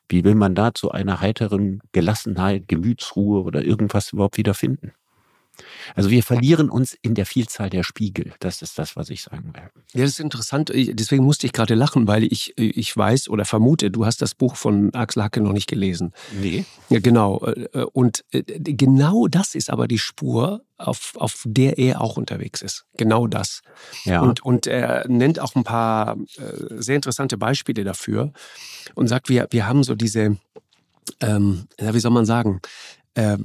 wie 0.09 0.23
will 0.23 0.35
man 0.35 0.55
da 0.55 0.73
zu 0.73 0.91
einer 0.91 1.21
heiteren 1.21 1.81
Gelassenheit, 1.91 2.67
Gemütsruhe 2.67 3.43
oder 3.43 3.63
irgendwas 3.63 4.13
überhaupt 4.13 4.37
wiederfinden? 4.37 4.93
Also 5.95 6.09
wir 6.09 6.23
verlieren 6.23 6.69
uns 6.69 6.93
in 7.01 7.15
der 7.15 7.25
Vielzahl 7.25 7.69
der 7.69 7.83
Spiegel. 7.83 8.33
Das 8.39 8.61
ist 8.61 8.77
das, 8.77 8.95
was 8.95 9.09
ich 9.09 9.23
sagen 9.23 9.53
will. 9.53 9.63
Ja, 9.93 10.01
das 10.01 10.11
ist 10.11 10.19
interessant. 10.19 10.71
Deswegen 10.73 11.23
musste 11.23 11.45
ich 11.47 11.53
gerade 11.53 11.75
lachen, 11.75 12.07
weil 12.07 12.23
ich, 12.23 12.57
ich 12.57 12.95
weiß 12.95 13.29
oder 13.29 13.45
vermute, 13.45 13.91
du 13.91 14.05
hast 14.05 14.21
das 14.21 14.35
Buch 14.35 14.55
von 14.55 14.93
Axel 14.93 15.23
Hacke 15.23 15.41
noch 15.41 15.53
nicht 15.53 15.67
gelesen. 15.67 16.13
Nee. 16.39 16.65
Ja, 16.89 16.99
genau. 16.99 17.45
Und 17.93 18.23
äh, 18.31 18.43
genau 18.43 19.27
das 19.27 19.55
ist 19.55 19.69
aber 19.69 19.87
die 19.87 19.99
Spur, 19.99 20.63
auf, 20.77 21.13
auf 21.15 21.43
der 21.45 21.77
er 21.77 22.01
auch 22.01 22.17
unterwegs 22.17 22.61
ist. 22.61 22.85
Genau 22.97 23.27
das. 23.27 23.61
Ja. 24.03 24.21
Und, 24.21 24.43
und 24.43 24.67
er 24.67 25.07
nennt 25.07 25.39
auch 25.39 25.55
ein 25.55 25.63
paar 25.63 26.17
äh, 26.37 26.81
sehr 26.81 26.95
interessante 26.95 27.37
Beispiele 27.37 27.83
dafür 27.83 28.31
und 28.95 29.07
sagt, 29.07 29.29
wir, 29.29 29.47
wir 29.49 29.67
haben 29.67 29.83
so 29.83 29.95
diese, 29.95 30.37
ähm, 31.19 31.67
wie 31.79 31.99
soll 31.99 32.11
man 32.11 32.25
sagen, 32.25 32.61
äh, 33.15 33.37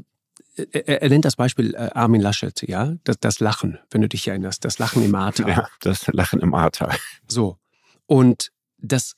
er, 0.56 1.02
er 1.02 1.08
nennt 1.08 1.24
das 1.24 1.36
Beispiel 1.36 1.74
äh, 1.74 1.90
Armin 1.94 2.20
Laschet, 2.20 2.62
ja, 2.68 2.94
das, 3.04 3.18
das 3.20 3.40
Lachen, 3.40 3.78
wenn 3.90 4.02
du 4.02 4.08
dich 4.08 4.28
erinnerst, 4.28 4.64
das 4.64 4.78
Lachen 4.78 5.02
im 5.02 5.14
Ahrtal. 5.14 5.48
Ja, 5.48 5.68
das 5.80 6.06
Lachen 6.08 6.40
im 6.40 6.54
Ahrtal. 6.54 6.96
So. 7.28 7.58
Und 8.06 8.50
das 8.78 9.14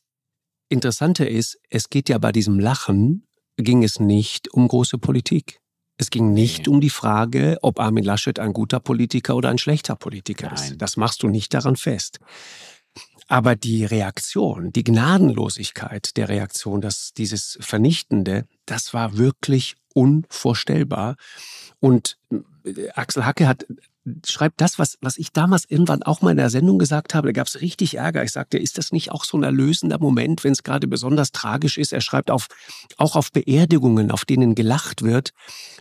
Interessante 0.68 1.24
ist, 1.24 1.58
es 1.70 1.90
geht 1.90 2.08
ja 2.08 2.18
bei 2.18 2.32
diesem 2.32 2.58
Lachen, 2.58 3.26
ging 3.56 3.82
es 3.82 4.00
nicht 4.00 4.52
um 4.52 4.68
große 4.68 4.98
Politik. 4.98 5.60
Es 5.96 6.10
ging 6.10 6.32
nicht 6.32 6.66
um 6.66 6.80
die 6.80 6.90
Frage, 6.90 7.58
ob 7.62 7.78
Armin 7.78 8.04
Laschet 8.04 8.38
ein 8.40 8.52
guter 8.52 8.80
Politiker 8.80 9.36
oder 9.36 9.50
ein 9.50 9.58
schlechter 9.58 9.94
Politiker 9.94 10.46
Nein. 10.46 10.54
ist. 10.54 10.82
Das 10.82 10.96
machst 10.96 11.22
du 11.22 11.28
nicht 11.28 11.54
daran 11.54 11.76
fest. 11.76 12.18
Aber 13.28 13.56
die 13.56 13.84
Reaktion, 13.84 14.72
die 14.72 14.84
Gnadenlosigkeit 14.84 16.16
der 16.16 16.28
Reaktion, 16.28 16.80
das, 16.80 17.12
dieses 17.16 17.56
Vernichtende, 17.60 18.46
das 18.66 18.92
war 18.92 19.16
wirklich 19.16 19.76
unvorstellbar. 19.94 21.16
Und 21.80 22.18
äh, 22.64 22.90
Axel 22.90 23.24
Hacke 23.24 23.48
hat 23.48 23.66
schreibt 24.26 24.60
das, 24.60 24.78
was, 24.78 24.98
was 25.00 25.16
ich 25.16 25.32
damals 25.32 25.64
irgendwann 25.68 26.02
auch 26.02 26.20
mal 26.20 26.32
in 26.32 26.36
der 26.36 26.50
Sendung 26.50 26.78
gesagt 26.78 27.14
habe. 27.14 27.28
Da 27.28 27.32
gab 27.32 27.46
es 27.46 27.60
richtig 27.60 27.96
Ärger. 27.96 28.22
Ich 28.22 28.32
sagte, 28.32 28.58
ist 28.58 28.76
das 28.76 28.92
nicht 28.92 29.10
auch 29.10 29.24
so 29.24 29.38
ein 29.38 29.42
erlösender 29.42 29.98
Moment, 29.98 30.44
wenn 30.44 30.52
es 30.52 30.62
gerade 30.62 30.86
besonders 30.86 31.32
tragisch 31.32 31.78
ist? 31.78 31.92
Er 31.92 32.00
schreibt 32.00 32.30
auf, 32.30 32.48
auch 32.98 33.16
auf 33.16 33.32
Beerdigungen, 33.32 34.10
auf 34.10 34.24
denen 34.24 34.54
gelacht 34.54 35.02
wird. 35.02 35.30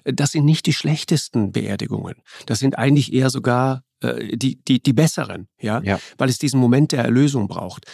Das 0.06 0.32
sind 0.32 0.46
nicht 0.46 0.66
die 0.66 0.74
schlechtesten 0.74 1.52
Beerdigungen. 1.52 2.16
Das 2.46 2.60
sind 2.60 2.78
eigentlich 2.78 3.12
eher 3.12 3.30
sogar 3.30 3.84
äh, 4.00 4.38
die, 4.38 4.64
die, 4.64 4.82
die 4.82 4.94
besseren, 4.94 5.48
ja? 5.60 5.82
ja, 5.84 6.00
weil 6.18 6.30
es 6.30 6.38
diesen 6.38 6.60
Moment 6.60 6.94
der 6.94 7.04
Erlösung 7.04 7.48
braucht. 7.48 7.86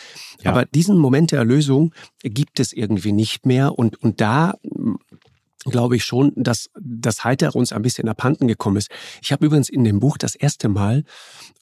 Ja. 0.42 0.52
Aber 0.52 0.66
diesen 0.66 0.98
Moment 0.98 1.32
der 1.32 1.40
Erlösung 1.40 1.94
gibt 2.22 2.60
es 2.60 2.72
irgendwie 2.72 3.14
nicht 3.14 3.48
mehr. 3.48 3.78
Und, 3.78 4.02
und 4.04 4.22
da 4.22 4.56
glaube 5.66 5.96
ich 5.96 6.06
schon, 6.06 6.32
dass 6.36 6.70
das 6.80 7.24
Heiter 7.24 7.56
uns 7.56 7.74
ein 7.74 7.82
bisschen 7.82 8.08
abhanden 8.08 8.48
gekommen 8.48 8.78
ist. 8.78 8.90
Ich 9.22 9.32
habe 9.32 9.46
übrigens 9.46 9.70
in 9.70 9.84
dem 9.84 10.00
Buch 10.00 10.18
das 10.18 10.36
erste 10.36 10.70
Mal, 10.70 11.04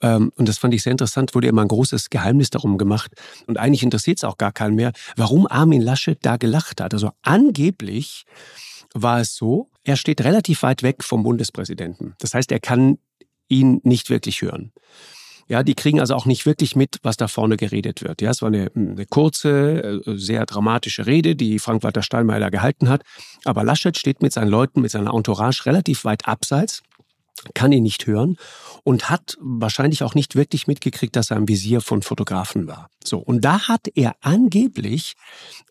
ähm, 0.01 0.31
und 0.35 0.47
das 0.47 0.57
fand 0.57 0.73
ich 0.73 0.83
sehr 0.83 0.91
interessant, 0.91 1.33
wurde 1.33 1.47
immer 1.47 1.63
ein 1.63 1.67
großes 1.67 2.09
Geheimnis 2.09 2.49
darum 2.49 2.77
gemacht. 2.77 3.11
Und 3.47 3.57
eigentlich 3.57 3.83
interessiert 3.83 4.17
es 4.17 4.23
auch 4.23 4.37
gar 4.37 4.51
keinen 4.51 4.75
mehr, 4.75 4.91
warum 5.15 5.47
Armin 5.47 5.81
Laschet 5.81 6.17
da 6.21 6.37
gelacht 6.37 6.81
hat. 6.81 6.93
Also 6.93 7.11
angeblich 7.23 8.25
war 8.93 9.19
es 9.19 9.35
so, 9.35 9.69
er 9.83 9.95
steht 9.95 10.21
relativ 10.21 10.63
weit 10.63 10.83
weg 10.83 11.03
vom 11.03 11.23
Bundespräsidenten. 11.23 12.15
Das 12.19 12.33
heißt, 12.33 12.51
er 12.51 12.59
kann 12.59 12.99
ihn 13.49 13.81
nicht 13.83 14.09
wirklich 14.09 14.41
hören. 14.41 14.71
Ja, 15.47 15.63
die 15.63 15.75
kriegen 15.75 15.99
also 15.99 16.13
auch 16.15 16.25
nicht 16.25 16.45
wirklich 16.45 16.75
mit, 16.75 16.97
was 17.03 17.17
da 17.17 17.27
vorne 17.27 17.57
geredet 17.57 18.03
wird. 18.03 18.21
Ja, 18.21 18.31
es 18.31 18.41
war 18.41 18.47
eine, 18.47 18.69
eine 18.75 19.05
kurze, 19.05 20.01
äh, 20.05 20.17
sehr 20.17 20.45
dramatische 20.45 21.05
Rede, 21.05 21.35
die 21.35 21.59
Frank-Walter 21.59 22.01
Steinmeier 22.01 22.51
gehalten 22.51 22.89
hat. 22.89 23.03
Aber 23.45 23.63
Laschet 23.63 23.97
steht 23.97 24.21
mit 24.21 24.33
seinen 24.33 24.49
Leuten, 24.49 24.81
mit 24.81 24.91
seiner 24.91 25.13
Entourage 25.13 25.65
relativ 25.65 26.03
weit 26.05 26.27
abseits 26.27 26.83
kann 27.53 27.71
ihn 27.71 27.83
nicht 27.83 28.07
hören 28.07 28.37
und 28.83 29.09
hat 29.09 29.37
wahrscheinlich 29.39 30.03
auch 30.03 30.15
nicht 30.15 30.35
wirklich 30.35 30.67
mitgekriegt, 30.67 31.15
dass 31.15 31.31
er 31.31 31.37
im 31.37 31.47
Visier 31.47 31.81
von 31.81 32.01
Fotografen 32.01 32.67
war. 32.67 32.89
So. 33.03 33.19
Und 33.19 33.45
da 33.45 33.67
hat 33.67 33.87
er 33.95 34.15
angeblich 34.21 35.15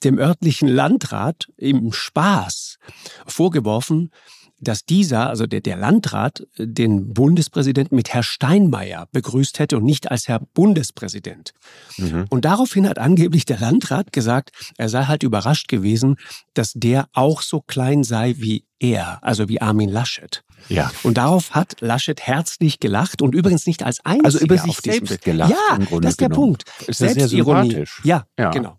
dem 0.05 0.19
örtlichen 0.19 0.69
Landrat 0.69 1.49
im 1.57 1.93
Spaß 1.93 2.79
vorgeworfen, 3.27 4.11
dass 4.59 4.85
dieser, 4.85 5.29
also 5.29 5.47
der, 5.47 5.61
der 5.61 5.77
Landrat, 5.77 6.47
den 6.59 7.13
Bundespräsidenten 7.13 7.95
mit 7.95 8.13
Herr 8.13 8.23
Steinmeier 8.23 9.09
begrüßt 9.13 9.59
hätte 9.59 9.77
und 9.77 9.85
nicht 9.85 10.11
als 10.11 10.29
Herr 10.29 10.41
Bundespräsident. 10.55 11.53
Mhm. 11.99 12.25
Und 12.31 12.45
daraufhin 12.45 12.89
hat 12.89 12.99
angeblich 12.99 13.45
der 13.45 13.59
Landrat 13.59 14.13
gesagt, 14.13 14.51
er 14.79 14.89
sei 14.89 15.05
halt 15.05 15.23
überrascht 15.23 15.69
gewesen, 15.69 16.17
dass 16.55 16.73
der 16.75 17.09
auch 17.13 17.43
so 17.43 17.61
klein 17.61 18.05
sei 18.05 18.35
wie 18.39 18.65
er, 18.79 19.23
also 19.23 19.49
wie 19.49 19.61
Armin 19.61 19.91
Laschet. 19.91 20.43
Ja. 20.69 20.91
Und 21.03 21.19
darauf 21.19 21.53
hat 21.53 21.77
Laschet 21.81 22.21
herzlich 22.21 22.81
gelacht 22.81 23.23
und 23.23 23.35
übrigens 23.35 23.67
nicht 23.67 23.83
als 23.83 24.05
einziger 24.05 24.27
also 24.27 24.39
über 24.39 24.59
sich 24.59 24.77
selbst 24.79 25.23
gelacht. 25.23 25.53
Ja, 25.53 25.79
das 25.79 26.11
ist 26.11 26.21
der 26.21 26.29
genommen. 26.29 26.57
Punkt. 26.57 26.65
Ist 26.87 26.99
Selbstironie. 26.99 27.85
Ja, 28.05 28.27
ja, 28.39 28.51
genau. 28.51 28.79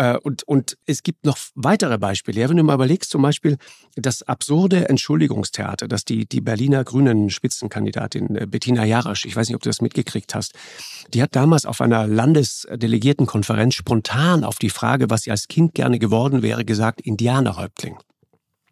Äh, 0.00 0.16
und, 0.16 0.44
und 0.44 0.78
es 0.86 1.02
gibt 1.02 1.26
noch 1.26 1.36
weitere 1.54 1.98
Beispiele. 1.98 2.40
Ja, 2.40 2.48
wenn 2.48 2.56
du 2.56 2.62
mal 2.62 2.74
überlegst, 2.74 3.10
zum 3.10 3.20
Beispiel 3.20 3.58
das 3.96 4.22
absurde 4.22 4.88
Entschuldigungstheater, 4.88 5.88
das 5.88 6.06
die, 6.06 6.26
die 6.26 6.40
Berliner 6.40 6.84
Grünen 6.84 7.28
Spitzenkandidatin 7.28 8.34
äh, 8.34 8.46
Bettina 8.46 8.86
Jarasch, 8.86 9.26
ich 9.26 9.36
weiß 9.36 9.48
nicht, 9.48 9.56
ob 9.56 9.62
du 9.62 9.68
das 9.68 9.82
mitgekriegt 9.82 10.34
hast, 10.34 10.54
die 11.12 11.22
hat 11.22 11.36
damals 11.36 11.66
auf 11.66 11.82
einer 11.82 12.06
Landesdelegiertenkonferenz 12.06 13.74
spontan 13.74 14.42
auf 14.42 14.58
die 14.58 14.70
Frage, 14.70 15.10
was 15.10 15.24
sie 15.24 15.32
als 15.32 15.48
Kind 15.48 15.74
gerne 15.74 15.98
geworden 15.98 16.40
wäre, 16.40 16.64
gesagt, 16.64 17.02
Indianerhäuptling. 17.02 17.98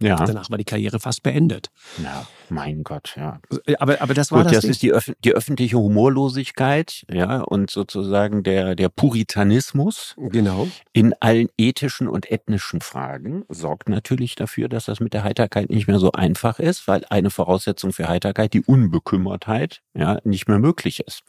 Ja. 0.01 0.17
Danach 0.17 0.49
war 0.51 0.59
die 0.59 0.65
Karriere 0.65 1.01
fast 1.01 1.23
beendet. 1.23 1.71
Ja, 2.03 2.27
mein 2.51 2.85
Gott, 2.85 3.15
ja. 3.17 3.41
Aber, 3.79 4.01
aber 4.01 4.15
das 4.15 4.31
war 4.31 4.45
Gut, 4.45 4.53
das. 4.53 4.63
Das 4.63 4.65
ist 4.65 4.83
die, 4.83 4.93
Öf 4.93 5.13
die 5.25 5.33
öffentliche 5.33 5.77
Humorlosigkeit, 5.77 7.05
ja, 7.11 7.41
und 7.41 7.71
sozusagen 7.71 8.43
der, 8.43 8.77
der 8.77 8.91
Puritanismus. 8.91 10.15
Genau. 10.17 10.69
In 10.93 11.15
allen 11.21 11.49
ethischen 11.59 12.07
und 12.09 12.31
ethnischen 12.31 12.81
Fragen 12.81 13.45
sorgt 13.49 13.89
natürlich 13.89 14.37
dafür, 14.37 14.69
dass 14.69 14.85
das 14.85 15.01
mit 15.01 15.15
der 15.15 15.25
Heiterkeit 15.25 15.71
nicht 15.71 15.89
mehr 15.89 15.99
so 15.99 16.13
einfach 16.13 16.61
ist, 16.61 16.87
weil 16.87 17.05
eine 17.11 17.31
Voraussetzung 17.31 17.93
für 17.93 18.09
Heiterkeit, 18.09 18.55
die 18.55 18.63
Unbekümmertheit, 18.63 19.83
ja, 19.95 20.21
nicht 20.25 20.49
mehr 20.49 20.59
möglich 20.59 21.01
ist. 21.01 21.23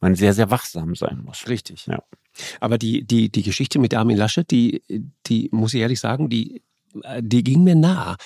Man 0.00 0.16
sehr, 0.16 0.34
sehr 0.34 0.50
wachsam 0.50 0.94
sein 0.96 1.22
muss. 1.24 1.48
Richtig. 1.48 1.86
Ja. 1.86 2.02
Aber 2.60 2.78
die, 2.78 3.04
die, 3.04 3.30
die 3.30 3.42
Geschichte 3.42 3.78
mit 3.78 3.94
Armin 3.94 4.16
Laschet, 4.16 4.50
die, 4.50 4.82
die 5.26 5.48
muss 5.52 5.74
ich 5.74 5.80
ehrlich 5.80 6.00
sagen, 6.00 6.28
die 6.28 6.56
äh, 6.56 6.60
die 7.20 7.44
ging 7.44 7.64
mir 7.64 7.74
nah. 7.74 8.16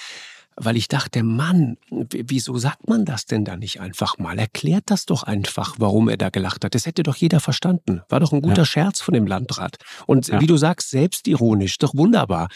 Weil 0.63 0.77
ich 0.77 0.89
dachte, 0.89 1.23
Mann, 1.23 1.79
wieso 1.89 2.59
sagt 2.59 2.87
man 2.87 3.07
das 3.07 3.25
denn 3.25 3.47
da 3.47 3.57
nicht 3.57 3.81
einfach 3.81 4.19
mal? 4.19 4.39
Erklärt 4.39 4.85
das 4.87 5.07
doch 5.07 5.23
einfach, 5.23 5.77
warum 5.79 6.11
er 6.11 6.19
da 6.19 6.29
gelacht 6.29 6.65
hat. 6.65 6.75
Das 6.75 6.85
hätte 6.85 7.03
doch 7.03 7.17
jeder 7.17 7.41
verstanden. 7.41 8.03
War 8.11 8.21
doch 8.21 8.33
ein 8.33 8.43
guter 8.43 8.63
ja. 8.63 8.67
Scherz 8.67 9.01
von 9.01 9.15
dem 9.15 9.27
Landrat. 9.27 9.79
Und 10.07 10.29
ja. 10.29 10.39
wie 10.39 10.47
du 10.47 10.59
sagst, 10.59 10.91
selbstironisch, 10.91 11.79
doch 11.79 11.95
wunderbar. 11.95 12.49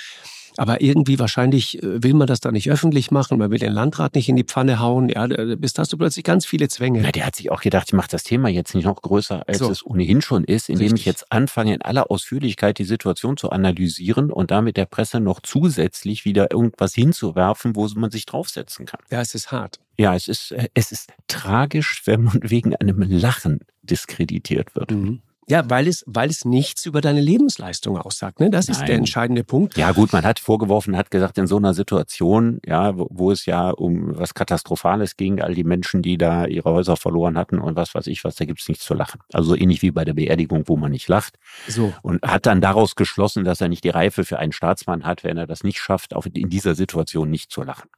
Aber 0.56 0.80
irgendwie 0.80 1.18
wahrscheinlich 1.18 1.82
äh, 1.82 2.02
will 2.02 2.14
man 2.14 2.26
das 2.26 2.40
da 2.40 2.52
nicht 2.52 2.70
öffentlich 2.70 3.10
machen, 3.10 3.38
man 3.38 3.50
will 3.50 3.58
den 3.58 3.72
Landrat 3.72 4.14
nicht 4.14 4.28
in 4.28 4.36
die 4.36 4.44
Pfanne 4.44 4.78
hauen. 4.78 5.08
Ja, 5.08 5.26
bis 5.56 5.74
hast 5.76 5.92
du 5.92 5.96
plötzlich 5.96 6.24
ganz 6.24 6.46
viele 6.46 6.68
Zwänge. 6.68 7.00
Na, 7.02 7.10
der 7.10 7.26
hat 7.26 7.36
sich 7.36 7.50
auch 7.50 7.60
gedacht, 7.60 7.88
ich 7.88 7.92
mache 7.94 8.08
das 8.10 8.22
Thema 8.22 8.48
jetzt 8.48 8.74
nicht 8.74 8.84
noch 8.84 9.02
größer, 9.02 9.42
als 9.48 9.58
so. 9.58 9.70
es 9.70 9.84
ohnehin 9.84 10.22
schon 10.22 10.44
ist, 10.44 10.68
indem 10.68 10.84
Richtig. 10.84 11.00
ich 11.00 11.06
jetzt 11.06 11.32
anfange, 11.32 11.74
in 11.74 11.82
aller 11.82 12.10
Ausführlichkeit 12.10 12.78
die 12.78 12.84
Situation 12.84 13.36
zu 13.36 13.50
analysieren 13.50 14.30
und 14.30 14.50
damit 14.50 14.76
der 14.76 14.86
Presse 14.86 15.20
noch 15.20 15.40
zusätzlich 15.40 16.24
wieder 16.24 16.50
irgendwas 16.52 16.94
hinzuwerfen, 16.94 17.74
wo 17.74 17.88
man 17.96 18.10
sich 18.10 18.26
draufsetzen 18.26 18.86
kann. 18.86 19.00
Ja, 19.10 19.20
es 19.20 19.34
ist 19.34 19.50
hart. 19.50 19.80
Ja, 19.96 20.14
es 20.14 20.28
ist, 20.28 20.52
äh, 20.52 20.68
es 20.74 20.92
ist 20.92 21.12
tragisch, 21.28 22.02
wenn 22.04 22.24
man 22.24 22.40
wegen 22.42 22.74
einem 22.74 23.02
Lachen 23.02 23.60
diskreditiert 23.82 24.74
wird. 24.74 24.90
Mhm. 24.90 25.22
Ja, 25.48 25.68
weil 25.68 25.88
es, 25.88 26.04
weil 26.06 26.30
es 26.30 26.44
nichts 26.44 26.86
über 26.86 27.00
deine 27.00 27.20
Lebensleistung 27.20 27.98
aussagt. 27.98 28.40
Ne? 28.40 28.50
Das 28.50 28.68
Nein. 28.68 28.76
ist 28.76 28.88
der 28.88 28.96
entscheidende 28.96 29.44
Punkt. 29.44 29.76
Ja, 29.76 29.92
gut, 29.92 30.12
man 30.12 30.24
hat 30.24 30.38
vorgeworfen, 30.38 30.96
hat 30.96 31.10
gesagt, 31.10 31.36
in 31.38 31.46
so 31.46 31.56
einer 31.56 31.74
Situation, 31.74 32.60
ja, 32.64 32.96
wo, 32.96 33.08
wo, 33.10 33.30
es 33.30 33.46
ja 33.46 33.70
um 33.70 34.16
was 34.16 34.34
Katastrophales 34.34 35.16
ging, 35.16 35.40
all 35.40 35.54
die 35.54 35.64
Menschen, 35.64 36.02
die 36.02 36.16
da 36.16 36.46
ihre 36.46 36.70
Häuser 36.70 36.96
verloren 36.96 37.36
hatten 37.36 37.58
und 37.58 37.76
was 37.76 37.94
weiß 37.94 38.06
ich 38.06 38.24
was, 38.24 38.36
da 38.36 38.44
gibt's 38.44 38.68
nichts 38.68 38.84
zu 38.84 38.94
lachen. 38.94 39.20
Also 39.32 39.50
so 39.50 39.56
ähnlich 39.56 39.82
wie 39.82 39.90
bei 39.90 40.04
der 40.04 40.14
Beerdigung, 40.14 40.64
wo 40.66 40.76
man 40.76 40.92
nicht 40.92 41.08
lacht. 41.08 41.38
So. 41.68 41.92
Und 42.02 42.22
hat 42.22 42.46
dann 42.46 42.60
daraus 42.60 42.96
geschlossen, 42.96 43.44
dass 43.44 43.60
er 43.60 43.68
nicht 43.68 43.84
die 43.84 43.90
Reife 43.90 44.24
für 44.24 44.38
einen 44.38 44.52
Staatsmann 44.52 45.04
hat, 45.04 45.24
wenn 45.24 45.36
er 45.36 45.46
das 45.46 45.62
nicht 45.62 45.78
schafft, 45.78 46.14
auch 46.14 46.26
in 46.26 46.48
dieser 46.48 46.74
Situation 46.74 47.30
nicht 47.30 47.50
zu 47.50 47.62
lachen. 47.62 47.88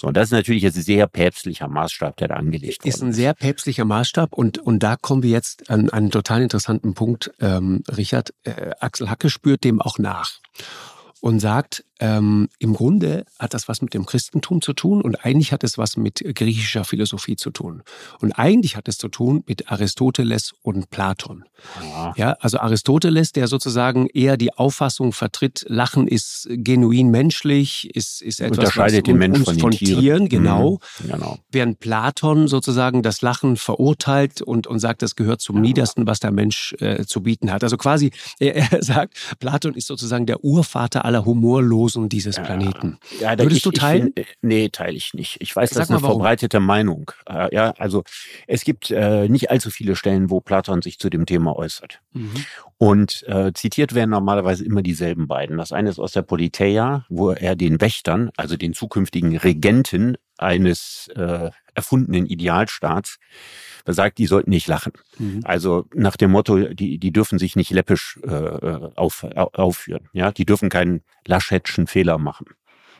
So, 0.00 0.08
und 0.08 0.16
das 0.16 0.28
ist 0.28 0.32
natürlich 0.32 0.62
jetzt 0.62 0.76
ein 0.76 0.82
sehr 0.82 1.06
päpstlicher 1.06 1.68
Maßstab, 1.68 2.16
der 2.16 2.28
da 2.28 2.34
angelegt 2.34 2.84
ist. 2.84 2.94
Ist 2.96 3.02
ein 3.02 3.12
sehr 3.12 3.34
päpstlicher 3.34 3.84
Maßstab 3.84 4.32
und, 4.32 4.58
und 4.58 4.82
da 4.82 4.96
kommen 4.96 5.22
wir 5.22 5.30
jetzt 5.30 5.70
an 5.70 5.90
einen 5.90 6.10
total 6.10 6.42
interessanten 6.42 6.94
Punkt, 6.94 7.32
ähm, 7.40 7.82
Richard. 7.96 8.34
Äh, 8.44 8.72
Axel 8.80 9.10
Hacke 9.10 9.30
spürt 9.30 9.64
dem 9.64 9.80
auch 9.80 9.98
nach 9.98 10.40
und 11.20 11.40
sagt, 11.40 11.84
ähm, 12.00 12.48
im 12.58 12.74
Grunde 12.74 13.24
hat 13.38 13.54
das 13.54 13.68
was 13.68 13.80
mit 13.80 13.94
dem 13.94 14.06
Christentum 14.06 14.60
zu 14.60 14.72
tun 14.72 15.00
und 15.00 15.24
eigentlich 15.24 15.52
hat 15.52 15.64
es 15.64 15.78
was 15.78 15.96
mit 15.96 16.22
griechischer 16.34 16.84
Philosophie 16.84 17.36
zu 17.36 17.50
tun. 17.50 17.82
Und 18.20 18.32
eigentlich 18.32 18.76
hat 18.76 18.88
es 18.88 18.98
zu 18.98 19.08
tun 19.08 19.42
mit 19.46 19.70
Aristoteles 19.70 20.52
und 20.62 20.90
Platon. 20.90 21.44
Ja, 21.80 22.14
ja 22.16 22.32
also 22.40 22.58
Aristoteles, 22.58 23.32
der 23.32 23.48
sozusagen 23.48 24.06
eher 24.08 24.36
die 24.36 24.52
Auffassung 24.52 25.12
vertritt, 25.12 25.64
Lachen 25.68 26.06
ist 26.06 26.48
genuin 26.50 27.10
menschlich, 27.10 27.94
ist, 27.94 28.20
ist 28.20 28.40
etwas, 28.40 28.58
Unterscheidet 28.58 28.98
was 28.98 29.04
den 29.04 29.18
Mensch 29.18 29.44
von, 29.44 29.58
von 29.58 29.70
Tieren. 29.70 30.00
Tieren, 30.00 30.28
genau. 30.28 30.78
Mhm, 30.98 31.10
genau. 31.10 31.38
Während 31.50 31.80
Platon 31.80 32.48
sozusagen 32.48 33.02
das 33.02 33.22
Lachen 33.22 33.56
verurteilt 33.56 34.42
und, 34.42 34.66
und 34.66 34.80
sagt, 34.80 35.02
das 35.02 35.16
gehört 35.16 35.40
zum 35.40 35.56
ja. 35.56 35.62
Niedersten, 35.62 36.06
was 36.06 36.20
der 36.20 36.32
Mensch 36.32 36.74
äh, 36.80 37.04
zu 37.06 37.22
bieten 37.22 37.50
hat. 37.50 37.64
Also 37.64 37.76
quasi, 37.76 38.10
er, 38.38 38.56
er 38.56 38.82
sagt, 38.82 39.14
Platon 39.38 39.74
ist 39.74 39.86
sozusagen 39.86 40.26
der 40.26 40.44
Urvater 40.44 41.04
aller 41.04 41.24
Humorlosen 41.24 41.85
dieses 41.88 42.36
Planeten. 42.36 42.98
Ja, 43.20 43.32
ja 43.32 43.38
Würdest 43.38 43.58
ich, 43.58 43.62
du 43.62 43.70
teilen? 43.70 44.12
Ich, 44.14 44.26
nee, 44.42 44.68
teile 44.68 44.96
ich 44.96 45.14
nicht. 45.14 45.40
Ich 45.40 45.54
weiß, 45.54 45.70
Sag 45.70 45.78
das 45.78 45.86
ist 45.86 45.90
eine 45.90 46.02
warum. 46.02 46.16
verbreitete 46.16 46.60
Meinung. 46.60 47.10
Äh, 47.28 47.54
ja, 47.54 47.70
also 47.78 48.04
es 48.46 48.64
gibt 48.64 48.90
äh, 48.90 49.28
nicht 49.28 49.50
allzu 49.50 49.70
viele 49.70 49.96
Stellen, 49.96 50.30
wo 50.30 50.40
Platon 50.40 50.82
sich 50.82 50.98
zu 50.98 51.10
dem 51.10 51.26
Thema 51.26 51.56
äußert. 51.56 52.00
Mhm. 52.12 52.44
Und 52.78 53.22
äh, 53.26 53.52
zitiert 53.54 53.94
werden 53.94 54.10
normalerweise 54.10 54.64
immer 54.64 54.82
dieselben 54.82 55.26
beiden. 55.26 55.56
Das 55.56 55.72
eine 55.72 55.90
ist 55.90 55.98
aus 55.98 56.12
der 56.12 56.22
Politeia, 56.22 57.06
wo 57.08 57.30
er 57.30 57.56
den 57.56 57.80
Wächtern, 57.80 58.30
also 58.36 58.56
den 58.56 58.74
zukünftigen 58.74 59.36
Regenten 59.36 60.16
eines 60.38 61.08
äh, 61.14 61.50
erfundenen 61.74 62.26
Idealstaats, 62.26 63.18
sagt, 63.86 64.18
die 64.18 64.26
sollten 64.26 64.50
nicht 64.50 64.66
lachen. 64.66 64.92
Mhm. 65.18 65.40
Also 65.44 65.86
nach 65.94 66.16
dem 66.16 66.32
Motto, 66.32 66.58
die, 66.58 66.98
die 66.98 67.12
dürfen 67.12 67.38
sich 67.38 67.56
nicht 67.56 67.70
läppisch 67.70 68.18
äh, 68.24 68.90
auf, 68.96 69.24
aufführen. 69.34 70.08
Ja, 70.12 70.32
die 70.32 70.44
dürfen 70.44 70.68
keinen 70.68 71.02
Laschettschen 71.26 71.86
Fehler 71.86 72.18
machen. 72.18 72.46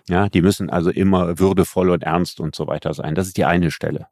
Ja, 0.09 0.29
die 0.29 0.43
müssen 0.43 0.71
also 0.71 0.91
immer 0.91 1.41
würdevoll 1.41 1.91
und 1.91 2.05
ernst 2.05 2.39
und 2.39 2.55
so 2.55 2.69
weiter 2.69 2.95
sein. 2.95 3.17
Das 3.17 3.27
ist 3.27 3.37
die 3.37 3.45
eine 3.45 3.73
Stelle. 3.73 4.07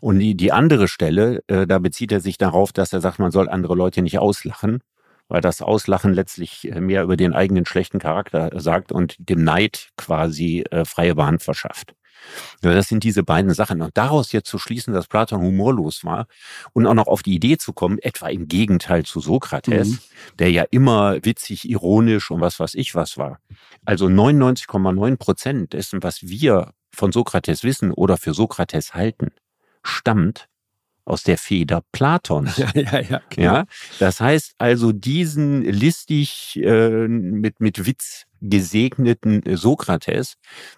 Und 0.00 0.20
die, 0.20 0.36
die 0.36 0.52
andere 0.52 0.86
Stelle, 0.86 1.42
äh, 1.48 1.66
da 1.66 1.80
bezieht 1.80 2.12
er 2.12 2.20
sich 2.20 2.38
darauf, 2.38 2.72
dass 2.72 2.92
er 2.92 3.00
sagt, 3.00 3.18
man 3.18 3.32
soll 3.32 3.48
andere 3.48 3.74
Leute 3.74 4.00
nicht 4.02 4.20
auslachen, 4.20 4.80
weil 5.26 5.40
das 5.40 5.60
Auslachen 5.60 6.14
letztlich 6.14 6.70
äh, 6.70 6.80
mehr 6.80 7.02
über 7.02 7.16
den 7.16 7.34
eigenen 7.34 7.66
schlechten 7.66 7.98
Charakter 7.98 8.50
sagt 8.60 8.92
und 8.92 9.16
dem 9.18 9.42
Neid 9.42 9.88
quasi 9.96 10.64
äh, 10.70 10.84
freie 10.84 11.16
Bahn 11.16 11.40
verschafft. 11.40 11.94
Ja, 12.62 12.74
das 12.74 12.88
sind 12.88 13.04
diese 13.04 13.22
beiden 13.22 13.52
Sachen. 13.54 13.82
Und 13.82 13.96
daraus 13.96 14.32
jetzt 14.32 14.48
zu 14.48 14.58
schließen, 14.58 14.92
dass 14.94 15.06
Platon 15.06 15.40
humorlos 15.40 16.04
war 16.04 16.26
und 16.72 16.86
auch 16.86 16.94
noch 16.94 17.06
auf 17.06 17.22
die 17.22 17.34
Idee 17.34 17.58
zu 17.58 17.72
kommen, 17.72 17.98
etwa 17.98 18.28
im 18.28 18.48
Gegenteil 18.48 19.04
zu 19.04 19.20
Sokrates, 19.20 19.88
mhm. 19.88 19.98
der 20.38 20.50
ja 20.50 20.64
immer 20.70 21.24
witzig, 21.24 21.68
ironisch 21.68 22.30
und 22.30 22.40
was 22.40 22.58
weiß 22.60 22.74
ich 22.74 22.94
was 22.94 23.18
war. 23.18 23.40
Also 23.84 24.06
99,9 24.06 25.16
Prozent 25.16 25.72
dessen, 25.72 26.02
was 26.02 26.22
wir 26.22 26.72
von 26.92 27.12
Sokrates 27.12 27.64
wissen 27.64 27.92
oder 27.92 28.16
für 28.16 28.34
Sokrates 28.34 28.94
halten, 28.94 29.28
stammt 29.82 30.48
aus 31.08 31.22
der 31.22 31.38
Feder 31.38 31.82
Platons. 31.92 32.58
Ja, 32.58 32.70
ja, 32.74 33.00
ja. 33.00 33.22
Genau. 33.30 33.54
ja 33.54 33.64
das 33.98 34.20
heißt 34.20 34.54
also, 34.58 34.92
diesen 34.92 35.62
listig 35.62 36.60
äh, 36.62 37.08
mit, 37.08 37.60
mit 37.60 37.86
Witz 37.86 38.26
gesegneten 38.40 39.42
Sokrates, 39.56 40.34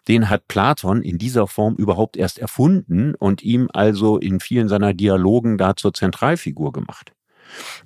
den 0.08 0.28
hat 0.28 0.48
Platon 0.48 1.02
in 1.02 1.18
dieser 1.18 1.46
Form 1.46 1.76
überhaupt 1.76 2.16
erst 2.16 2.38
erfunden 2.38 3.14
und 3.14 3.42
ihm 3.42 3.68
also 3.72 4.18
in 4.18 4.40
vielen 4.40 4.68
seiner 4.68 4.94
Dialogen 4.94 5.58
da 5.58 5.76
zur 5.76 5.94
Zentralfigur 5.94 6.72
gemacht. 6.72 7.12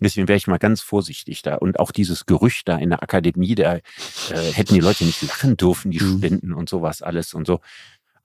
Deswegen 0.00 0.28
wäre 0.28 0.36
ich 0.36 0.46
mal 0.46 0.58
ganz 0.58 0.80
vorsichtig 0.80 1.42
da. 1.42 1.56
Und 1.56 1.80
auch 1.80 1.90
dieses 1.90 2.26
Gerücht 2.26 2.68
da 2.68 2.76
in 2.76 2.90
der 2.90 3.02
Akademie, 3.02 3.54
da 3.54 3.76
äh, 3.76 3.80
hätten 4.52 4.74
die 4.74 4.80
Leute 4.80 5.04
nicht 5.04 5.22
lachen 5.22 5.56
dürfen, 5.56 5.90
die 5.90 6.00
mhm. 6.00 6.08
Studenten 6.08 6.52
und 6.52 6.68
sowas 6.68 7.02
alles 7.02 7.34
und 7.34 7.46
so. 7.46 7.60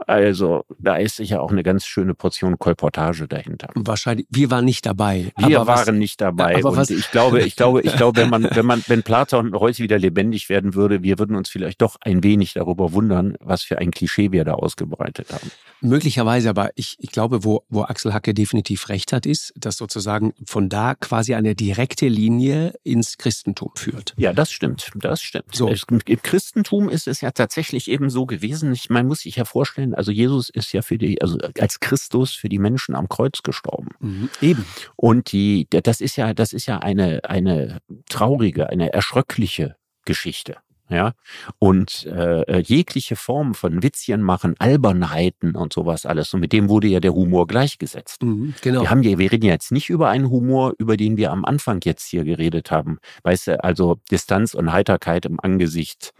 Also 0.07 0.63
da 0.79 0.95
ist 0.95 1.17
sicher 1.17 1.41
auch 1.41 1.51
eine 1.51 1.63
ganz 1.63 1.85
schöne 1.85 2.13
Portion 2.13 2.57
Kolportage 2.57 3.27
dahinter. 3.27 3.69
Wahrscheinlich. 3.75 4.27
Wir 4.29 4.49
waren 4.49 4.65
nicht 4.65 4.85
dabei. 4.85 5.31
Wir 5.37 5.67
waren 5.67 5.97
nicht 5.97 6.21
dabei. 6.21 6.55
Aber 6.55 6.71
und 6.71 6.89
ich 6.89 7.11
glaube, 7.11 7.41
ich 7.41 7.55
glaube, 7.55 7.81
ich 7.81 7.95
glaube, 7.95 8.21
wenn 8.21 8.29
man, 8.29 8.43
wenn 8.55 8.65
man, 8.65 8.83
wenn 8.87 9.03
Platon 9.03 9.53
heute 9.53 9.83
wieder 9.83 9.99
lebendig 9.99 10.49
werden 10.49 10.73
würde, 10.73 11.03
wir 11.03 11.19
würden 11.19 11.35
uns 11.35 11.49
vielleicht 11.49 11.81
doch 11.81 11.97
ein 12.01 12.23
wenig 12.23 12.53
darüber 12.53 12.93
wundern, 12.93 13.35
was 13.39 13.63
für 13.63 13.77
ein 13.77 13.91
Klischee 13.91 14.31
wir 14.31 14.45
da 14.45 14.53
ausgebreitet 14.53 15.31
haben. 15.33 15.51
Möglicherweise, 15.81 16.49
aber 16.49 16.71
ich, 16.75 16.97
ich 16.99 17.11
glaube, 17.11 17.43
wo, 17.43 17.63
wo 17.69 17.83
Axel 17.83 18.13
Hacke 18.13 18.33
definitiv 18.33 18.89
recht 18.89 19.13
hat, 19.13 19.25
ist, 19.25 19.53
dass 19.55 19.77
sozusagen 19.77 20.33
von 20.45 20.69
da 20.69 20.95
quasi 20.95 21.35
eine 21.35 21.55
direkte 21.55 22.07
Linie 22.07 22.73
ins 22.83 23.17
Christentum 23.17 23.71
führt. 23.75 24.13
Ja, 24.17 24.33
das 24.33 24.51
stimmt. 24.51 24.91
Das 24.95 25.21
stimmt. 25.21 25.55
So. 25.55 25.69
Im 25.69 26.21
Christentum 26.21 26.89
ist 26.89 27.07
es 27.07 27.21
ja 27.21 27.31
tatsächlich 27.31 27.89
eben 27.89 28.09
so 28.09 28.25
gewesen. 28.25 28.73
Ich, 28.73 28.89
man 28.89 29.07
muss 29.07 29.21
sich 29.21 29.37
ja 29.37 29.45
vorstellen, 29.45 29.88
also 29.93 30.11
Jesus 30.11 30.49
ist 30.49 30.73
ja 30.73 30.81
für 30.81 30.97
die, 30.97 31.21
also 31.21 31.37
als 31.59 31.79
Christus 31.79 32.33
für 32.33 32.49
die 32.49 32.59
Menschen 32.59 32.95
am 32.95 33.09
Kreuz 33.09 33.41
gestorben. 33.43 33.89
Mhm, 33.99 34.29
eben. 34.41 34.65
Und 34.95 35.31
die, 35.31 35.67
das 35.69 36.01
ist 36.01 36.15
ja, 36.15 36.33
das 36.33 36.53
ist 36.53 36.65
ja 36.65 36.79
eine, 36.79 37.21
eine 37.23 37.79
traurige, 38.09 38.69
eine 38.69 38.93
erschröckliche 38.93 39.75
Geschichte. 40.05 40.57
Ja, 40.91 41.13
und 41.59 42.07
äh, 42.07 42.61
jegliche 42.61 43.15
Form 43.15 43.53
von 43.53 43.83
Witzchen 43.83 44.23
machen, 44.23 44.55
Albernheiten 44.57 45.55
und 45.55 45.71
sowas 45.71 46.07
alles. 46.07 46.33
Und 46.33 46.39
mit 46.39 46.51
dem 46.51 46.67
wurde 46.67 46.87
ja 46.87 46.99
der 46.99 47.13
Humor 47.13 47.45
gleichgesetzt. 47.45 48.23
Mhm, 48.23 48.55
genau. 48.63 48.81
Wir 48.81 48.89
haben 48.89 49.03
ja, 49.03 49.19
wir 49.19 49.31
reden 49.31 49.45
ja 49.45 49.53
jetzt 49.53 49.71
nicht 49.71 49.91
über 49.91 50.09
einen 50.09 50.31
Humor, 50.31 50.73
über 50.79 50.97
den 50.97 51.15
wir 51.15 51.31
am 51.31 51.45
Anfang 51.45 51.79
jetzt 51.83 52.07
hier 52.07 52.23
geredet 52.23 52.71
haben. 52.71 52.97
Weißt 53.21 53.47
du, 53.47 53.63
also 53.63 53.97
Distanz 54.09 54.55
und 54.55 54.71
Heiterkeit 54.71 55.27
im 55.27 55.39
Angesicht 55.39 56.11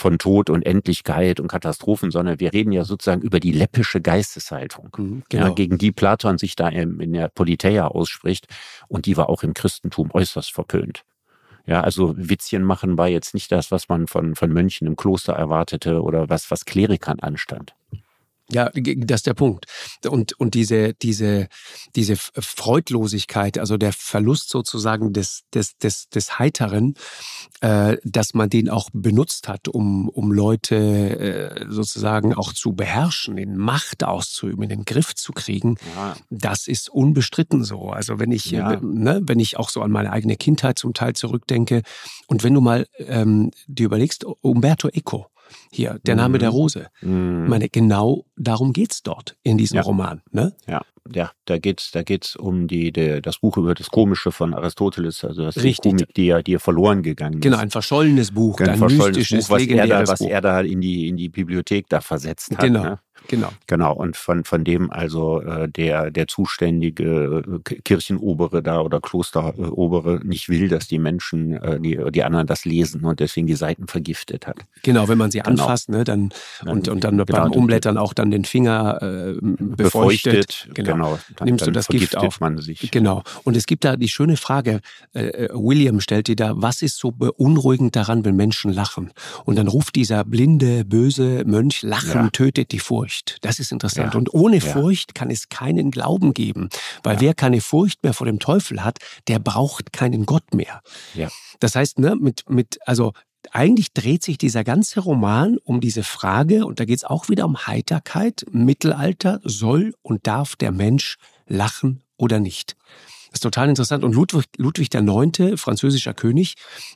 von 0.00 0.18
Tod 0.18 0.48
und 0.48 0.64
Endlichkeit 0.64 1.40
und 1.40 1.48
Katastrophen, 1.48 2.10
sondern 2.10 2.40
wir 2.40 2.52
reden 2.52 2.72
ja 2.72 2.84
sozusagen 2.84 3.20
über 3.20 3.38
die 3.38 3.52
läppische 3.52 4.00
Geisteshaltung, 4.00 4.88
mhm, 4.96 5.22
genau. 5.28 5.48
ja, 5.48 5.52
gegen 5.52 5.76
die 5.76 5.92
Platon 5.92 6.38
sich 6.38 6.56
da 6.56 6.68
in 6.68 7.12
der 7.12 7.28
Politeia 7.28 7.86
ausspricht. 7.86 8.46
Und 8.88 9.06
die 9.06 9.16
war 9.16 9.28
auch 9.28 9.42
im 9.42 9.52
Christentum 9.52 10.10
äußerst 10.12 10.52
verpönt. 10.52 11.04
Ja, 11.66 11.82
also 11.82 12.14
Witzchen 12.16 12.64
machen 12.64 12.96
war 12.96 13.08
jetzt 13.08 13.34
nicht 13.34 13.52
das, 13.52 13.70
was 13.70 13.88
man 13.88 14.06
von, 14.06 14.34
von 14.34 14.50
Mönchen 14.50 14.86
im 14.86 14.96
Kloster 14.96 15.34
erwartete 15.34 16.02
oder 16.02 16.30
was, 16.30 16.50
was 16.50 16.64
Klerikern 16.64 17.20
anstand. 17.20 17.74
Ja, 18.52 18.70
das 18.74 19.20
ist 19.20 19.26
der 19.26 19.34
Punkt. 19.34 19.66
Und, 20.06 20.32
und 20.40 20.54
diese, 20.54 20.94
diese, 20.94 21.48
diese 21.94 22.16
Freudlosigkeit, 22.16 23.58
also 23.58 23.76
der 23.76 23.92
Verlust 23.92 24.50
sozusagen 24.50 25.12
des, 25.12 25.42
des, 25.54 25.76
des, 25.78 26.08
des 26.08 26.38
Heiteren, 26.38 26.94
äh, 27.60 27.96
dass 28.04 28.34
man 28.34 28.50
den 28.50 28.68
auch 28.68 28.90
benutzt 28.92 29.48
hat, 29.48 29.68
um, 29.68 30.08
um 30.08 30.32
Leute 30.32 30.76
äh, 30.76 31.66
sozusagen 31.68 32.34
auch 32.34 32.52
zu 32.52 32.72
beherrschen, 32.72 33.38
in 33.38 33.56
Macht 33.56 34.04
auszuüben, 34.04 34.62
in 34.62 34.68
den 34.70 34.84
Griff 34.84 35.14
zu 35.14 35.32
kriegen, 35.32 35.76
ja. 35.96 36.16
das 36.30 36.66
ist 36.66 36.88
unbestritten 36.88 37.64
so. 37.64 37.90
Also 37.90 38.18
wenn 38.18 38.32
ich, 38.32 38.50
ja. 38.50 38.72
äh, 38.72 38.78
ne, 38.82 39.20
wenn 39.24 39.38
ich 39.38 39.58
auch 39.58 39.70
so 39.70 39.82
an 39.82 39.90
meine 39.90 40.12
eigene 40.12 40.36
Kindheit 40.36 40.78
zum 40.78 40.94
Teil 40.94 41.14
zurückdenke 41.14 41.82
und 42.26 42.42
wenn 42.44 42.54
du 42.54 42.60
mal 42.60 42.86
ähm, 42.98 43.50
dir 43.66 43.86
überlegst, 43.86 44.24
Umberto 44.24 44.88
Eco, 44.88 45.26
hier, 45.70 45.98
der 46.04 46.16
Name 46.16 46.38
der 46.38 46.50
mhm. 46.50 46.56
Rose. 46.56 46.86
Mhm. 47.02 47.44
Ich 47.44 47.50
meine, 47.50 47.68
genau 47.68 48.24
darum 48.36 48.72
geht's 48.72 49.02
dort 49.02 49.36
in 49.42 49.58
diesem 49.58 49.76
ja. 49.76 49.82
Roman. 49.82 50.22
Ne? 50.30 50.54
Ja, 50.66 50.82
ja, 51.14 51.30
da 51.44 51.58
geht's, 51.58 51.90
da 51.90 52.02
geht's 52.02 52.36
um 52.36 52.68
die, 52.68 52.92
die, 52.92 53.20
das 53.22 53.38
Buch 53.38 53.56
über 53.56 53.74
das 53.74 53.90
Komische 53.90 54.32
von 54.32 54.54
Aristoteles, 54.54 55.24
also 55.24 55.44
das 55.44 55.56
Richtig. 55.56 55.92
Komik, 55.92 56.14
die 56.14 56.26
ja, 56.26 56.42
die 56.42 56.52
ja 56.52 56.58
verloren 56.58 57.02
gegangen 57.02 57.34
ist. 57.34 57.42
Genau, 57.42 57.58
ein 57.58 57.70
verschollenes 57.70 58.32
Buch, 58.32 58.60
ein, 58.60 58.70
ein 58.70 58.78
verschollenes 58.78 59.28
Buch, 59.28 59.50
was 59.50 59.66
er 59.66 59.86
da, 59.86 60.06
was 60.06 60.18
Buch. 60.18 60.30
er 60.30 60.40
da 60.40 60.60
in 60.60 60.80
die, 60.80 61.08
in 61.08 61.16
die 61.16 61.28
Bibliothek 61.28 61.88
da 61.88 62.00
versetzt 62.00 62.52
hat. 62.52 62.60
Genau. 62.60 62.82
Ne? 62.82 63.00
Genau. 63.28 63.50
Genau. 63.66 63.94
Und 63.94 64.16
von, 64.16 64.44
von 64.44 64.64
dem 64.64 64.90
also 64.90 65.40
äh, 65.40 65.68
der, 65.68 66.10
der 66.10 66.26
zuständige 66.26 67.60
äh, 67.66 67.80
Kirchenobere 67.82 68.62
da 68.62 68.80
oder 68.80 69.00
Klosterobere 69.00 70.20
nicht 70.24 70.48
will, 70.48 70.68
dass 70.68 70.88
die 70.88 70.98
Menschen, 70.98 71.52
äh, 71.54 71.80
die, 71.80 71.98
die 72.10 72.24
anderen 72.24 72.46
das 72.46 72.64
lesen 72.64 73.04
und 73.04 73.20
deswegen 73.20 73.46
die 73.46 73.54
Seiten 73.54 73.86
vergiftet 73.86 74.46
hat. 74.46 74.56
Genau, 74.82 75.08
wenn 75.08 75.18
man 75.18 75.30
sie 75.30 75.40
genau. 75.40 75.62
anfasst, 75.62 75.88
ne, 75.88 76.04
dann, 76.04 76.30
dann 76.60 76.68
und, 76.68 76.88
und 76.88 77.04
dann 77.04 77.18
genau, 77.18 77.24
beim 77.24 77.52
Umblättern 77.52 77.98
auch 77.98 78.14
dann 78.14 78.30
den 78.30 78.44
Finger 78.44 79.00
äh, 79.02 79.34
befeuchtet. 79.40 79.76
befeuchtet 79.76 80.68
genau. 80.74 80.92
genau. 80.92 81.18
Dann, 81.36 81.46
nimmst 81.46 81.66
du 81.66 81.70
das 81.70 81.86
Gift 81.88 82.16
auf. 82.16 82.40
Man 82.40 82.58
sich. 82.58 82.90
Genau. 82.90 83.22
Und 83.44 83.56
es 83.56 83.66
gibt 83.66 83.84
da 83.84 83.96
die 83.96 84.08
schöne 84.08 84.36
Frage, 84.36 84.80
äh, 85.12 85.26
äh, 85.26 85.48
William 85.52 86.00
stellt 86.00 86.28
die 86.28 86.36
da, 86.36 86.52
was 86.56 86.82
ist 86.82 86.98
so 86.98 87.10
beunruhigend 87.10 87.96
daran, 87.96 88.24
wenn 88.24 88.36
Menschen 88.36 88.72
lachen? 88.72 89.12
Und 89.44 89.56
dann 89.56 89.68
ruft 89.68 89.94
dieser 89.96 90.24
blinde, 90.24 90.84
böse 90.84 91.44
Mönch, 91.44 91.82
Lachen 91.82 92.24
ja. 92.24 92.30
tötet 92.30 92.72
die 92.72 92.78
Furcht. 92.78 93.09
Furcht. 93.10 93.38
Das 93.42 93.58
ist 93.58 93.72
interessant. 93.72 94.14
Ja. 94.14 94.18
Und 94.18 94.32
ohne 94.32 94.58
ja. 94.58 94.72
Furcht 94.72 95.14
kann 95.14 95.30
es 95.30 95.48
keinen 95.48 95.90
Glauben 95.90 96.32
geben. 96.32 96.68
Weil 97.02 97.16
ja. 97.16 97.20
wer 97.20 97.34
keine 97.34 97.60
Furcht 97.60 98.02
mehr 98.02 98.14
vor 98.14 98.26
dem 98.26 98.38
Teufel 98.38 98.84
hat, 98.84 98.98
der 99.28 99.38
braucht 99.38 99.92
keinen 99.92 100.26
Gott 100.26 100.54
mehr. 100.54 100.80
Ja. 101.14 101.28
Das 101.58 101.74
heißt, 101.74 101.98
ne, 101.98 102.16
mit, 102.16 102.48
mit, 102.48 102.78
also 102.86 103.12
eigentlich 103.50 103.92
dreht 103.92 104.22
sich 104.22 104.38
dieser 104.38 104.64
ganze 104.64 105.00
Roman 105.00 105.58
um 105.64 105.80
diese 105.80 106.04
Frage, 106.04 106.66
und 106.66 106.78
da 106.78 106.84
geht 106.84 106.98
es 106.98 107.04
auch 107.04 107.28
wieder 107.28 107.46
um 107.46 107.66
Heiterkeit. 107.66 108.44
Mittelalter 108.50 109.40
soll 109.42 109.94
und 110.02 110.26
darf 110.26 110.56
der 110.56 110.70
Mensch 110.72 111.16
lachen 111.46 112.02
oder 112.16 112.38
nicht? 112.38 112.76
Das 113.30 113.36
ist 113.36 113.42
total 113.42 113.68
interessant. 113.68 114.02
Und 114.02 114.12
Ludwig, 114.12 114.46
Ludwig 114.56 114.90
der 114.90 115.02
Neunte, 115.02 115.56
französischer 115.56 116.14
König, 116.14 116.54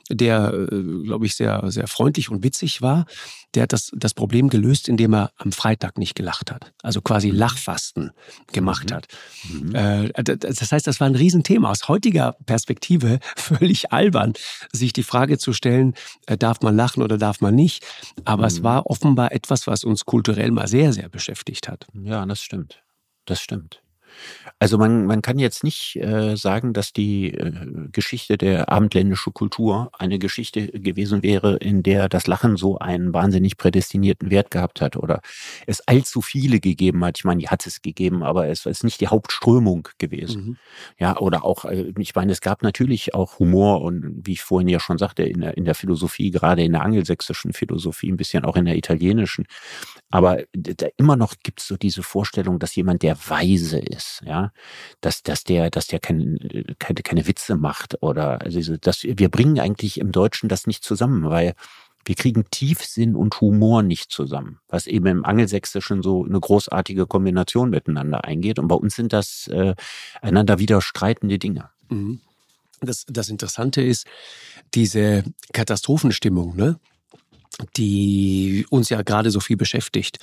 der, 0.09 0.53
äh, 0.53 1.03
glaube 1.03 1.25
ich, 1.25 1.35
sehr, 1.35 1.63
sehr 1.71 1.87
freundlich 1.87 2.29
und 2.29 2.43
witzig 2.43 2.81
war, 2.81 3.05
der 3.53 3.63
hat 3.63 3.73
das, 3.73 3.91
das 3.95 4.13
Problem 4.13 4.49
gelöst, 4.49 4.89
indem 4.89 5.13
er 5.13 5.31
am 5.37 5.53
Freitag 5.53 5.97
nicht 5.97 6.13
gelacht 6.13 6.51
hat. 6.51 6.73
Also 6.83 7.01
quasi 7.01 7.31
mhm. 7.31 7.37
Lachfasten 7.37 8.11
gemacht 8.51 8.89
mhm. 8.89 8.93
hat. 8.93 9.07
Mhm. 9.49 9.75
Äh, 9.75 10.11
das 10.13 10.71
heißt, 10.71 10.85
das 10.85 10.99
war 10.99 11.07
ein 11.07 11.15
Riesenthema. 11.15 11.71
Aus 11.71 11.87
heutiger 11.87 12.35
Perspektive 12.45 13.19
völlig 13.37 13.93
albern, 13.93 14.33
sich 14.73 14.91
die 14.91 15.03
Frage 15.03 15.37
zu 15.37 15.53
stellen, 15.53 15.93
äh, 16.27 16.37
darf 16.37 16.59
man 16.61 16.75
lachen 16.75 17.01
oder 17.01 17.17
darf 17.17 17.39
man 17.39 17.55
nicht. 17.55 17.85
Aber 18.25 18.43
mhm. 18.43 18.47
es 18.47 18.63
war 18.63 18.87
offenbar 18.87 19.31
etwas, 19.31 19.67
was 19.67 19.85
uns 19.85 20.03
kulturell 20.03 20.51
mal 20.51 20.67
sehr, 20.67 20.91
sehr 20.91 21.07
beschäftigt 21.07 21.69
hat. 21.69 21.87
Ja, 21.93 22.25
das 22.25 22.41
stimmt. 22.41 22.83
Das 23.23 23.41
stimmt. 23.41 23.81
Also 24.59 24.77
man, 24.77 25.05
man 25.05 25.21
kann 25.21 25.37
jetzt 25.37 25.63
nicht 25.63 25.97
äh, 25.97 26.35
sagen, 26.37 26.73
dass 26.73 26.93
die 26.93 27.33
äh, 27.33 27.51
Geschichte 27.91 28.37
der 28.37 28.71
abendländischen 28.71 29.33
Kultur 29.33 29.91
eine 29.97 30.17
Geschichte 30.17 30.67
gewesen 30.67 31.23
wäre, 31.23 31.57
in 31.57 31.83
der 31.83 32.07
das 32.07 32.27
Lachen 32.27 32.55
so 32.55 32.79
einen 32.79 33.13
wahnsinnig 33.13 33.57
prädestinierten 33.57 34.31
Wert 34.31 34.51
gehabt 34.51 34.81
hat 34.81 34.95
oder 34.95 35.21
es 35.67 35.81
allzu 35.87 36.21
viele 36.21 36.59
gegeben 36.59 37.03
hat. 37.03 37.17
Ich 37.17 37.25
meine, 37.25 37.41
die 37.41 37.49
hat 37.49 37.67
es 37.67 37.81
gegeben, 37.81 38.23
aber 38.23 38.47
es 38.47 38.65
ist 38.65 38.83
nicht 38.83 39.01
die 39.01 39.07
Hauptströmung 39.07 39.89
gewesen. 39.97 40.45
Mhm. 40.45 40.57
Ja, 40.99 41.17
oder 41.17 41.43
auch, 41.43 41.65
äh, 41.65 41.91
ich 41.97 42.15
meine, 42.15 42.31
es 42.31 42.41
gab 42.41 42.63
natürlich 42.63 43.13
auch 43.13 43.39
Humor 43.39 43.81
und 43.81 44.21
wie 44.25 44.33
ich 44.33 44.41
vorhin 44.41 44.69
ja 44.69 44.79
schon 44.79 44.97
sagte, 44.97 45.23
in 45.23 45.41
der, 45.41 45.57
in 45.57 45.65
der 45.65 45.75
Philosophie, 45.75 46.31
gerade 46.31 46.63
in 46.63 46.71
der 46.71 46.83
angelsächsischen 46.83 47.53
Philosophie, 47.53 48.11
ein 48.11 48.17
bisschen 48.17 48.45
auch 48.45 48.55
in 48.55 48.65
der 48.65 48.77
italienischen. 48.77 49.45
Aber 50.11 50.43
da 50.53 50.87
immer 50.97 51.15
noch 51.15 51.35
gibt 51.43 51.59
es 51.59 51.67
so 51.67 51.77
diese 51.77 52.03
Vorstellung, 52.03 52.59
dass 52.59 52.75
jemand, 52.75 53.03
der 53.03 53.17
weise 53.27 53.79
ist, 53.79 54.04
ja, 54.25 54.51
dass, 55.01 55.23
dass 55.23 55.43
der, 55.43 55.69
dass 55.69 55.87
der 55.87 55.99
kein, 55.99 56.75
keine, 56.79 57.01
keine 57.01 57.27
Witze 57.27 57.55
macht 57.55 58.01
oder 58.01 58.41
also 58.41 58.77
das, 58.77 59.03
wir 59.03 59.29
bringen 59.29 59.59
eigentlich 59.59 59.99
im 59.99 60.11
Deutschen 60.11 60.49
das 60.49 60.67
nicht 60.67 60.83
zusammen, 60.83 61.29
weil 61.29 61.55
wir 62.05 62.15
kriegen 62.15 62.45
Tiefsinn 62.51 63.15
und 63.15 63.41
Humor 63.41 63.81
nicht 63.81 64.11
zusammen, 64.11 64.59
was 64.67 64.85
eben 64.85 65.07
im 65.07 65.25
Angelsächsischen 65.25 66.03
so 66.03 66.23
eine 66.23 66.39
großartige 66.39 67.07
Kombination 67.07 67.71
miteinander 67.71 68.23
eingeht. 68.23 68.59
Und 68.59 68.67
bei 68.67 68.75
uns 68.75 68.95
sind 68.95 69.11
das 69.11 69.47
äh, 69.47 69.73
einander 70.21 70.59
widerstreitende 70.59 71.39
Dinge. 71.39 71.71
Mhm. 71.89 72.21
Das, 72.81 73.05
das 73.07 73.29
Interessante 73.29 73.81
ist, 73.81 74.05
diese 74.75 75.23
Katastrophenstimmung, 75.53 76.55
ne? 76.55 76.79
Die 77.77 78.65
uns 78.69 78.89
ja 78.89 79.01
gerade 79.01 79.31
so 79.31 79.39
viel 79.39 79.57
beschäftigt. 79.57 80.19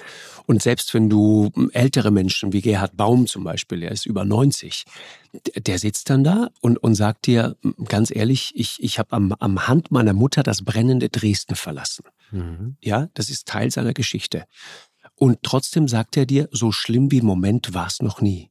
Und 0.46 0.62
selbst 0.62 0.92
wenn 0.94 1.08
du 1.08 1.50
ältere 1.72 2.10
Menschen 2.10 2.52
wie 2.52 2.60
Gerhard 2.60 2.96
Baum 2.96 3.26
zum 3.26 3.44
Beispiel, 3.44 3.82
er 3.82 3.92
ist 3.92 4.06
über 4.06 4.24
90, 4.24 4.84
der 5.56 5.78
sitzt 5.78 6.10
dann 6.10 6.24
da 6.24 6.50
und, 6.60 6.78
und 6.78 6.94
sagt 6.94 7.26
dir 7.26 7.56
ganz 7.86 8.14
ehrlich, 8.14 8.52
ich, 8.54 8.82
ich 8.82 8.98
habe 8.98 9.12
am, 9.12 9.32
am 9.38 9.66
Hand 9.66 9.90
meiner 9.90 10.12
Mutter 10.12 10.42
das 10.42 10.62
brennende 10.62 11.08
Dresden 11.08 11.54
verlassen. 11.54 12.04
Mhm. 12.30 12.76
Ja, 12.80 13.08
das 13.14 13.30
ist 13.30 13.48
Teil 13.48 13.70
seiner 13.70 13.94
Geschichte. 13.94 14.44
Und 15.14 15.38
trotzdem 15.42 15.88
sagt 15.88 16.16
er 16.16 16.26
dir, 16.26 16.48
so 16.52 16.72
schlimm 16.72 17.10
wie 17.10 17.18
im 17.18 17.26
Moment 17.26 17.74
war 17.74 17.86
es 17.86 18.00
noch 18.02 18.20
nie. 18.20 18.50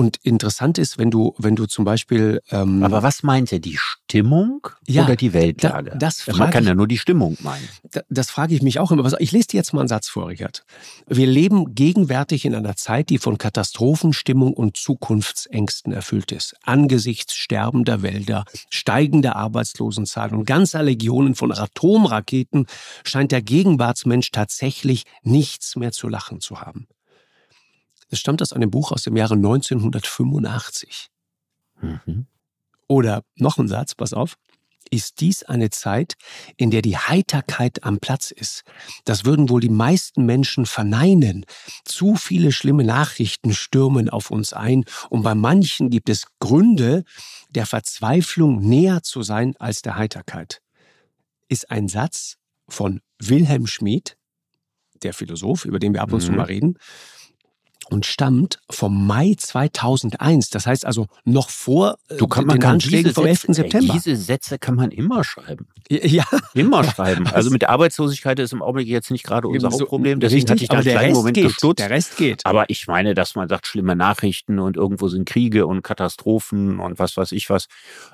Und 0.00 0.16
interessant 0.22 0.78
ist, 0.78 0.96
wenn 0.96 1.10
du, 1.10 1.34
wenn 1.36 1.56
du 1.56 1.66
zum 1.66 1.84
Beispiel. 1.84 2.40
Ähm, 2.50 2.82
Aber 2.82 3.02
was 3.02 3.22
meint 3.22 3.52
er? 3.52 3.58
Die 3.58 3.76
Stimmung 3.76 4.66
ja, 4.86 5.04
oder 5.04 5.14
die 5.14 5.34
Weltlage? 5.34 5.90
Da, 5.90 5.96
das 5.96 6.26
Man 6.26 6.50
kann 6.50 6.62
ich, 6.62 6.68
ja 6.70 6.74
nur 6.74 6.88
die 6.88 6.96
Stimmung 6.96 7.36
meinen. 7.40 7.68
Da, 7.82 8.00
das 8.08 8.30
frage 8.30 8.54
ich 8.54 8.62
mich 8.62 8.78
auch 8.78 8.92
immer. 8.92 9.06
Ich 9.20 9.30
lese 9.30 9.48
dir 9.48 9.58
jetzt 9.58 9.74
mal 9.74 9.80
einen 9.80 9.88
Satz 9.88 10.08
vor, 10.08 10.28
Richard. 10.28 10.64
Wir 11.06 11.26
leben 11.26 11.74
gegenwärtig 11.74 12.46
in 12.46 12.54
einer 12.54 12.76
Zeit, 12.76 13.10
die 13.10 13.18
von 13.18 13.36
Katastrophenstimmung 13.36 14.54
und 14.54 14.78
Zukunftsängsten 14.78 15.92
erfüllt 15.92 16.32
ist. 16.32 16.54
Angesichts 16.62 17.34
sterbender 17.34 18.00
Wälder, 18.00 18.46
steigender 18.70 19.36
Arbeitslosenzahlen 19.36 20.34
und 20.34 20.46
ganzer 20.46 20.82
Legionen 20.82 21.34
von 21.34 21.52
Atomraketen 21.52 22.64
scheint 23.04 23.32
der 23.32 23.42
Gegenwartsmensch 23.42 24.30
tatsächlich 24.30 25.04
nichts 25.24 25.76
mehr 25.76 25.92
zu 25.92 26.08
lachen 26.08 26.40
zu 26.40 26.62
haben. 26.62 26.86
Es 28.10 28.18
stammt 28.18 28.42
aus 28.42 28.52
einem 28.52 28.70
Buch 28.70 28.92
aus 28.92 29.02
dem 29.02 29.16
Jahre 29.16 29.34
1985. 29.34 31.08
Mhm. 31.80 32.26
Oder 32.88 33.22
noch 33.36 33.58
ein 33.58 33.68
Satz, 33.68 33.94
pass 33.94 34.12
auf. 34.12 34.36
Ist 34.90 35.20
dies 35.20 35.44
eine 35.44 35.70
Zeit, 35.70 36.14
in 36.56 36.72
der 36.72 36.82
die 36.82 36.96
Heiterkeit 36.96 37.84
am 37.84 38.00
Platz 38.00 38.32
ist? 38.32 38.64
Das 39.04 39.24
würden 39.24 39.48
wohl 39.48 39.60
die 39.60 39.68
meisten 39.68 40.26
Menschen 40.26 40.66
verneinen. 40.66 41.46
Zu 41.84 42.16
viele 42.16 42.50
schlimme 42.50 42.82
Nachrichten 42.82 43.52
stürmen 43.52 44.08
auf 44.08 44.32
uns 44.32 44.52
ein 44.52 44.84
und 45.08 45.22
bei 45.22 45.36
manchen 45.36 45.90
gibt 45.90 46.08
es 46.08 46.26
Gründe, 46.40 47.04
der 47.50 47.66
Verzweiflung 47.66 48.60
näher 48.60 49.04
zu 49.04 49.22
sein 49.22 49.54
als 49.58 49.82
der 49.82 49.96
Heiterkeit. 49.96 50.60
Ist 51.48 51.70
ein 51.70 51.86
Satz 51.86 52.38
von 52.68 53.00
Wilhelm 53.20 53.68
Schmid, 53.68 54.16
der 55.02 55.14
Philosoph, 55.14 55.66
über 55.66 55.78
den 55.78 55.94
wir 55.94 56.02
ab 56.02 56.12
und 56.12 56.20
zu 56.20 56.32
mhm. 56.32 56.38
mal 56.38 56.44
reden, 56.44 56.78
und 57.90 58.06
stammt 58.06 58.60
vom 58.70 59.06
Mai 59.06 59.34
2001. 59.36 60.50
Das 60.50 60.66
heißt 60.66 60.86
also 60.86 61.06
noch 61.24 61.50
vor 61.50 61.98
äh, 62.08 62.16
du 62.16 62.26
kann, 62.26 62.48
den 62.48 62.62
Anschlägen 62.64 63.12
vom 63.12 63.26
11. 63.26 63.46
September. 63.48 63.92
Diese 63.92 64.16
Sätze 64.16 64.58
kann 64.58 64.76
man 64.76 64.90
immer 64.90 65.24
schreiben. 65.24 65.66
Ja. 65.88 66.24
Immer 66.54 66.84
schreiben. 66.94 67.26
Also 67.26 67.50
mit 67.50 67.62
der 67.62 67.70
Arbeitslosigkeit 67.70 68.38
ist 68.38 68.52
im 68.52 68.62
Augenblick 68.62 68.88
jetzt 68.88 69.10
nicht 69.10 69.24
gerade 69.24 69.48
unser 69.48 69.70
Hauptproblem. 69.70 70.20
Deswegen 70.20 70.48
richtig, 70.48 70.50
hatte 70.50 70.62
ich 70.62 70.68
da 70.68 70.76
einen 70.76 70.98
kleinen 70.98 71.14
Moment 71.14 71.34
geht, 71.34 71.46
gestutzt. 71.48 71.80
Der 71.80 71.90
Rest 71.90 72.16
geht. 72.16 72.46
Aber 72.46 72.70
ich 72.70 72.86
meine, 72.86 73.14
dass 73.14 73.34
man 73.34 73.48
sagt, 73.48 73.66
schlimme 73.66 73.96
Nachrichten 73.96 74.58
und 74.58 74.76
irgendwo 74.76 75.08
sind 75.08 75.28
Kriege 75.28 75.66
und 75.66 75.82
Katastrophen 75.82 76.78
und 76.78 76.98
was 76.98 77.16
weiß 77.16 77.32
ich 77.32 77.50
was. 77.50 77.66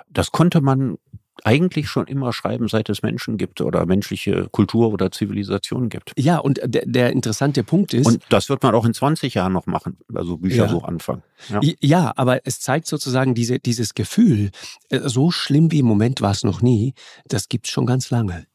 Das 0.09 0.33
konnte 0.33 0.61
man 0.61 0.97
eigentlich 1.44 1.88
schon 1.88 2.07
immer 2.07 2.33
schreiben, 2.33 2.68
seit 2.68 2.88
es 2.88 3.03
Menschen 3.03 3.37
gibt 3.37 3.61
oder 3.61 3.87
menschliche 3.87 4.49
Kultur 4.51 4.92
oder 4.92 5.11
Zivilisation 5.11 5.88
gibt. 5.88 6.12
Ja, 6.16 6.38
und 6.38 6.61
der, 6.64 6.85
der 6.87 7.12
interessante 7.12 7.64
Punkt 7.64 7.94
ist. 7.94 8.07
Und 8.07 8.22
das 8.29 8.49
wird 8.49 8.62
man 8.62 8.75
auch 8.75 8.85
in 8.85 8.94
20 8.94 9.35
Jahren 9.35 9.53
noch 9.53 9.66
machen, 9.66 9.99
also 10.14 10.38
Bücher 10.38 10.64
ja. 10.64 10.68
so 10.68 10.83
anfangen. 10.83 11.22
Ja. 11.49 11.61
ja, 11.81 12.12
aber 12.16 12.40
es 12.44 12.61
zeigt 12.61 12.87
sozusagen 12.87 13.35
diese, 13.35 13.59
dieses 13.59 13.94
Gefühl, 13.94 14.51
äh, 14.88 15.01
so 15.05 15.31
schlimm 15.31 15.70
wie 15.70 15.81
im 15.81 15.87
Moment 15.87 16.20
war 16.20 16.31
es 16.31 16.44
noch 16.44 16.62
nie, 16.62 16.94
das 17.27 17.49
gibt 17.49 17.66
es 17.66 17.72
schon 17.72 17.87
ganz 17.87 18.11
lange. 18.11 18.46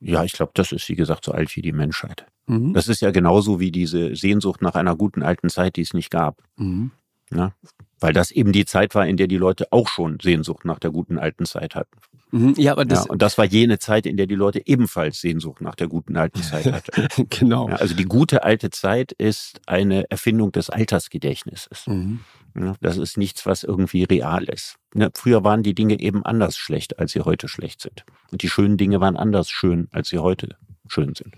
Ja, 0.00 0.24
ich 0.24 0.32
glaube, 0.32 0.52
das 0.54 0.72
ist, 0.72 0.88
wie 0.88 0.96
gesagt, 0.96 1.26
so 1.26 1.32
alt 1.32 1.54
wie 1.56 1.62
die 1.62 1.72
Menschheit. 1.72 2.24
Mhm. 2.46 2.72
Das 2.72 2.88
ist 2.88 3.02
ja 3.02 3.10
genauso 3.10 3.60
wie 3.60 3.70
diese 3.70 4.16
Sehnsucht 4.16 4.62
nach 4.62 4.74
einer 4.74 4.96
guten 4.96 5.22
alten 5.22 5.50
Zeit, 5.50 5.76
die 5.76 5.82
es 5.82 5.92
nicht 5.92 6.10
gab. 6.10 6.42
Mhm. 6.56 6.90
Ja? 7.32 7.52
Weil 8.00 8.12
das 8.12 8.30
eben 8.30 8.52
die 8.52 8.64
Zeit 8.64 8.94
war, 8.94 9.06
in 9.06 9.16
der 9.16 9.26
die 9.26 9.36
Leute 9.36 9.72
auch 9.72 9.88
schon 9.88 10.18
Sehnsucht 10.20 10.64
nach 10.64 10.78
der 10.78 10.90
guten 10.90 11.18
alten 11.18 11.44
Zeit 11.44 11.74
hatten. 11.74 11.98
Mhm, 12.30 12.54
ja, 12.56 12.72
aber 12.72 12.84
das, 12.84 13.04
ja, 13.04 13.10
und 13.10 13.22
das 13.22 13.38
war 13.38 13.44
jene 13.44 13.78
Zeit, 13.78 14.06
in 14.06 14.16
der 14.16 14.26
die 14.26 14.34
Leute 14.34 14.66
ebenfalls 14.66 15.20
Sehnsucht 15.20 15.60
nach 15.60 15.74
der 15.74 15.88
guten 15.88 16.16
alten 16.16 16.42
Zeit 16.42 16.66
hatten. 16.72 17.26
genau. 17.28 17.68
Ja, 17.68 17.76
also 17.76 17.94
die 17.94 18.04
gute 18.04 18.44
alte 18.44 18.70
Zeit 18.70 19.12
ist 19.12 19.60
eine 19.66 20.10
Erfindung 20.10 20.52
des 20.52 20.70
Altersgedächtnisses. 20.70 21.86
Mhm. 21.86 22.20
Ja, 22.58 22.74
das 22.80 22.96
ist 22.96 23.16
nichts, 23.16 23.46
was 23.46 23.62
irgendwie 23.62 24.04
real 24.04 24.44
ist. 24.44 24.76
Ne, 24.94 25.10
früher 25.14 25.44
waren 25.44 25.62
die 25.62 25.74
Dinge 25.74 25.98
eben 26.00 26.24
anders 26.24 26.56
schlecht, 26.56 26.98
als 26.98 27.12
sie 27.12 27.20
heute 27.20 27.46
schlecht 27.48 27.80
sind. 27.80 28.04
Und 28.32 28.42
die 28.42 28.48
schönen 28.48 28.76
Dinge 28.76 29.00
waren 29.00 29.16
anders 29.16 29.50
schön, 29.50 29.88
als 29.92 30.08
sie 30.08 30.18
heute 30.18 30.56
schön 30.88 31.14
sind. 31.14 31.34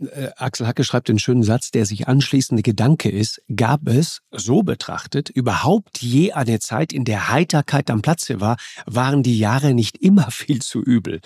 Äh, 0.00 0.28
Axel 0.36 0.66
Hacke 0.66 0.84
schreibt 0.84 1.08
den 1.08 1.18
schönen 1.18 1.42
Satz, 1.42 1.70
der 1.70 1.86
sich 1.86 2.08
anschließende 2.08 2.62
Gedanke 2.62 3.10
ist, 3.10 3.42
gab 3.54 3.88
es, 3.88 4.20
so 4.30 4.62
betrachtet, 4.62 5.30
überhaupt 5.30 6.02
je 6.02 6.32
eine 6.32 6.58
Zeit, 6.58 6.92
in 6.92 7.04
der 7.04 7.30
Heiterkeit 7.30 7.90
am 7.90 8.02
Platze 8.02 8.40
war, 8.40 8.56
waren 8.84 9.22
die 9.22 9.38
Jahre 9.38 9.74
nicht 9.74 9.98
immer 9.98 10.30
viel 10.30 10.60
zu 10.60 10.82
übel. 10.82 11.20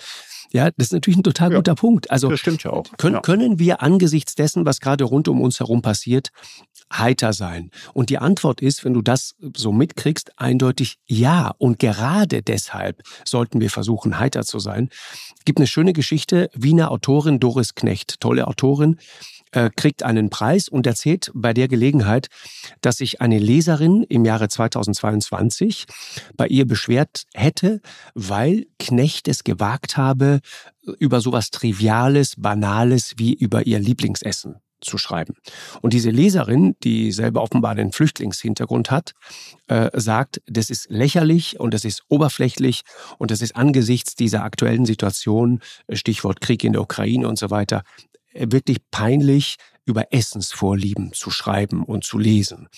Ja, 0.53 0.69
das 0.71 0.87
ist 0.87 0.93
natürlich 0.93 1.17
ein 1.17 1.23
total 1.23 1.51
ja, 1.51 1.57
guter 1.57 1.75
Punkt. 1.75 2.11
Also 2.11 2.29
das 2.29 2.39
stimmt 2.39 2.63
ja 2.63 2.71
auch. 2.71 2.85
Können, 2.97 3.15
ja. 3.15 3.21
können 3.21 3.59
wir 3.59 3.81
angesichts 3.81 4.35
dessen, 4.35 4.65
was 4.65 4.79
gerade 4.79 5.03
rund 5.03 5.27
um 5.27 5.41
uns 5.41 5.59
herum 5.59 5.81
passiert, 5.81 6.29
heiter 6.91 7.33
sein? 7.33 7.71
Und 7.93 8.09
die 8.09 8.17
Antwort 8.17 8.61
ist, 8.61 8.83
wenn 8.83 8.93
du 8.93 9.01
das 9.01 9.35
so 9.55 9.71
mitkriegst, 9.71 10.39
eindeutig 10.39 10.97
ja. 11.05 11.53
Und 11.57 11.79
gerade 11.79 12.41
deshalb 12.41 13.01
sollten 13.25 13.61
wir 13.61 13.69
versuchen, 13.69 14.19
heiter 14.19 14.43
zu 14.43 14.59
sein. 14.59 14.89
Es 15.37 15.45
gibt 15.45 15.59
eine 15.59 15.67
schöne 15.67 15.93
Geschichte, 15.93 16.49
Wiener 16.53 16.91
Autorin 16.91 17.39
Doris 17.39 17.75
Knecht, 17.75 18.19
tolle 18.19 18.47
Autorin, 18.47 18.97
äh, 19.51 19.69
kriegt 19.75 20.03
einen 20.03 20.29
Preis 20.29 20.67
und 20.67 20.87
erzählt 20.87 21.31
bei 21.33 21.53
der 21.53 21.67
Gelegenheit, 21.67 22.27
dass 22.81 22.97
sich 22.97 23.21
eine 23.21 23.39
Leserin 23.39 24.03
im 24.03 24.25
Jahre 24.25 24.47
2022 24.47 25.85
bei 26.35 26.47
ihr 26.47 26.65
beschwert 26.65 27.23
hätte, 27.33 27.81
weil 28.13 28.65
Knecht 28.79 29.27
es 29.27 29.43
gewagt 29.43 29.97
habe, 29.97 30.39
über 30.99 31.21
sowas 31.21 31.51
Triviales, 31.51 32.35
Banales 32.37 33.13
wie 33.17 33.33
über 33.33 33.67
ihr 33.67 33.79
Lieblingsessen 33.79 34.55
zu 34.81 34.97
schreiben. 34.97 35.35
Und 35.81 35.93
diese 35.93 36.09
Leserin, 36.09 36.75
die 36.83 37.11
selber 37.11 37.41
offenbar 37.41 37.71
einen 37.71 37.91
Flüchtlingshintergrund 37.91 38.91
hat, 38.91 39.13
äh, 39.67 39.89
sagt, 39.93 40.41
das 40.47 40.69
ist 40.69 40.89
lächerlich 40.89 41.59
und 41.59 41.73
das 41.73 41.85
ist 41.85 42.03
oberflächlich 42.09 42.81
und 43.17 43.31
das 43.31 43.41
ist 43.41 43.55
angesichts 43.55 44.15
dieser 44.15 44.43
aktuellen 44.43 44.85
Situation, 44.85 45.61
Stichwort 45.91 46.41
Krieg 46.41 46.63
in 46.63 46.73
der 46.73 46.81
Ukraine 46.81 47.27
und 47.27 47.37
so 47.37 47.49
weiter, 47.51 47.83
wirklich 48.33 48.77
peinlich, 48.91 49.57
über 49.85 50.13
Essensvorlieben 50.13 51.13
zu 51.13 51.31
schreiben 51.31 51.83
und 51.83 52.03
zu 52.03 52.17
lesen. 52.17 52.69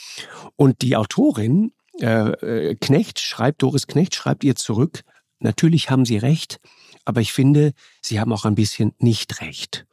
Und 0.56 0.82
die 0.82 0.96
Autorin 0.96 1.74
äh, 2.00 2.30
äh, 2.32 2.76
Knecht 2.76 3.20
schreibt, 3.20 3.62
Doris 3.62 3.88
Knecht 3.88 4.16
schreibt 4.16 4.44
ihr 4.44 4.56
zurück, 4.56 5.02
natürlich 5.40 5.90
haben 5.90 6.06
Sie 6.06 6.18
recht, 6.18 6.60
aber 7.06 7.22
ich 7.22 7.34
finde, 7.34 7.74
Sie 8.02 8.20
haben 8.20 8.32
auch 8.32 8.46
ein 8.46 8.56
bisschen 8.56 8.94
nicht 9.00 9.42
recht. 9.42 9.86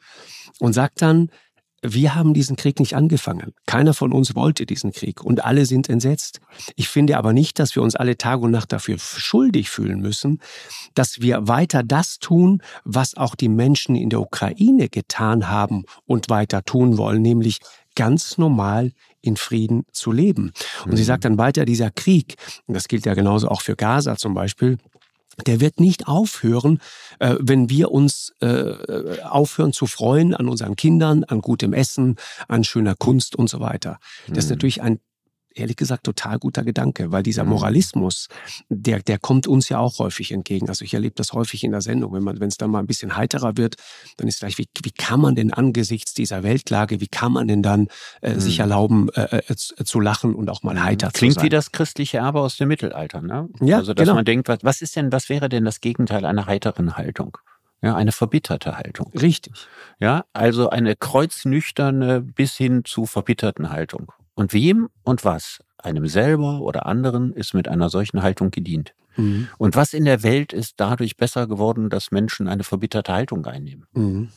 Und 0.60 0.72
sagt 0.72 1.02
dann, 1.02 1.30
wir 1.82 2.14
haben 2.14 2.34
diesen 2.34 2.56
Krieg 2.56 2.78
nicht 2.78 2.94
angefangen. 2.94 3.52
Keiner 3.66 3.94
von 3.94 4.12
uns 4.12 4.34
wollte 4.34 4.66
diesen 4.66 4.92
Krieg 4.92 5.22
und 5.22 5.44
alle 5.44 5.64
sind 5.64 5.88
entsetzt. 5.88 6.40
Ich 6.76 6.88
finde 6.88 7.16
aber 7.16 7.32
nicht, 7.32 7.58
dass 7.58 7.74
wir 7.74 7.82
uns 7.82 7.96
alle 7.96 8.18
Tag 8.18 8.40
und 8.40 8.50
Nacht 8.50 8.72
dafür 8.72 8.98
schuldig 8.98 9.70
fühlen 9.70 10.00
müssen, 10.00 10.40
dass 10.94 11.20
wir 11.20 11.48
weiter 11.48 11.82
das 11.82 12.18
tun, 12.18 12.62
was 12.84 13.16
auch 13.16 13.34
die 13.34 13.48
Menschen 13.48 13.96
in 13.96 14.10
der 14.10 14.20
Ukraine 14.20 14.88
getan 14.88 15.48
haben 15.48 15.84
und 16.06 16.28
weiter 16.28 16.64
tun 16.64 16.98
wollen, 16.98 17.22
nämlich 17.22 17.60
ganz 17.94 18.38
normal 18.38 18.92
in 19.20 19.36
Frieden 19.36 19.84
zu 19.92 20.12
leben. 20.12 20.52
Und 20.84 20.92
mhm. 20.92 20.96
sie 20.96 21.04
sagt 21.04 21.24
dann 21.24 21.38
weiter, 21.38 21.64
dieser 21.64 21.90
Krieg, 21.90 22.36
das 22.66 22.88
gilt 22.88 23.06
ja 23.06 23.14
genauso 23.14 23.48
auch 23.48 23.62
für 23.62 23.76
Gaza 23.76 24.16
zum 24.16 24.34
Beispiel, 24.34 24.78
der 25.46 25.60
wird 25.60 25.80
nicht 25.80 26.08
aufhören, 26.08 26.80
äh, 27.18 27.36
wenn 27.38 27.70
wir 27.70 27.90
uns 27.90 28.32
äh, 28.40 29.20
aufhören 29.22 29.72
zu 29.72 29.86
freuen 29.86 30.34
an 30.34 30.48
unseren 30.48 30.76
Kindern, 30.76 31.24
an 31.24 31.40
gutem 31.40 31.72
Essen, 31.72 32.16
an 32.48 32.64
schöner 32.64 32.94
Kunst 32.94 33.36
und 33.36 33.48
so 33.48 33.60
weiter. 33.60 33.98
Das 34.28 34.38
ist 34.38 34.44
mhm. 34.46 34.50
natürlich 34.50 34.82
ein 34.82 35.00
ehrlich 35.54 35.76
gesagt 35.76 36.04
total 36.04 36.38
guter 36.38 36.64
Gedanke, 36.64 37.12
weil 37.12 37.22
dieser 37.22 37.44
mhm. 37.44 37.50
Moralismus, 37.50 38.28
der, 38.68 39.00
der 39.00 39.18
kommt 39.18 39.46
uns 39.46 39.68
ja 39.68 39.78
auch 39.78 39.98
häufig 39.98 40.32
entgegen. 40.32 40.68
Also 40.68 40.84
ich 40.84 40.94
erlebe 40.94 41.14
das 41.16 41.32
häufig 41.32 41.64
in 41.64 41.72
der 41.72 41.80
Sendung, 41.80 42.12
wenn 42.12 42.22
man, 42.22 42.40
wenn 42.40 42.48
es 42.48 42.56
dann 42.56 42.70
mal 42.70 42.78
ein 42.78 42.86
bisschen 42.86 43.16
heiterer 43.16 43.56
wird, 43.56 43.76
dann 44.16 44.28
ist 44.28 44.40
gleich, 44.40 44.58
wie, 44.58 44.68
wie 44.82 44.92
kann 44.92 45.20
man 45.20 45.34
denn 45.34 45.52
angesichts 45.52 46.14
dieser 46.14 46.42
Weltlage, 46.42 47.00
wie 47.00 47.08
kann 47.08 47.32
man 47.32 47.48
denn 47.48 47.62
dann 47.62 47.88
äh, 48.22 48.34
mhm. 48.34 48.40
sich 48.40 48.58
erlauben, 48.60 49.08
äh, 49.10 49.42
äh, 49.46 49.54
zu 49.56 50.00
lachen 50.00 50.34
und 50.34 50.50
auch 50.50 50.62
mal 50.62 50.74
mhm. 50.74 50.84
heiter 50.84 51.10
Klingt 51.10 51.34
zu 51.34 51.40
sein? 51.40 51.40
Klingt 51.40 51.42
wie 51.44 51.48
das 51.48 51.72
christliche 51.72 52.18
Erbe 52.18 52.40
aus 52.40 52.56
dem 52.56 52.68
Mittelalter, 52.68 53.20
ne? 53.20 53.48
Ja, 53.60 53.78
also 53.78 53.94
dass 53.94 54.04
genau. 54.04 54.14
man 54.14 54.24
denkt, 54.24 54.48
was, 54.48 54.58
was 54.62 54.82
ist 54.82 54.96
denn, 54.96 55.12
was 55.12 55.28
wäre 55.28 55.48
denn 55.48 55.64
das 55.64 55.80
Gegenteil 55.80 56.24
einer 56.24 56.46
heiteren 56.46 56.96
Haltung? 56.96 57.36
Ja, 57.82 57.96
eine 57.96 58.12
verbitterte 58.12 58.76
Haltung. 58.76 59.10
Richtig. 59.18 59.54
Ja, 59.98 60.26
also 60.34 60.68
eine 60.68 60.96
kreuznüchterne 60.96 62.20
bis 62.20 62.56
hin 62.56 62.82
zu 62.84 63.06
verbitterten 63.06 63.70
Haltung. 63.70 64.12
Und 64.40 64.54
wem 64.54 64.88
und 65.02 65.26
was, 65.26 65.58
einem 65.76 66.06
selber 66.06 66.62
oder 66.62 66.86
anderen, 66.86 67.34
ist 67.34 67.52
mit 67.52 67.68
einer 67.68 67.90
solchen 67.90 68.22
Haltung 68.22 68.50
gedient. 68.50 68.94
Mhm. 69.16 69.48
Und 69.58 69.76
was 69.76 69.92
in 69.92 70.06
der 70.06 70.22
Welt 70.22 70.54
ist 70.54 70.76
dadurch 70.78 71.18
besser 71.18 71.46
geworden, 71.46 71.90
dass 71.90 72.10
Menschen 72.10 72.48
eine 72.48 72.64
verbitterte 72.64 73.12
Haltung 73.12 73.44
einnehmen. 73.44 73.84
Mhm. 73.92 74.30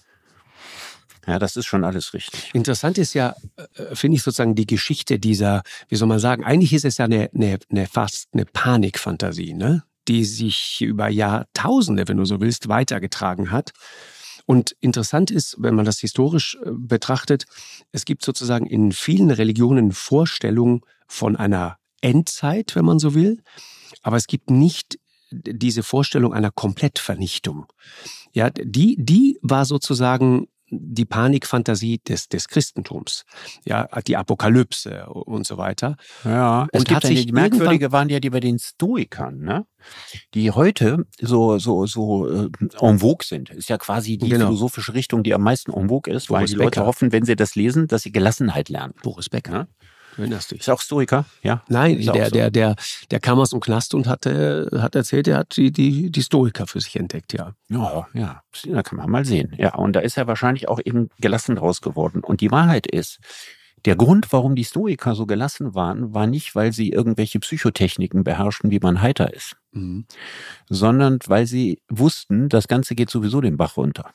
Ja, 1.25 1.39
das 1.39 1.55
ist 1.55 1.67
schon 1.67 1.85
alles 1.85 2.13
richtig. 2.13 2.53
Interessant 2.53 2.97
ist 2.97 3.13
ja, 3.13 3.33
äh, 3.75 3.95
finde 3.95 4.17
ich 4.17 4.23
sozusagen 4.23 4.55
die 4.55 4.67
Geschichte 4.67 5.19
dieser, 5.19 5.63
wie 5.87 5.95
soll 5.95 6.09
man 6.09 6.19
sagen, 6.19 6.43
eigentlich 6.43 6.73
ist 6.73 6.83
es 6.83 6.97
ja 6.97 7.05
eine, 7.05 7.29
eine, 7.33 7.59
eine 7.71 7.87
fast 7.87 8.27
eine 8.33 8.43
Panikfantasie, 8.43 9.53
ne? 9.53 9.83
die 10.09 10.25
sich 10.25 10.81
über 10.81 11.07
Jahrtausende, 11.07 12.09
wenn 12.09 12.17
du 12.17 12.25
so 12.25 12.41
willst, 12.41 12.67
weitergetragen 12.67 13.51
hat. 13.51 13.71
Und 14.45 14.75
interessant 14.79 15.31
ist, 15.31 15.55
wenn 15.59 15.75
man 15.75 15.85
das 15.85 15.99
historisch 15.99 16.57
äh, 16.63 16.71
betrachtet, 16.71 17.45
es 17.91 18.05
gibt 18.05 18.25
sozusagen 18.25 18.65
in 18.65 18.91
vielen 18.91 19.31
Religionen 19.31 19.91
Vorstellungen 19.91 20.81
von 21.07 21.35
einer 21.35 21.77
Endzeit, 22.01 22.75
wenn 22.75 22.85
man 22.85 22.99
so 22.99 23.13
will, 23.15 23.41
aber 24.01 24.17
es 24.17 24.27
gibt 24.27 24.49
nicht 24.49 24.99
diese 25.31 25.83
Vorstellung 25.83 26.33
einer 26.33 26.51
Komplettvernichtung. 26.51 27.65
Ja, 28.33 28.49
die, 28.49 28.97
die 28.99 29.39
war 29.41 29.65
sozusagen 29.65 30.47
die 30.81 31.05
Panikfantasie 31.05 31.99
des, 31.99 32.29
des 32.29 32.47
Christentums, 32.47 33.25
ja, 33.65 33.87
die 34.07 34.17
Apokalypse 34.17 35.07
und 35.07 35.45
so 35.45 35.57
weiter. 35.57 35.97
Ja, 36.23 36.67
es 36.71 36.79
und 36.79 36.87
gibt 36.87 37.03
hat 37.03 37.05
sich 37.05 37.25
die 37.25 37.31
merkwürdige 37.31 37.91
waren 37.91 38.09
ja 38.09 38.19
die 38.19 38.29
bei 38.29 38.39
den 38.39 38.59
Stoikern, 38.59 39.39
ne? 39.39 39.65
die 40.33 40.51
heute 40.51 41.05
so 41.19 41.57
so 41.59 41.85
so 41.85 42.27
äh, 42.27 42.49
en 42.79 42.99
vogue 42.99 43.25
sind. 43.25 43.49
Ist 43.49 43.69
ja 43.69 43.77
quasi 43.77 44.17
die 44.17 44.29
genau. 44.29 44.47
philosophische 44.47 44.93
Richtung, 44.93 45.23
die 45.23 45.33
am 45.33 45.41
meisten 45.41 45.71
en 45.73 45.89
vogue 45.89 46.13
ist, 46.13 46.27
Boris 46.27 46.41
weil 46.41 46.45
die 46.47 46.53
Becker. 46.53 46.63
Leute 46.65 46.85
hoffen, 46.85 47.11
wenn 47.11 47.25
sie 47.25 47.35
das 47.35 47.55
lesen, 47.55 47.87
dass 47.87 48.03
sie 48.03 48.11
Gelassenheit 48.11 48.69
lernen. 48.69 48.93
Boris 49.03 49.29
Becker. 49.29 49.67
Erinnerst 50.17 50.51
dich. 50.51 50.61
Ist 50.61 50.69
auch 50.69 50.81
Stoiker, 50.81 51.25
ja? 51.41 51.63
Nein, 51.67 51.97
der, 52.01 52.25
so. 52.25 52.31
der, 52.31 52.51
der, 52.51 52.75
der 53.11 53.19
kam 53.19 53.39
aus 53.39 53.51
dem 53.51 53.59
Knast 53.59 53.93
und 53.93 54.07
hat, 54.07 54.25
hat 54.25 54.95
erzählt, 54.95 55.27
er 55.27 55.37
hat 55.37 55.57
die, 55.57 55.71
die, 55.71 56.11
die 56.11 56.21
Stoiker 56.21 56.67
für 56.67 56.79
sich 56.79 56.95
entdeckt, 56.95 57.33
ja. 57.33 57.53
Ja, 57.69 58.07
ja, 58.13 58.41
da 58.65 58.83
kann 58.83 58.97
man 58.97 59.09
mal 59.09 59.25
sehen. 59.25 59.53
Ja, 59.57 59.75
und 59.75 59.93
da 59.93 59.99
ist 59.99 60.17
er 60.17 60.27
wahrscheinlich 60.27 60.67
auch 60.67 60.79
eben 60.83 61.09
gelassen 61.19 61.55
draus 61.55 61.81
geworden. 61.81 62.23
Und 62.23 62.41
die 62.41 62.51
Wahrheit 62.51 62.87
ist, 62.87 63.19
der 63.85 63.95
Grund, 63.95 64.31
warum 64.31 64.55
die 64.55 64.63
Stoiker 64.63 65.13
so 65.13 65.25
gelassen 65.25 65.75
waren, 65.75 66.13
war 66.13 66.27
nicht, 66.27 66.55
weil 66.55 66.71
sie 66.71 66.89
irgendwelche 66.89 67.39
Psychotechniken 67.39 68.23
beherrschten, 68.23 68.71
wie 68.71 68.79
man 68.79 69.01
heiter 69.01 69.33
ist, 69.33 69.57
mhm. 69.71 70.05
sondern 70.69 71.19
weil 71.27 71.45
sie 71.45 71.81
wussten, 71.89 72.47
das 72.47 72.67
Ganze 72.67 72.95
geht 72.95 73.09
sowieso 73.09 73.41
den 73.41 73.57
Bach 73.57 73.75
runter. 73.75 74.13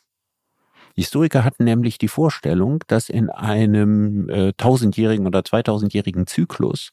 Historiker 0.99 1.45
hatten 1.45 1.63
nämlich 1.63 1.97
die 1.99 2.09
Vorstellung, 2.09 2.83
dass 2.89 3.09
in 3.09 3.31
einem 3.31 4.29
äh, 4.29 4.53
tausendjährigen 4.55 5.29
oder 5.29 5.45
zweitausendjährigen 5.45 6.27
Zyklus 6.27 6.91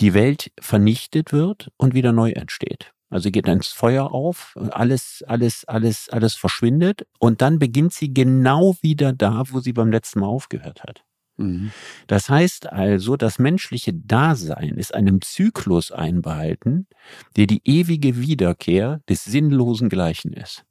die 0.00 0.12
Welt 0.12 0.52
vernichtet 0.60 1.32
wird 1.32 1.70
und 1.78 1.94
wieder 1.94 2.12
neu 2.12 2.32
entsteht. 2.32 2.92
Also 3.08 3.30
geht 3.30 3.48
ins 3.48 3.68
Feuer 3.68 4.12
auf, 4.12 4.54
alles, 4.70 5.24
alles, 5.26 5.64
alles, 5.64 6.10
alles 6.10 6.34
verschwindet 6.34 7.06
und 7.18 7.40
dann 7.40 7.58
beginnt 7.58 7.94
sie 7.94 8.12
genau 8.12 8.76
wieder 8.82 9.14
da, 9.14 9.44
wo 9.48 9.60
sie 9.60 9.72
beim 9.72 9.90
letzten 9.90 10.20
Mal 10.20 10.26
aufgehört 10.26 10.82
hat. 10.82 11.04
Mhm. 11.38 11.72
Das 12.06 12.28
heißt 12.28 12.70
also, 12.70 13.16
das 13.16 13.38
menschliche 13.38 13.94
Dasein 13.94 14.76
ist 14.76 14.94
einem 14.94 15.22
Zyklus 15.22 15.90
einbehalten, 15.90 16.86
der 17.36 17.46
die 17.46 17.62
ewige 17.64 18.20
Wiederkehr 18.20 19.00
des 19.08 19.24
sinnlosen 19.24 19.88
Gleichen 19.88 20.34
ist. 20.34 20.66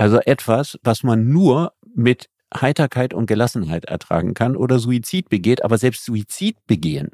Also 0.00 0.18
etwas, 0.20 0.78
was 0.82 1.02
man 1.02 1.28
nur 1.28 1.74
mit 1.94 2.30
Heiterkeit 2.54 3.12
und 3.12 3.26
Gelassenheit 3.26 3.84
ertragen 3.84 4.32
kann 4.32 4.56
oder 4.56 4.78
Suizid 4.78 5.28
begeht, 5.28 5.62
aber 5.62 5.76
selbst 5.76 6.06
Suizid 6.06 6.56
begehen, 6.66 7.10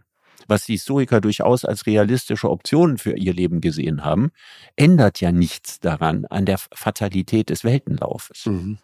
was 0.46 0.66
die 0.66 0.74
Historiker 0.74 1.20
durchaus 1.20 1.64
als 1.64 1.86
realistische 1.86 2.48
Optionen 2.48 2.96
für 2.96 3.16
ihr 3.16 3.34
Leben 3.34 3.60
gesehen 3.60 4.04
haben, 4.04 4.30
ändert 4.76 5.20
ja 5.20 5.32
nichts 5.32 5.80
daran 5.80 6.26
an 6.26 6.46
der 6.46 6.58
Fatalität 6.58 7.50
des 7.50 7.64
Weltenlaufes. 7.64 8.46
Mhm. 8.46 8.78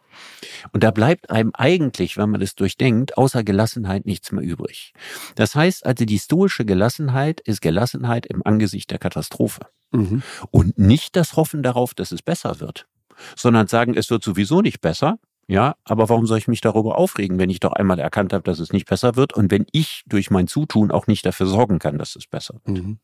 Und 0.73 0.83
da 0.83 0.91
bleibt 0.91 1.31
einem 1.31 1.53
eigentlich, 1.55 2.17
wenn 2.17 2.31
man 2.31 2.43
es 2.43 2.57
durchdenkt, 2.57 3.17
außer 3.17 3.45
Gelassenheit 3.45 4.05
nichts 4.05 4.33
mehr 4.33 4.43
übrig. 4.43 4.95
Das 5.37 5.55
heißt 5.55 5.87
also, 5.87 6.05
die 6.05 6.19
stoische 6.19 6.65
Gelassenheit 6.65 7.41
ist 7.41 7.63
Gelassenheit 7.63 8.27
im 8.27 8.45
Angesicht 8.45 8.91
der 8.91 8.99
Katastrophe. 8.99 9.61
Mhm. 9.93 10.25
Und 10.51 10.77
nicht 10.77 11.15
das 11.15 11.37
Hoffen 11.37 11.63
darauf, 11.63 11.95
dass 11.95 12.11
es 12.11 12.23
besser 12.23 12.59
wird 12.59 12.89
sondern 13.37 13.67
sagen, 13.67 13.95
es 13.95 14.11
wird 14.11 14.23
sowieso 14.23 14.61
nicht 14.61 14.81
besser. 14.81 15.19
Ja, 15.49 15.75
aber 15.85 16.09
warum 16.09 16.27
soll 16.27 16.39
ich 16.39 16.49
mich 16.49 16.61
darüber 16.61 16.97
aufregen, 16.97 17.39
wenn 17.39 17.51
ich 17.51 17.61
doch 17.61 17.73
einmal 17.73 17.99
erkannt 17.99 18.33
habe, 18.33 18.45
dass 18.45 18.59
es 18.59 18.73
nicht 18.73 18.89
besser 18.89 19.17
wird 19.17 19.35
und 19.35 19.51
wenn 19.51 19.67
ich 19.73 20.03
durch 20.07 20.31
mein 20.31 20.47
Zutun 20.47 20.91
auch 20.91 21.09
nicht 21.09 21.27
dafür 21.27 21.47
sorgen 21.47 21.79
kann, 21.79 21.99
dass 21.99 22.17
es 22.17 22.27
besser 22.27 22.55
wird? 22.65 22.79
Mhm. 22.79 22.99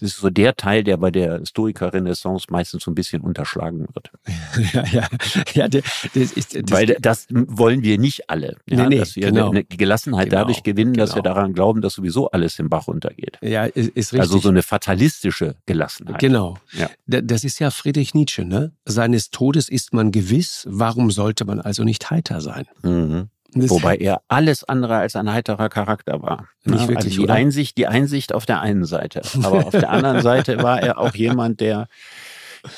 Das 0.00 0.10
ist 0.10 0.18
so 0.18 0.30
der 0.30 0.56
Teil, 0.56 0.84
der 0.84 0.96
bei 0.96 1.10
der 1.10 1.44
Stoiker-Renaissance 1.44 2.46
meistens 2.50 2.84
so 2.84 2.90
ein 2.90 2.94
bisschen 2.94 3.22
unterschlagen 3.22 3.86
wird. 3.92 4.10
ja, 4.72 4.84
ja, 4.86 5.08
ja 5.54 5.68
das 5.68 5.84
ist, 6.14 6.54
das 6.54 6.62
Weil 6.70 6.96
das 7.00 7.26
wollen 7.30 7.82
wir 7.82 7.98
nicht 7.98 8.30
alle. 8.30 8.56
Ja, 8.68 8.82
nee, 8.82 8.88
nee, 8.88 8.98
dass 8.98 9.16
wir 9.16 9.30
genau. 9.30 9.50
eine 9.50 9.64
Gelassenheit 9.64 10.30
genau, 10.30 10.42
dadurch 10.42 10.62
gewinnen, 10.62 10.92
genau. 10.92 11.04
dass 11.04 11.14
wir 11.14 11.22
genau. 11.22 11.34
daran 11.34 11.52
glauben, 11.52 11.80
dass 11.80 11.94
sowieso 11.94 12.30
alles 12.30 12.58
im 12.58 12.68
Bach 12.68 12.88
runtergeht. 12.88 13.38
Ja, 13.42 13.64
ist, 13.64 13.90
ist 13.90 14.12
richtig. 14.12 14.20
Also 14.20 14.38
so 14.38 14.48
eine 14.48 14.62
fatalistische 14.62 15.56
Gelassenheit. 15.66 16.18
Genau. 16.18 16.56
Ja. 16.72 16.90
Das 17.06 17.44
ist 17.44 17.58
ja 17.58 17.70
Friedrich 17.70 18.14
Nietzsche, 18.14 18.44
ne? 18.44 18.72
Seines 18.84 19.30
Todes 19.30 19.68
ist 19.68 19.92
man 19.92 20.12
gewiss, 20.12 20.66
warum 20.70 21.10
sollte 21.10 21.44
man 21.44 21.60
also 21.60 21.84
nicht 21.84 22.10
heiter 22.10 22.40
sein? 22.40 22.66
Mhm. 22.82 23.28
Wobei 23.54 23.96
er 23.96 24.22
alles 24.28 24.64
andere 24.64 24.96
als 24.96 25.16
ein 25.16 25.32
heiterer 25.32 25.68
Charakter 25.68 26.22
war. 26.22 26.48
Nicht 26.64 26.88
wirklich, 26.88 27.14
also 27.14 27.22
die 27.22 27.30
Einsicht, 27.30 27.76
die 27.76 27.86
Einsicht 27.86 28.32
auf 28.32 28.46
der 28.46 28.60
einen 28.60 28.84
Seite. 28.84 29.22
Aber 29.42 29.66
auf 29.66 29.72
der 29.72 29.90
anderen 29.90 30.22
Seite 30.22 30.62
war 30.62 30.80
er 30.82 30.98
auch 30.98 31.14
jemand, 31.14 31.60
der 31.60 31.88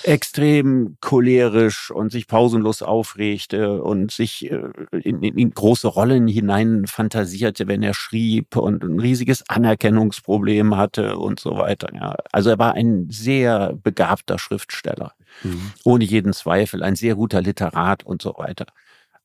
extrem 0.02 0.96
cholerisch 1.00 1.90
und 1.90 2.10
sich 2.10 2.26
pausenlos 2.26 2.82
aufregte 2.82 3.82
und 3.82 4.10
sich 4.10 4.50
äh, 4.50 4.62
in, 4.90 5.22
in, 5.22 5.50
große 5.52 5.86
Rollen 5.86 6.26
hinein 6.26 6.86
fantasierte, 6.86 7.68
wenn 7.68 7.82
er 7.82 7.94
schrieb 7.94 8.56
und 8.56 8.82
ein 8.82 8.98
riesiges 8.98 9.48
Anerkennungsproblem 9.48 10.76
hatte 10.76 11.16
und 11.16 11.40
so 11.40 11.56
weiter. 11.56 11.88
Ja. 11.94 12.16
Also 12.32 12.50
er 12.50 12.58
war 12.58 12.74
ein 12.74 13.08
sehr 13.10 13.74
begabter 13.82 14.38
Schriftsteller, 14.38 15.12
mhm. 15.42 15.72
ohne 15.84 16.04
jeden 16.04 16.32
Zweifel, 16.32 16.82
ein 16.82 16.96
sehr 16.96 17.14
guter 17.14 17.40
Literat 17.40 18.04
und 18.04 18.22
so 18.22 18.34
weiter. 18.36 18.66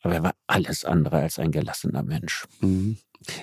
Aber 0.02 0.16
er 0.16 0.24
war 0.24 0.34
alles 0.48 0.86
andere 0.86 1.18
als 1.18 1.40
ein 1.40 1.52
gelassener 1.52 2.04
Mensch. 2.04 2.46
Mhm. 2.60 2.98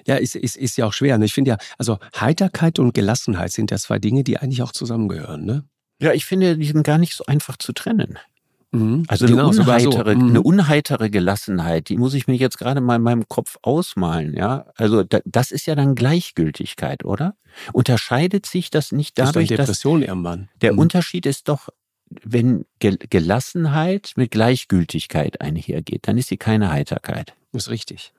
Ja, 0.07 0.17
ist, 0.17 0.35
ist, 0.35 0.57
ist 0.57 0.77
ja 0.77 0.87
auch 0.87 0.93
schwer. 0.93 1.19
Ne? 1.19 1.27
Ich 1.27 1.35
finde 1.35 1.51
ja, 1.51 1.59
also 1.79 1.99
Heiterkeit 2.19 2.79
und 2.79 2.95
Gelassenheit 2.95 3.53
sind 3.53 3.71
ja 3.71 3.79
zwei 3.79 3.99
Dinge, 3.99 4.25
die 4.25 4.39
eigentlich 4.39 4.63
auch 4.63 4.73
zusammengehören, 4.73 5.45
ne? 5.45 5.65
Ja, 6.01 6.13
ich 6.13 6.27
finde, 6.27 6.57
die 6.57 6.67
sind 6.67 6.85
gar 6.85 6.99
nicht 6.99 7.15
so 7.15 7.25
einfach 7.27 7.57
zu 7.57 7.73
trennen. 7.73 8.19
Mhm. 8.71 9.05
Also 9.09 9.27
eine, 9.27 9.37
genau, 9.37 9.49
unheitere, 9.49 10.13
so. 10.13 10.19
mhm. 10.19 10.29
eine 10.29 10.43
unheitere 10.43 11.11
Gelassenheit, 11.11 11.89
die 11.89 11.97
muss 11.97 12.15
ich 12.15 12.27
mir 12.27 12.37
jetzt 12.37 12.59
gerade 12.59 12.81
mal 12.81 12.97
in 12.97 13.03
meinem 13.03 13.29
Kopf 13.29 13.57
ausmalen, 13.63 14.35
ja. 14.35 14.67
Also 14.77 15.05
da, 15.05 15.21
das 15.25 15.51
ist 15.53 15.67
ja 15.67 15.75
dann 15.75 15.95
Gleichgültigkeit, 15.95 17.05
oder? 17.05 17.35
Unterscheidet 17.73 18.47
sich 18.47 18.71
das 18.71 18.93
nicht 18.93 19.19
dadurch, 19.19 19.49
das 19.49 19.57
Depression 19.57 20.01
dass 20.01 20.09
irgendwann. 20.09 20.49
der 20.61 20.75
mhm. 20.75 20.81
Unterschied 20.81 21.25
ist 21.25 21.49
doch, 21.49 21.69
wenn 22.23 22.65
Gelassenheit 22.81 24.13
mit 24.17 24.31
Gleichgültigkeit 24.31 25.41
einhergeht, 25.41 26.09
dann 26.09 26.19
ist 26.19 26.29
sie 26.29 26.37
keine 26.37 26.71
Heiterkeit. 26.71 27.35
Ist 27.53 27.71
richtig. 27.71 28.13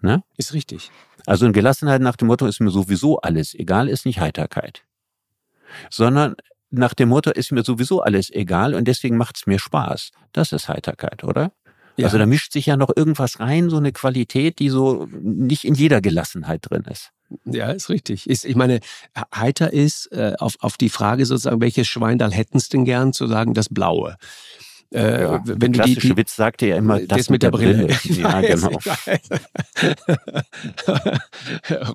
Ne? 0.00 0.22
Ist 0.36 0.52
richtig. 0.52 0.90
Also 1.26 1.46
in 1.46 1.52
Gelassenheit 1.52 2.00
nach 2.00 2.16
dem 2.16 2.28
Motto 2.28 2.46
ist 2.46 2.60
mir 2.60 2.70
sowieso 2.70 3.20
alles 3.20 3.54
egal, 3.54 3.88
ist 3.88 4.06
nicht 4.06 4.20
Heiterkeit. 4.20 4.84
Sondern 5.90 6.36
nach 6.70 6.94
dem 6.94 7.08
Motto 7.08 7.30
ist 7.30 7.52
mir 7.52 7.64
sowieso 7.64 8.02
alles 8.02 8.30
egal 8.30 8.74
und 8.74 8.86
deswegen 8.86 9.16
macht 9.16 9.36
es 9.36 9.46
mir 9.46 9.58
Spaß. 9.58 10.10
Das 10.32 10.52
ist 10.52 10.68
Heiterkeit, 10.68 11.24
oder? 11.24 11.52
Ja. 11.96 12.06
Also 12.06 12.18
da 12.18 12.26
mischt 12.26 12.52
sich 12.52 12.66
ja 12.66 12.76
noch 12.76 12.90
irgendwas 12.94 13.40
rein, 13.40 13.70
so 13.70 13.76
eine 13.76 13.92
Qualität, 13.92 14.60
die 14.60 14.68
so 14.68 15.08
nicht 15.10 15.64
in 15.64 15.74
jeder 15.74 16.00
Gelassenheit 16.00 16.60
drin 16.62 16.84
ist. 16.84 17.10
Ja, 17.44 17.70
ist 17.70 17.90
richtig. 17.90 18.28
Ist, 18.28 18.44
ich 18.44 18.56
meine, 18.56 18.80
heiter 19.34 19.72
ist 19.72 20.10
äh, 20.12 20.34
auf, 20.38 20.54
auf 20.60 20.76
die 20.76 20.88
Frage 20.88 21.26
sozusagen, 21.26 21.60
welches 21.60 21.86
Schweindal 21.86 22.32
hätten 22.32 22.58
es 22.58 22.68
denn 22.68 22.84
gern, 22.84 23.12
zu 23.12 23.26
sagen, 23.26 23.54
das 23.54 23.68
Blaue. 23.68 24.16
Äh, 24.90 25.22
ja, 25.22 25.42
wenn 25.44 25.72
der 25.72 25.82
klassische 25.82 26.00
die, 26.00 26.08
die, 26.08 26.16
Witz 26.16 26.34
sagte 26.34 26.66
ja 26.66 26.76
immer, 26.76 26.98
das, 26.98 27.18
das 27.18 27.30
mit, 27.30 27.42
der, 27.42 27.50
der 27.50 27.58
Brille. 27.58 27.88
Brille. 27.88 27.98
Ja, 28.22 28.40
genau. 28.40 28.70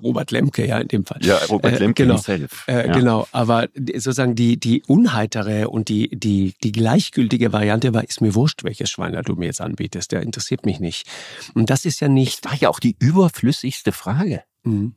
Robert 0.00 0.30
Lemke, 0.30 0.64
ja, 0.64 0.78
in 0.78 0.86
dem 0.86 1.04
Fall. 1.04 1.18
Ja, 1.22 1.38
Robert 1.50 1.74
äh, 1.74 1.78
Lemke 1.78 2.04
äh, 2.04 2.06
genau, 2.06 2.14
himself. 2.14 2.68
Äh, 2.68 2.86
ja. 2.86 2.92
Genau, 2.92 3.26
aber 3.32 3.66
sozusagen 3.84 4.36
die, 4.36 4.58
die 4.58 4.84
unheitere 4.86 5.68
und 5.68 5.88
die, 5.88 6.08
die, 6.16 6.54
die 6.62 6.70
gleichgültige 6.70 7.52
Variante 7.52 7.92
war, 7.94 8.04
ist 8.04 8.20
mir 8.20 8.36
wurscht, 8.36 8.62
welches 8.62 8.90
Schweiner 8.90 9.22
du 9.22 9.34
mir 9.34 9.46
jetzt 9.46 9.60
anbietest, 9.60 10.12
der 10.12 10.22
interessiert 10.22 10.64
mich 10.64 10.78
nicht. 10.78 11.08
Und 11.54 11.70
das 11.70 11.86
ist 11.86 11.98
ja 11.98 12.06
nicht... 12.06 12.44
Das 12.44 12.52
war 12.52 12.58
ja 12.60 12.68
auch 12.68 12.78
die 12.78 12.94
überflüssigste 13.00 13.90
Frage. 13.90 14.44
Mhm. 14.62 14.94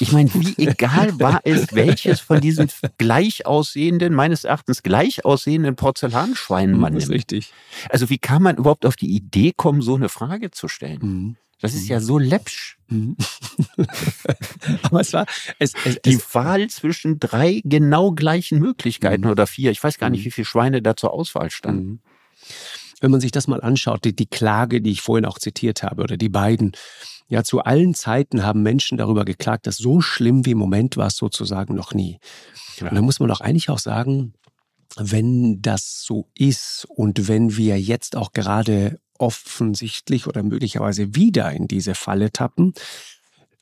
Ich 0.00 0.12
meine, 0.12 0.32
wie 0.34 0.66
egal 0.66 1.18
war 1.20 1.40
es, 1.44 1.74
welches 1.74 2.20
von 2.20 2.40
diesen 2.40 2.68
gleich 2.98 3.46
aussehenden, 3.46 4.14
meines 4.14 4.44
Erachtens 4.44 4.82
gleich 4.82 5.24
aussehenden 5.24 5.76
Porzellanschweinen 5.76 6.78
man 6.78 6.92
nimmt. 6.92 7.02
Das 7.02 7.08
ist 7.08 7.14
richtig. 7.14 7.52
Also 7.88 8.10
wie 8.10 8.18
kann 8.18 8.42
man 8.42 8.56
überhaupt 8.56 8.84
auf 8.86 8.96
die 8.96 9.14
Idee 9.14 9.52
kommen, 9.56 9.82
so 9.82 9.94
eine 9.94 10.08
Frage 10.08 10.50
zu 10.50 10.68
stellen? 10.68 10.98
Mhm. 11.00 11.36
Das 11.60 11.74
ist 11.74 11.88
ja 11.88 12.00
so 12.00 12.18
läppsch. 12.18 12.76
Mhm. 12.88 13.16
Aber 14.82 15.00
es 15.00 15.12
war 15.14 15.26
es, 15.58 15.72
es, 15.84 16.00
die 16.04 16.18
Wahl 16.32 16.68
zwischen 16.68 17.18
drei 17.18 17.62
genau 17.64 18.12
gleichen 18.12 18.58
Möglichkeiten 18.58 19.24
mhm. 19.24 19.30
oder 19.30 19.46
vier. 19.46 19.70
Ich 19.70 19.82
weiß 19.82 19.98
gar 19.98 20.10
nicht, 20.10 20.20
mhm. 20.20 20.24
wie 20.26 20.30
viele 20.32 20.44
Schweine 20.44 20.82
da 20.82 20.96
zur 20.96 21.12
Auswahl 21.12 21.50
standen. 21.50 21.88
Mhm. 21.88 22.00
Wenn 23.00 23.10
man 23.10 23.20
sich 23.20 23.30
das 23.30 23.46
mal 23.46 23.60
anschaut, 23.60 24.04
die, 24.04 24.14
die 24.14 24.26
Klage, 24.26 24.80
die 24.80 24.90
ich 24.90 25.02
vorhin 25.02 25.24
auch 25.24 25.38
zitiert 25.38 25.82
habe, 25.82 26.02
oder 26.02 26.16
die 26.16 26.28
beiden, 26.28 26.72
ja, 27.28 27.42
zu 27.42 27.60
allen 27.60 27.94
Zeiten 27.94 28.44
haben 28.44 28.62
Menschen 28.62 28.98
darüber 28.98 29.24
geklagt, 29.24 29.66
dass 29.66 29.76
so 29.76 30.00
schlimm 30.00 30.46
wie 30.46 30.52
im 30.52 30.58
Moment 30.58 30.96
war 30.96 31.08
es 31.08 31.16
sozusagen 31.16 31.74
noch 31.74 31.92
nie. 31.92 32.18
Ja. 32.78 32.88
Und 32.88 32.94
da 32.94 33.02
muss 33.02 33.18
man 33.20 33.28
doch 33.28 33.40
eigentlich 33.40 33.68
auch 33.68 33.78
sagen, 33.78 34.34
wenn 34.96 35.60
das 35.60 36.02
so 36.02 36.28
ist 36.36 36.86
und 36.88 37.28
wenn 37.28 37.56
wir 37.56 37.80
jetzt 37.80 38.16
auch 38.16 38.32
gerade 38.32 39.00
offensichtlich 39.18 40.26
oder 40.26 40.42
möglicherweise 40.42 41.14
wieder 41.14 41.50
in 41.52 41.68
diese 41.68 41.94
Falle 41.94 42.30
tappen, 42.32 42.74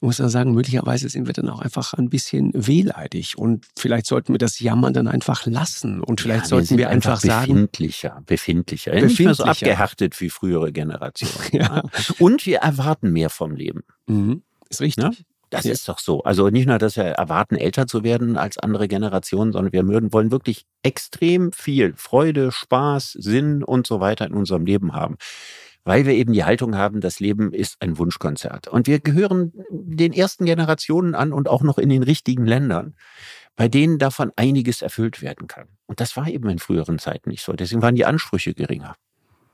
muss 0.04 0.18
man 0.18 0.28
sagen, 0.28 0.52
möglicherweise 0.52 1.08
sind 1.08 1.26
wir 1.26 1.32
dann 1.32 1.48
auch 1.48 1.60
einfach 1.60 1.94
ein 1.94 2.08
bisschen 2.08 2.50
wehleidig 2.54 3.36
und 3.36 3.66
vielleicht 3.76 4.06
sollten 4.06 4.32
wir 4.32 4.38
das 4.38 4.60
Jammern 4.60 4.92
dann 4.92 5.08
einfach 5.08 5.46
lassen 5.46 6.00
und 6.00 6.20
vielleicht 6.20 6.44
ja, 6.44 6.48
sollten 6.48 6.78
wir 6.78 6.90
einfach, 6.90 7.22
einfach 7.22 7.46
befindlicher, 7.46 8.08
sagen. 8.10 8.24
Befindlicher, 8.26 8.92
befindlicher. 8.92 9.06
Nicht 9.06 9.20
mehr 9.20 9.34
so 9.34 9.44
abgehärtet 9.44 10.20
wie 10.20 10.30
frühere 10.30 10.72
Generationen. 10.72 11.34
ja. 11.52 11.82
Und 12.18 12.46
wir 12.46 12.58
erwarten 12.58 13.12
mehr 13.12 13.30
vom 13.30 13.56
Leben. 13.56 13.82
Mhm. 14.06 14.42
Ist 14.68 14.80
richtig. 14.80 15.04
Ja? 15.04 15.10
Das 15.50 15.64
ja. 15.64 15.72
ist 15.72 15.88
doch 15.88 15.98
so. 15.98 16.22
Also 16.24 16.48
nicht 16.48 16.66
nur, 16.66 16.78
dass 16.78 16.96
wir 16.96 17.04
erwarten, 17.04 17.54
älter 17.54 17.86
zu 17.86 18.02
werden 18.02 18.36
als 18.36 18.58
andere 18.58 18.88
Generationen, 18.88 19.52
sondern 19.52 19.72
wir 19.72 20.12
wollen 20.12 20.32
wirklich 20.32 20.66
extrem 20.82 21.52
viel 21.52 21.94
Freude, 21.96 22.50
Spaß, 22.50 23.12
Sinn 23.12 23.62
und 23.62 23.86
so 23.86 24.00
weiter 24.00 24.26
in 24.26 24.34
unserem 24.34 24.66
Leben 24.66 24.94
haben 24.94 25.16
weil 25.84 26.06
wir 26.06 26.14
eben 26.14 26.32
die 26.32 26.44
Haltung 26.44 26.76
haben, 26.76 27.00
das 27.00 27.20
Leben 27.20 27.52
ist 27.52 27.76
ein 27.80 27.98
Wunschkonzert. 27.98 28.68
Und 28.68 28.86
wir 28.86 29.00
gehören 29.00 29.52
den 29.70 30.12
ersten 30.12 30.46
Generationen 30.46 31.14
an 31.14 31.32
und 31.32 31.48
auch 31.48 31.62
noch 31.62 31.78
in 31.78 31.90
den 31.90 32.02
richtigen 32.02 32.46
Ländern, 32.46 32.94
bei 33.54 33.68
denen 33.68 33.98
davon 33.98 34.32
einiges 34.36 34.82
erfüllt 34.82 35.22
werden 35.22 35.46
kann. 35.46 35.68
Und 35.86 36.00
das 36.00 36.16
war 36.16 36.26
eben 36.26 36.48
in 36.48 36.58
früheren 36.58 36.98
Zeiten 36.98 37.30
nicht 37.30 37.44
so. 37.44 37.52
Deswegen 37.52 37.82
waren 37.82 37.94
die 37.94 38.06
Ansprüche 38.06 38.54
geringer. 38.54 38.96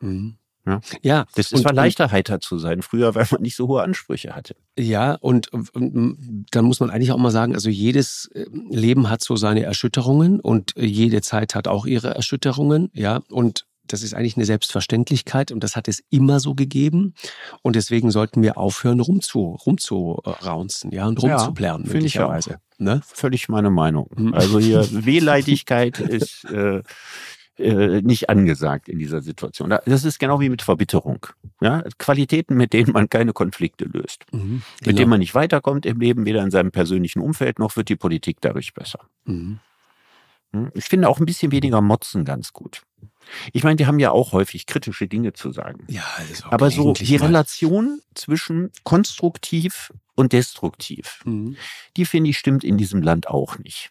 Mhm. 0.00 0.36
Ja, 0.66 0.80
ja 1.02 1.26
das 1.34 1.52
ist 1.52 1.64
war 1.64 1.72
leichter 1.72 2.10
heiter 2.10 2.38
zu 2.40 2.58
sein 2.58 2.82
früher, 2.82 3.14
weil 3.14 3.26
man 3.30 3.42
nicht 3.42 3.56
so 3.56 3.66
hohe 3.66 3.82
Ansprüche 3.82 4.34
hatte. 4.34 4.54
Ja, 4.78 5.14
und, 5.14 5.52
und 5.52 6.46
dann 6.50 6.64
muss 6.64 6.80
man 6.80 6.90
eigentlich 6.90 7.12
auch 7.12 7.18
mal 7.18 7.30
sagen, 7.30 7.54
also 7.54 7.70
jedes 7.70 8.30
äh, 8.34 8.46
Leben 8.68 9.10
hat 9.10 9.22
so 9.22 9.36
seine 9.36 9.62
Erschütterungen 9.62 10.38
und 10.38 10.74
jede 10.76 11.22
Zeit 11.22 11.54
hat 11.54 11.66
auch 11.66 11.86
ihre 11.86 12.14
Erschütterungen, 12.14 12.90
ja, 12.92 13.20
und 13.30 13.66
das 13.92 14.02
ist 14.02 14.14
eigentlich 14.14 14.36
eine 14.36 14.44
Selbstverständlichkeit 14.44 15.52
und 15.52 15.64
das 15.64 15.76
hat 15.76 15.88
es 15.88 16.02
immer 16.10 16.40
so 16.40 16.54
gegeben. 16.54 17.14
Und 17.62 17.76
deswegen 17.76 18.10
sollten 18.10 18.42
wir 18.42 18.58
aufhören, 18.58 19.00
rumzu, 19.00 19.58
rumzuraunzen, 19.66 20.90
ja, 20.92 21.06
und 21.06 21.22
rumzuplärren, 21.22 21.84
ja, 21.84 21.92
möglicherweise. 21.92 22.60
Ne? 22.78 23.00
Völlig 23.04 23.48
meine 23.48 23.70
Meinung. 23.70 24.10
Mhm. 24.16 24.34
Also 24.34 24.58
hier 24.58 24.86
Wehleidigkeit 25.04 25.98
ist 26.00 26.44
äh, 26.44 26.82
äh, 27.58 28.00
nicht 28.00 28.30
angesagt 28.30 28.88
in 28.88 28.98
dieser 28.98 29.20
Situation. 29.20 29.70
Das 29.84 30.04
ist 30.04 30.18
genau 30.18 30.40
wie 30.40 30.48
mit 30.48 30.62
Verbitterung. 30.62 31.26
Ja? 31.60 31.84
Qualitäten, 31.98 32.56
mit 32.56 32.72
denen 32.72 32.92
man 32.92 33.08
keine 33.10 33.32
Konflikte 33.32 33.84
löst. 33.84 34.24
Mhm, 34.32 34.38
genau. 34.38 34.62
Mit 34.86 34.98
denen 34.98 35.10
man 35.10 35.20
nicht 35.20 35.34
weiterkommt 35.34 35.84
im 35.84 36.00
Leben, 36.00 36.24
weder 36.24 36.42
in 36.42 36.50
seinem 36.50 36.70
persönlichen 36.70 37.20
Umfeld, 37.20 37.58
noch 37.58 37.76
wird 37.76 37.88
die 37.88 37.96
Politik 37.96 38.38
dadurch 38.40 38.72
besser. 38.72 39.00
Mhm. 39.24 39.58
Hm? 40.52 40.70
Ich 40.74 40.86
finde 40.86 41.08
auch 41.08 41.18
ein 41.18 41.26
bisschen 41.26 41.52
weniger 41.52 41.80
Motzen 41.80 42.24
ganz 42.24 42.52
gut. 42.52 42.82
Ich 43.52 43.62
meine, 43.62 43.76
die 43.76 43.86
haben 43.86 43.98
ja 43.98 44.10
auch 44.10 44.32
häufig 44.32 44.66
kritische 44.66 45.06
Dinge 45.06 45.32
zu 45.32 45.52
sagen. 45.52 45.84
Ja, 45.88 46.04
das 46.28 46.44
auch 46.44 46.52
aber 46.52 46.70
so 46.70 46.92
die 46.92 47.18
mal. 47.18 47.26
Relation 47.26 48.00
zwischen 48.14 48.70
konstruktiv 48.84 49.92
und 50.14 50.32
destruktiv, 50.32 51.20
mhm. 51.24 51.56
die 51.96 52.04
finde 52.04 52.30
ich 52.30 52.38
stimmt 52.38 52.64
in 52.64 52.76
diesem 52.76 53.02
Land 53.02 53.28
auch 53.28 53.58
nicht. 53.58 53.90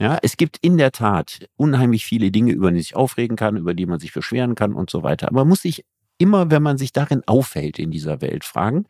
Ja, 0.00 0.18
es 0.22 0.36
gibt 0.36 0.58
in 0.58 0.78
der 0.78 0.92
Tat 0.92 1.48
unheimlich 1.56 2.06
viele 2.06 2.30
Dinge, 2.30 2.52
über 2.52 2.70
die 2.70 2.78
sich 2.78 2.94
aufregen 2.94 3.36
kann, 3.36 3.56
über 3.56 3.74
die 3.74 3.86
man 3.86 3.98
sich 3.98 4.12
beschweren 4.12 4.54
kann 4.54 4.72
und 4.74 4.90
so 4.90 5.02
weiter. 5.02 5.26
Aber 5.26 5.40
man 5.40 5.48
muss 5.48 5.62
sich 5.62 5.84
immer, 6.18 6.52
wenn 6.52 6.62
man 6.62 6.78
sich 6.78 6.92
darin 6.92 7.22
aufhält 7.26 7.80
in 7.80 7.90
dieser 7.90 8.20
Welt, 8.20 8.44
fragen, 8.44 8.86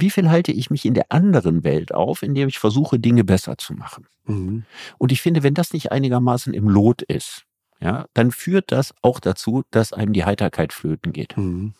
wie 0.00 0.10
viel 0.10 0.30
halte 0.30 0.52
ich 0.52 0.70
mich 0.70 0.84
in 0.84 0.94
der 0.94 1.10
anderen 1.10 1.64
Welt 1.64 1.94
auf, 1.94 2.22
indem 2.22 2.48
ich 2.48 2.58
versuche, 2.58 2.98
Dinge 2.98 3.24
besser 3.24 3.58
zu 3.58 3.74
machen? 3.74 4.06
Mhm. 4.24 4.64
Und 4.98 5.12
ich 5.12 5.22
finde, 5.22 5.42
wenn 5.42 5.54
das 5.54 5.72
nicht 5.72 5.92
einigermaßen 5.92 6.54
im 6.54 6.68
Lot 6.68 7.02
ist, 7.02 7.44
ja, 7.80 8.06
dann 8.14 8.32
führt 8.32 8.72
das 8.72 8.94
auch 9.02 9.20
dazu, 9.20 9.64
dass 9.70 9.92
einem 9.92 10.12
die 10.12 10.24
Heiterkeit 10.24 10.72
flöten 10.72 11.12
geht. 11.12 11.36
Mhm. 11.36 11.74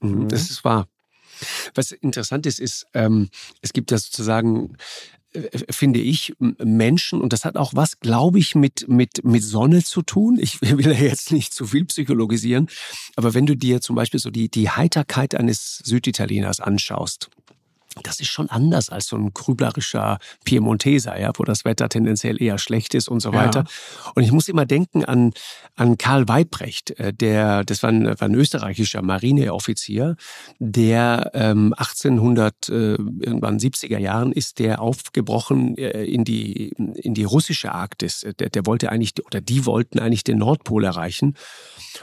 Mhm. 0.00 0.28
Das 0.28 0.50
ist 0.50 0.64
wahr. 0.64 0.88
Was 1.74 1.92
interessant 1.92 2.46
ist, 2.46 2.60
ist, 2.60 2.86
ähm, 2.94 3.30
es 3.62 3.72
gibt 3.72 3.90
ja 3.90 3.98
sozusagen 3.98 4.76
äh, 5.32 5.72
finde 5.72 6.00
ich, 6.00 6.34
Menschen, 6.38 7.20
und 7.20 7.32
das 7.32 7.44
hat 7.44 7.56
auch 7.56 7.72
was, 7.74 8.00
glaube 8.00 8.38
ich, 8.38 8.56
mit, 8.56 8.88
mit, 8.88 9.24
mit 9.24 9.44
Sonne 9.44 9.84
zu 9.84 10.02
tun. 10.02 10.38
Ich 10.40 10.60
will 10.62 10.86
ja 10.86 10.92
jetzt 10.92 11.30
nicht 11.30 11.54
zu 11.54 11.66
viel 11.66 11.84
psychologisieren, 11.84 12.68
aber 13.16 13.34
wenn 13.34 13.46
du 13.46 13.54
dir 13.56 13.80
zum 13.80 13.96
Beispiel 13.96 14.18
so 14.18 14.30
die, 14.30 14.50
die 14.50 14.70
Heiterkeit 14.70 15.34
eines 15.34 15.78
Süditalieners 15.84 16.60
anschaust, 16.60 17.30
das 18.02 18.20
ist 18.20 18.28
schon 18.28 18.48
anders 18.50 18.88
als 18.88 19.06
so 19.06 19.16
ein 19.16 19.34
grüblerischer 19.34 20.18
Piemonteser, 20.44 21.18
ja, 21.18 21.32
wo 21.36 21.42
das 21.42 21.64
Wetter 21.64 21.88
tendenziell 21.88 22.40
eher 22.40 22.58
schlecht 22.58 22.94
ist 22.94 23.08
und 23.08 23.20
so 23.20 23.32
weiter. 23.32 23.64
Ja. 23.66 24.12
Und 24.14 24.22
ich 24.22 24.30
muss 24.30 24.48
immer 24.48 24.64
denken 24.64 25.04
an, 25.04 25.32
an 25.74 25.98
Karl 25.98 26.28
Weibrecht, 26.28 26.98
äh, 26.98 27.12
der, 27.12 27.64
das 27.64 27.82
war 27.82 27.90
ein, 27.90 28.06
war 28.06 28.28
ein 28.28 28.34
österreichischer 28.34 29.02
Marineoffizier, 29.02 30.16
der 30.60 31.32
ähm, 31.34 31.74
1800, 31.76 32.68
äh, 32.68 32.72
irgendwann 32.72 33.58
70er 33.58 33.98
Jahren 33.98 34.32
ist 34.32 34.60
der 34.60 34.80
aufgebrochen 34.80 35.76
äh, 35.76 36.04
in 36.04 36.24
die, 36.24 36.68
in 36.68 37.14
die 37.14 37.24
russische 37.24 37.72
Arktis. 37.72 38.24
Der, 38.38 38.50
der 38.50 38.66
wollte 38.66 38.92
eigentlich, 38.92 39.14
oder 39.26 39.40
die 39.40 39.66
wollten 39.66 39.98
eigentlich 39.98 40.24
den 40.24 40.38
Nordpol 40.38 40.84
erreichen. 40.84 41.34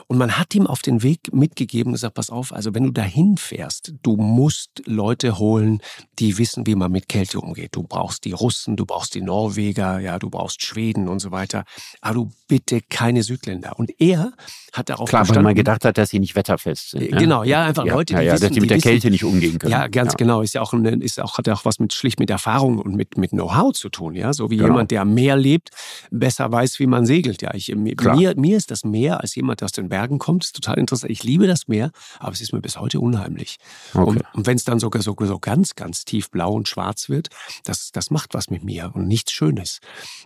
Und 0.07 0.17
man 0.17 0.37
hat 0.37 0.53
ihm 0.53 0.67
auf 0.67 0.81
den 0.81 1.01
Weg 1.01 1.33
mitgegeben 1.33 1.91
und 1.91 1.93
gesagt, 1.93 2.15
pass 2.15 2.29
auf, 2.29 2.51
also 2.51 2.73
wenn 2.73 2.83
du 2.83 2.91
dahin 2.91 3.37
fährst, 3.37 3.93
du 4.03 4.17
musst 4.17 4.81
Leute 4.85 5.39
holen, 5.39 5.81
die 6.19 6.37
wissen, 6.37 6.65
wie 6.65 6.75
man 6.75 6.91
mit 6.91 7.07
Kälte 7.09 7.39
umgeht. 7.39 7.75
Du 7.75 7.83
brauchst 7.83 8.25
die 8.25 8.31
Russen, 8.31 8.75
du 8.75 8.85
brauchst 8.85 9.15
die 9.15 9.21
Norweger, 9.21 9.99
ja, 9.99 10.19
du 10.19 10.29
brauchst 10.29 10.65
Schweden 10.65 11.07
und 11.07 11.19
so 11.19 11.31
weiter. 11.31 11.63
Aber 12.01 12.15
du 12.15 12.31
bitte 12.47 12.81
keine 12.81 13.23
Südländer. 13.23 13.77
Und 13.77 13.91
er 13.99 14.31
hat 14.73 14.89
darauf 14.89 15.09
Klar, 15.09 15.27
weil 15.29 15.41
man 15.41 15.55
gedacht 15.55 15.85
hat, 15.85 15.97
dass 15.97 16.09
sie 16.09 16.19
nicht 16.19 16.35
wetterfest 16.35 16.91
sind. 16.91 17.11
Ne? 17.11 17.17
Genau, 17.17 17.43
ja, 17.43 17.65
einfach 17.65 17.85
ja, 17.85 17.93
Leute, 17.93 18.15
die 18.15 18.23
ja, 18.23 18.33
wissen, 18.33 18.45
dass 18.45 18.51
die 18.51 18.61
mit 18.61 18.69
der 18.69 18.79
Kälte 18.79 19.09
nicht 19.09 19.23
umgehen 19.23 19.59
können. 19.59 19.71
Ja, 19.71 19.87
ganz 19.87 20.15
genau. 20.15 20.41
Ist 20.41 20.53
ja 20.53 20.61
auch, 20.61 20.73
ist 20.73 21.19
auch, 21.19 21.37
hat 21.37 21.47
ja 21.47 21.53
auch 21.53 21.65
was 21.65 21.79
mit 21.79 21.93
schlicht 21.93 22.19
mit 22.19 22.29
Erfahrung 22.29 22.79
und 22.79 22.95
mit, 22.95 23.17
mit 23.17 23.31
Know-how 23.31 23.73
zu 23.73 23.89
tun. 23.89 24.15
Ja, 24.15 24.33
so 24.33 24.49
wie 24.49 24.57
genau. 24.57 24.69
jemand, 24.69 24.91
der 24.91 25.01
am 25.01 25.13
Meer 25.13 25.35
lebt, 25.35 25.69
besser 26.11 26.51
weiß, 26.51 26.79
wie 26.79 26.87
man 26.87 27.05
segelt. 27.05 27.41
Ja, 27.41 27.53
ich, 27.53 27.73
mir, 27.75 28.33
mir 28.35 28.57
ist 28.57 28.71
das 28.71 28.83
Meer 28.83 29.21
als 29.21 29.35
jemand, 29.35 29.61
der 29.61 29.65
aus 29.65 29.71
den 29.71 29.89
Bergen 29.89 30.19
kommt, 30.19 30.43
ist 30.43 30.55
total 30.55 30.77
interessant. 30.77 31.11
Ich 31.11 31.23
liebe 31.23 31.47
das 31.47 31.67
Meer, 31.67 31.91
aber 32.19 32.31
es 32.31 32.41
ist 32.41 32.53
mir 32.53 32.61
bis 32.61 32.79
heute 32.79 32.99
unheimlich. 32.99 33.57
Okay. 33.93 34.05
Und, 34.05 34.23
und 34.33 34.47
wenn 34.47 34.57
es 34.57 34.63
dann 34.63 34.79
sogar 34.79 35.01
so, 35.01 35.15
so 35.19 35.39
ganz 35.39 35.66
ganz, 35.75 35.87
ganz 35.87 36.05
tief 36.05 36.29
blau 36.29 36.53
und 36.53 36.67
schwarz 36.67 37.09
wird, 37.09 37.29
das, 37.63 37.91
das 37.91 38.11
macht 38.11 38.33
was 38.33 38.49
mit 38.49 38.63
mir 38.63 38.91
und 38.93 39.07
nichts 39.07 39.31
Schönes. 39.31 39.79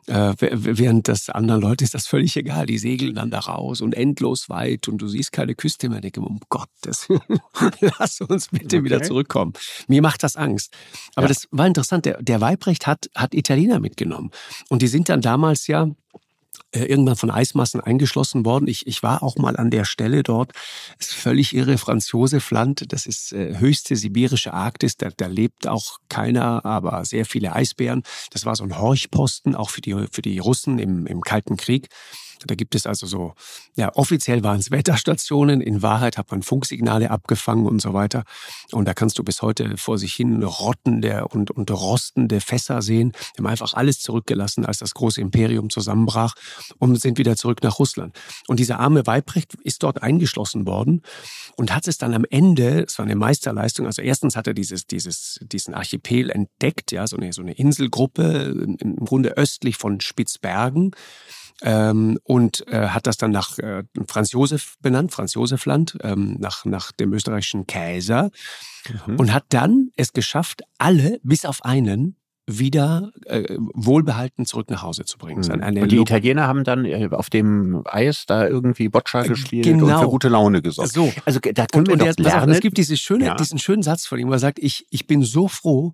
Äh, 0.07 0.33
während 0.39 1.07
das 1.07 1.29
anderen 1.29 1.61
Leute 1.61 1.83
ist 1.83 1.93
das 1.93 2.07
völlig 2.07 2.35
egal. 2.35 2.65
Die 2.65 2.77
segeln 2.77 3.15
dann 3.15 3.29
da 3.29 3.39
raus 3.39 3.81
und 3.81 3.93
endlos 3.93 4.49
weit 4.49 4.87
und 4.87 4.97
du 4.97 5.07
siehst 5.07 5.31
keine 5.31 5.53
Küste 5.55 5.87
mehr. 5.87 5.97
Ich 5.99 6.13
denke, 6.13 6.21
um 6.21 6.39
Gottes, 6.49 7.07
lass 7.99 8.21
uns 8.21 8.47
bitte 8.49 8.77
okay. 8.77 8.83
wieder 8.83 9.03
zurückkommen. 9.03 9.53
Mir 9.87 10.01
macht 10.01 10.23
das 10.23 10.35
Angst. 10.35 10.73
Aber 11.15 11.27
ja. 11.27 11.29
das 11.29 11.47
war 11.51 11.67
interessant. 11.67 12.05
Der, 12.05 12.21
der 12.21 12.41
Weibrecht 12.41 12.87
hat, 12.87 13.09
hat 13.15 13.33
Italiener 13.33 13.79
mitgenommen. 13.79 14.31
Und 14.69 14.81
die 14.81 14.87
sind 14.87 15.09
dann 15.09 15.21
damals 15.21 15.67
ja 15.67 15.87
irgendwann 16.73 17.15
von 17.15 17.31
Eismassen 17.31 17.81
eingeschlossen 17.81 18.45
worden. 18.45 18.67
Ich, 18.67 18.87
ich 18.87 19.03
war 19.03 19.23
auch 19.23 19.35
mal 19.37 19.57
an 19.57 19.69
der 19.69 19.85
Stelle 19.85 20.23
dort. 20.23 20.51
Ist 20.99 21.13
völlig 21.13 21.55
irre. 21.55 21.77
Franz 21.77 22.11
Josef 22.11 22.51
Land, 22.51 22.91
das 22.93 23.05
ist 23.05 23.33
äh, 23.33 23.57
höchste 23.57 23.95
sibirische 23.95 24.53
Arktis. 24.53 24.97
Da, 24.97 25.09
da 25.15 25.27
lebt 25.27 25.67
auch 25.67 25.97
keiner, 26.09 26.65
aber 26.65 27.03
sehr 27.05 27.25
viele 27.25 27.53
Eisbären. 27.53 28.03
Das 28.31 28.45
war 28.45 28.55
so 28.55 28.63
ein 28.63 28.77
Horchposten, 28.77 29.55
auch 29.55 29.69
für 29.69 29.81
die, 29.81 30.07
für 30.11 30.21
die 30.21 30.39
Russen 30.39 30.79
im, 30.79 31.05
im 31.05 31.21
Kalten 31.21 31.57
Krieg. 31.57 31.89
Da 32.45 32.55
gibt 32.55 32.75
es 32.75 32.85
also 32.85 33.05
so, 33.05 33.33
ja, 33.75 33.93
offiziell 33.95 34.43
waren 34.43 34.59
es 34.59 34.71
Wetterstationen, 34.71 35.61
in 35.61 35.81
Wahrheit 35.81 36.17
hat 36.17 36.31
man 36.31 36.43
Funksignale 36.43 37.11
abgefangen 37.11 37.65
und 37.65 37.81
so 37.81 37.93
weiter. 37.93 38.23
Und 38.71 38.85
da 38.85 38.93
kannst 38.93 39.19
du 39.19 39.23
bis 39.23 39.41
heute 39.41 39.77
vor 39.77 39.97
sich 39.97 40.13
hin 40.13 40.43
rottende 40.43 41.27
und, 41.27 41.51
und 41.51 41.69
rostende 41.71 42.41
Fässer 42.41 42.81
sehen. 42.81 43.11
Wir 43.35 43.43
haben 43.43 43.51
einfach 43.51 43.73
alles 43.73 43.99
zurückgelassen, 43.99 44.65
als 44.65 44.79
das 44.79 44.93
große 44.93 45.21
Imperium 45.21 45.69
zusammenbrach 45.69 46.35
und 46.79 46.99
sind 46.99 47.17
wieder 47.17 47.35
zurück 47.35 47.63
nach 47.63 47.79
Russland. 47.79 48.17
Und 48.47 48.59
dieser 48.59 48.79
arme 48.79 49.05
Weibrecht 49.05 49.55
ist 49.63 49.83
dort 49.83 50.01
eingeschlossen 50.01 50.65
worden 50.65 51.01
und 51.55 51.73
hat 51.75 51.87
es 51.87 51.97
dann 51.97 52.13
am 52.13 52.25
Ende, 52.29 52.83
es 52.83 52.97
war 52.97 53.05
eine 53.05 53.15
Meisterleistung, 53.15 53.85
also 53.85 54.01
erstens 54.01 54.35
hat 54.35 54.47
er 54.47 54.53
dieses, 54.53 54.87
dieses, 54.87 55.39
diesen 55.41 55.73
Archipel 55.73 56.29
entdeckt, 56.29 56.91
ja, 56.91 57.07
so 57.07 57.17
eine, 57.17 57.33
so 57.33 57.41
eine 57.41 57.53
Inselgruppe, 57.53 58.77
im 58.79 59.05
Grunde 59.05 59.37
östlich 59.37 59.77
von 59.77 60.01
Spitzbergen 60.01 60.91
ähm, 61.61 62.17
und 62.23 62.67
äh, 62.67 62.89
hat 62.89 63.07
das 63.07 63.17
dann 63.17 63.31
nach 63.31 63.57
äh, 63.59 63.83
Franz 64.07 64.31
Josef 64.31 64.75
benannt, 64.81 65.11
Franz 65.11 65.33
Josef 65.33 65.65
Land, 65.65 65.97
ähm, 66.01 66.37
nach, 66.39 66.65
nach 66.65 66.91
dem 66.91 67.13
österreichischen 67.13 67.67
Kaiser 67.67 68.31
mhm. 69.07 69.17
und 69.17 69.33
hat 69.33 69.45
dann 69.49 69.89
es 69.95 70.13
geschafft, 70.13 70.63
alle 70.77 71.19
bis 71.23 71.45
auf 71.45 71.63
einen 71.63 72.17
wieder 72.59 73.11
äh, 73.25 73.55
wohlbehalten 73.73 74.45
zurück 74.45 74.69
nach 74.69 74.83
Hause 74.83 75.05
zu 75.05 75.17
bringen. 75.17 75.41
Mhm. 75.41 75.81
und 75.81 75.91
die 75.91 75.97
Italiener 75.97 76.47
haben 76.47 76.63
dann 76.63 76.85
äh, 76.85 77.09
auf 77.11 77.29
dem 77.29 77.83
Eis 77.85 78.25
da 78.25 78.47
irgendwie 78.47 78.89
Boccia 78.89 79.23
äh, 79.23 79.27
gespielt 79.27 79.65
genau. 79.65 79.85
und 79.85 79.99
für 80.03 80.09
gute 80.09 80.29
Laune 80.29 80.61
gesorgt. 80.61 80.93
So. 80.93 81.11
Also 81.25 81.39
da 81.39 81.65
können 81.65 81.87
und, 81.87 81.99
wir 81.99 82.07
und 82.09 82.19
doch 82.19 82.23
lernen. 82.23 82.49
Auf, 82.49 82.55
es 82.55 82.61
gibt 82.61 82.77
diese 82.77 82.97
schöne, 82.97 83.25
ja. 83.25 83.35
diesen 83.35 83.59
schönen 83.59 83.83
Satz 83.83 84.05
von 84.05 84.19
ihm, 84.19 84.29
wo 84.29 84.33
er 84.33 84.39
sagt, 84.39 84.59
ich, 84.59 84.85
ich 84.89 85.07
bin 85.07 85.23
so 85.23 85.47
froh, 85.47 85.93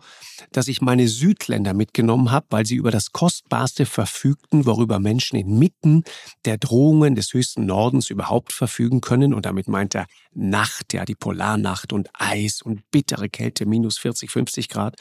dass 0.51 0.67
ich 0.67 0.81
meine 0.81 1.07
Südländer 1.07 1.73
mitgenommen 1.73 2.31
habe, 2.31 2.47
weil 2.49 2.65
sie 2.65 2.75
über 2.75 2.91
das 2.91 3.11
Kostbarste 3.11 3.85
verfügten, 3.85 4.65
worüber 4.65 4.99
Menschen 4.99 5.37
inmitten 5.37 6.03
der 6.45 6.57
Drohungen 6.57 7.15
des 7.15 7.33
höchsten 7.33 7.65
Nordens 7.65 8.09
überhaupt 8.09 8.53
verfügen 8.53 9.01
können. 9.01 9.33
Und 9.33 9.45
damit 9.45 9.67
meint 9.67 9.95
er 9.95 10.07
Nacht, 10.33 10.93
ja, 10.93 11.03
die 11.05 11.15
Polarnacht 11.15 11.93
und 11.93 12.09
Eis 12.13 12.61
und 12.61 12.89
bittere 12.91 13.29
Kälte, 13.29 13.65
minus 13.65 13.97
40, 13.97 14.29
50 14.29 14.69
Grad. 14.69 14.95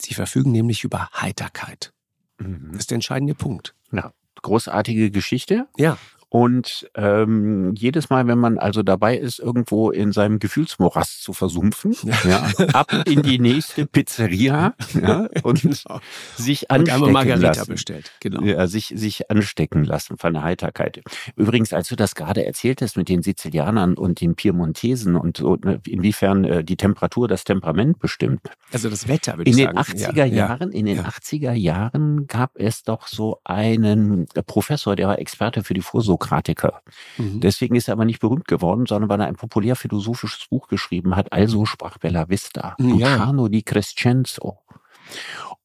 Sie 0.00 0.14
verfügen 0.14 0.52
nämlich 0.52 0.84
über 0.84 1.10
Heiterkeit. 1.12 1.92
Mhm. 2.38 2.70
Das 2.72 2.82
ist 2.82 2.90
der 2.90 2.96
entscheidende 2.96 3.34
Punkt. 3.34 3.74
Ja, 3.92 4.12
großartige 4.42 5.10
Geschichte. 5.10 5.68
Ja. 5.76 5.98
Und 6.30 6.88
ähm, 6.94 7.74
jedes 7.74 8.08
Mal, 8.08 8.28
wenn 8.28 8.38
man 8.38 8.56
also 8.56 8.84
dabei 8.84 9.18
ist, 9.18 9.40
irgendwo 9.40 9.90
in 9.90 10.12
seinem 10.12 10.38
Gefühlsmorast 10.38 11.24
zu 11.24 11.32
versumpfen, 11.32 11.96
ja, 12.22 12.48
ab 12.72 12.92
in 13.04 13.22
die 13.22 13.40
nächste 13.40 13.84
Pizzeria 13.84 14.74
ja, 14.94 15.28
und 15.42 15.62
genau. 15.62 16.00
sich 16.36 16.70
anstecken 16.70 17.02
und 17.02 17.12
Margarita 17.12 17.48
lassen. 17.48 17.72
bestellt. 17.72 18.12
Genau. 18.20 18.42
Ja, 18.42 18.68
sich, 18.68 18.92
sich 18.94 19.28
anstecken 19.28 19.84
lassen 19.84 20.18
von 20.18 20.32
der 20.34 20.44
Heiterkeit. 20.44 21.02
Übrigens, 21.34 21.72
als 21.72 21.88
du 21.88 21.96
das 21.96 22.14
gerade 22.14 22.46
erzählt 22.46 22.80
hast 22.80 22.96
mit 22.96 23.08
den 23.08 23.24
Sizilianern 23.24 23.94
und 23.94 24.20
den 24.20 24.36
Piemontesen 24.36 25.16
und 25.16 25.38
so, 25.38 25.56
ne, 25.56 25.80
inwiefern 25.84 26.44
äh, 26.44 26.62
die 26.62 26.76
Temperatur 26.76 27.26
das 27.26 27.42
Temperament 27.42 27.98
bestimmt. 27.98 28.42
Also 28.72 28.88
das 28.88 29.08
Wetter, 29.08 29.36
würde 29.36 29.50
ich 29.50 29.56
sagen. 29.56 29.70
In 29.70 29.74
den 29.74 30.14
80er 30.14 30.24
Jahren, 30.26 30.70
in 30.70 30.86
den 30.86 31.00
80er 31.00 31.54
Jahren 31.54 32.28
gab 32.28 32.52
es 32.54 32.84
doch 32.84 33.08
so 33.08 33.40
einen 33.42 34.26
Professor, 34.46 34.94
der 34.94 35.08
war 35.08 35.18
Experte 35.18 35.64
für 35.64 35.74
die 35.74 35.80
Vorsorge 35.80 36.19
Sokratiker. 36.20 36.82
Mhm. 37.16 37.40
Deswegen 37.40 37.74
ist 37.74 37.88
er 37.88 37.92
aber 37.92 38.04
nicht 38.04 38.20
berühmt 38.20 38.46
geworden, 38.46 38.86
sondern 38.86 39.08
weil 39.08 39.20
er 39.20 39.26
ein 39.26 39.36
populär 39.36 39.74
philosophisches 39.74 40.46
Buch 40.48 40.68
geschrieben 40.68 41.16
hat. 41.16 41.32
Also 41.32 41.64
sprach 41.64 41.98
Bella 41.98 42.28
Vista. 42.28 42.76
Ja. 42.78 42.86
Luciano 42.86 43.48
di 43.48 43.62
Crescenzo. 43.62 44.58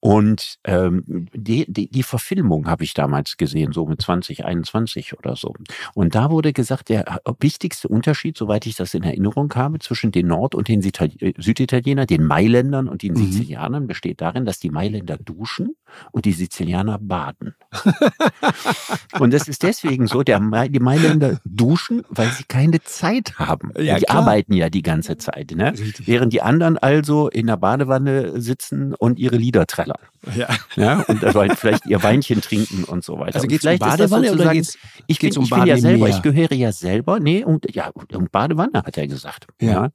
Und 0.06 0.60
ähm, 0.66 1.04
die, 1.34 1.66
die, 1.68 1.90
die 1.90 2.04
Verfilmung 2.04 2.68
habe 2.68 2.84
ich 2.84 2.94
damals 2.94 3.38
gesehen, 3.38 3.72
so 3.72 3.88
mit 3.88 4.04
2021 4.04 5.18
oder 5.18 5.36
so. 5.36 5.56
Und 5.96 6.14
da 6.14 6.30
wurde 6.30 6.54
gesagt, 6.54 6.90
der 6.90 7.22
wichtigste 7.40 7.88
Unterschied, 7.88 8.38
soweit 8.38 8.68
ich 8.68 8.76
das 8.76 8.94
in 8.94 9.02
Erinnerung 9.02 9.52
habe, 9.56 9.80
zwischen 9.80 10.12
den 10.12 10.28
Nord- 10.28 10.54
und 10.54 10.68
den 10.68 10.84
äh, 10.84 11.34
Süditalienern, 11.40 12.06
den 12.06 12.24
Mailändern 12.24 12.88
und 12.88 13.02
den 13.02 13.14
mhm. 13.14 13.32
Sizilianern 13.32 13.88
besteht 13.88 14.22
darin, 14.22 14.46
dass 14.46 14.60
die 14.60 14.70
Mailänder 14.70 15.18
duschen 15.18 15.76
und 16.12 16.26
die 16.26 16.34
Sizilianer 16.34 17.00
baden. 17.00 17.56
und 19.20 19.34
das 19.34 19.48
ist 19.48 19.64
deswegen 19.64 20.06
so, 20.06 20.22
der, 20.22 20.40
die 20.68 20.80
Mailänder 20.80 21.40
duschen, 21.46 22.04
weil 22.10 22.30
sie 22.30 22.44
keine 22.44 22.80
Zeit 22.84 23.40
haben. 23.40 23.72
Ja, 23.76 23.98
die 23.98 24.06
klar. 24.06 24.20
arbeiten 24.20 24.54
ja 24.54 24.70
die 24.70 24.84
ganze 24.84 25.18
Zeit. 25.18 25.52
Ne? 25.56 25.74
Während 26.06 26.32
die 26.32 26.44
anderen 26.44 26.78
also 26.78 27.28
in 27.28 27.48
der 27.48 27.58
Badewanne 27.58 28.40
sitzen 28.40 28.94
und 28.94 29.18
ihre 29.18 29.38
Lieder 29.38 29.66
trällern. 29.66 29.95
Ja. 30.36 30.48
ja 30.76 31.06
und 31.08 31.20
vielleicht 31.58 31.86
ihr 31.86 32.02
Weinchen 32.02 32.42
trinken 32.42 32.84
und 32.84 33.04
so 33.04 33.20
weiter. 33.20 33.36
Also 33.36 33.48
geht 33.48 33.64
es 33.64 33.72
um 33.72 33.78
Badewanne 33.78 34.32
oder 34.32 34.54
geht's, 34.54 34.78
ich, 35.08 35.20
geht's 35.20 35.38
um 35.38 35.44
ich 35.44 35.50
bin 35.50 35.66
ja 35.66 35.78
selber, 35.78 36.10
ich 36.10 36.22
gehöre 36.22 36.54
ja 36.54 36.72
selber, 36.72 37.20
nee, 37.20 37.44
und 37.44 37.74
ja, 37.74 37.92
um 38.14 38.28
Badewanne 38.32 38.84
hat 38.84 38.98
er 38.98 39.08
gesagt. 39.08 39.48
Ja. 39.62 39.72
ja. 39.72 39.90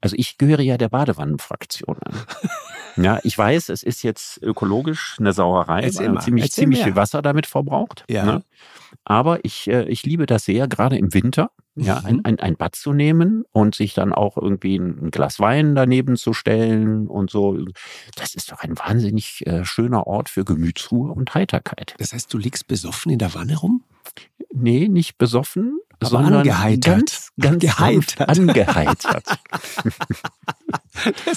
Also 0.00 0.16
ich 0.18 0.38
gehöre 0.38 0.60
ja 0.60 0.76
der 0.76 0.88
Badewannenfraktion 0.88 1.96
an. 2.04 2.14
ja, 3.02 3.20
ich 3.22 3.36
weiß, 3.36 3.70
es 3.70 3.82
ist 3.82 4.02
jetzt 4.02 4.42
ökologisch 4.42 5.16
eine 5.18 5.32
Sauerei, 5.32 5.90
weil 5.94 6.08
man 6.10 6.22
ziemlich, 6.22 6.52
ziemlich 6.52 6.82
viel 6.82 6.96
Wasser 6.96 7.22
damit 7.22 7.46
verbraucht. 7.46 8.04
Ja. 8.08 8.24
Ne? 8.24 8.42
Aber 9.04 9.44
ich, 9.44 9.68
äh, 9.68 9.84
ich 9.84 10.04
liebe 10.04 10.26
das 10.26 10.44
sehr, 10.44 10.68
gerade 10.68 10.98
im 10.98 11.14
Winter 11.14 11.50
ja, 11.84 11.98
ein, 11.98 12.16
mhm. 12.16 12.20
ein, 12.24 12.40
ein 12.40 12.56
Bad 12.56 12.74
zu 12.74 12.92
nehmen 12.92 13.44
und 13.52 13.74
sich 13.74 13.94
dann 13.94 14.12
auch 14.12 14.36
irgendwie 14.36 14.76
ein 14.76 15.10
Glas 15.10 15.40
Wein 15.40 15.74
daneben 15.74 16.16
zu 16.16 16.32
stellen 16.32 17.08
und 17.08 17.30
so. 17.30 17.58
Das 18.16 18.34
ist 18.34 18.52
doch 18.52 18.60
ein 18.60 18.78
wahnsinnig 18.78 19.46
äh, 19.46 19.64
schöner 19.64 20.06
Ort 20.06 20.28
für 20.28 20.44
Gemütsruhe 20.44 21.10
und 21.12 21.34
Heiterkeit. 21.34 21.94
Das 21.98 22.12
heißt, 22.12 22.32
du 22.32 22.38
liegst 22.38 22.66
besoffen 22.66 23.12
in 23.12 23.18
der 23.18 23.34
Wanne 23.34 23.56
rum? 23.56 23.82
Nee, 24.52 24.88
nicht 24.88 25.16
besoffen, 25.16 25.80
aber 26.00 26.18
angeheitert. 26.18 26.82
Ganz, 26.82 27.30
ganz 27.38 27.60
geheitert. 27.60 28.28
angeheitert. 28.28 29.24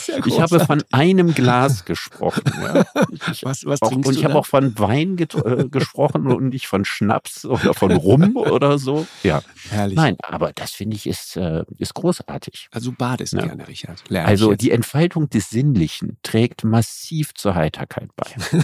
ja 0.07 0.26
ich 0.26 0.39
habe 0.39 0.59
von 0.59 0.84
einem 0.91 1.34
Glas 1.34 1.86
gesprochen. 1.86 2.43
Ja. 2.61 2.86
Ich, 3.32 3.43
was, 3.43 3.66
was 3.66 3.82
auch, 3.82 3.89
trinkst 3.89 4.07
und 4.07 4.18
ich 4.18 4.26
habe 4.26 4.36
auch 4.36 4.45
von 4.45 4.78
Wein 4.80 5.18
äh, 5.18 5.70
gesprochen 5.70 6.28
und 6.28 6.49
nicht 6.49 6.68
von 6.68 6.86
Schnaps 6.86 7.45
oder 7.45 7.74
von 7.74 7.91
Rum 7.91 8.38
oder 8.38 8.78
so. 8.78 9.07
Ja. 9.24 9.41
Herrlich. 9.70 9.95
Nein, 9.95 10.18
aber 10.24 10.53
das 10.53 10.72
finde 10.72 10.95
ich 10.95 11.07
ist, 11.07 11.38
äh, 11.38 11.64
ist 11.78 11.93
großartig. 11.93 12.70
Also 12.72 12.91
badest 12.91 13.34
ja. 13.34 13.45
gerne, 13.45 13.68
Richard. 13.68 14.03
Lern 14.09 14.26
also 14.26 14.55
die 14.55 14.72
Entfaltung 14.72 15.30
des 15.30 15.49
Sinnlichen 15.49 16.18
trägt 16.24 16.64
massiv 16.64 17.34
zur 17.34 17.55
Heiterkeit 17.55 18.09
bei. 18.16 18.28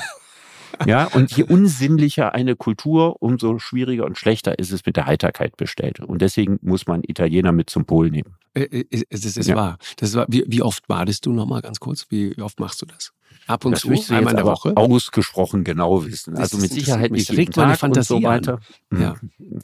Ja, 0.85 1.05
und 1.05 1.31
je 1.35 1.43
unsinnlicher 1.43 2.33
eine 2.33 2.55
Kultur, 2.55 3.21
umso 3.21 3.59
schwieriger 3.59 4.05
und 4.05 4.17
schlechter 4.17 4.59
ist 4.59 4.71
es 4.71 4.85
mit 4.85 4.95
der 4.95 5.05
Heiterkeit 5.05 5.57
bestellt. 5.57 5.99
Und 5.99 6.21
deswegen 6.21 6.59
muss 6.61 6.87
man 6.87 7.03
Italiener 7.03 7.51
mit 7.51 7.69
zum 7.69 7.85
Pol 7.85 8.09
nehmen. 8.09 8.35
Das 8.53 9.25
ist 9.25 9.47
ja. 9.47 9.55
wahr. 9.55 9.77
Das 9.97 10.09
ist 10.09 10.15
wahr. 10.15 10.25
Wie, 10.29 10.43
wie 10.47 10.61
oft 10.61 10.87
badest 10.87 11.25
du 11.25 11.33
nochmal 11.33 11.61
ganz 11.61 11.79
kurz? 11.79 12.07
Wie 12.09 12.39
oft 12.41 12.59
machst 12.59 12.81
du 12.81 12.85
das? 12.85 13.13
Ab 13.47 13.65
und 13.65 13.71
das 13.71 13.81
zu, 13.81 13.89
einmal 14.13 14.33
in 14.33 14.37
der 14.37 14.45
Woche? 14.45 14.77
Ausgesprochen 14.77 15.63
genau 15.63 16.05
wissen. 16.05 16.35
Das 16.35 16.53
also 16.53 16.57
mit 16.59 16.71
Sicherheit 16.71 17.11
nicht 17.11 17.31
jeden 17.31 17.51
Tag 17.51 17.81
und 17.81 18.03
so 18.03 18.21
weiter. 18.21 18.59
An. 18.91 19.01
Ja. 19.01 19.15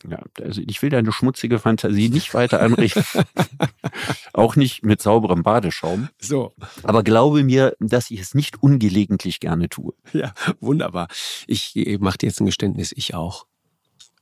ja. 0.09 0.19
Also 0.41 0.61
ich 0.65 0.81
will 0.81 0.89
deine 0.89 1.11
schmutzige 1.11 1.59
Fantasie 1.59 2.09
nicht 2.09 2.33
weiter 2.33 2.61
anrichten. 2.61 3.03
Auch 4.33 4.55
nicht 4.55 4.83
mit 4.83 5.01
sauberem 5.01 5.43
Badeschaum. 5.43 6.09
So. 6.19 6.53
Aber 6.83 7.03
glaube 7.03 7.43
mir, 7.43 7.75
dass 7.79 8.09
ich 8.09 8.21
es 8.21 8.33
nicht 8.33 8.63
ungelegentlich 8.63 9.39
gerne 9.39 9.69
tue. 9.69 9.93
Ja, 10.13 10.33
wunderbar. 10.59 11.07
Ich 11.45 11.75
mache 11.99 12.17
dir 12.17 12.27
jetzt 12.27 12.39
ein 12.39 12.45
Geständnis, 12.47 12.91
ich 12.95 13.13
auch. 13.13 13.45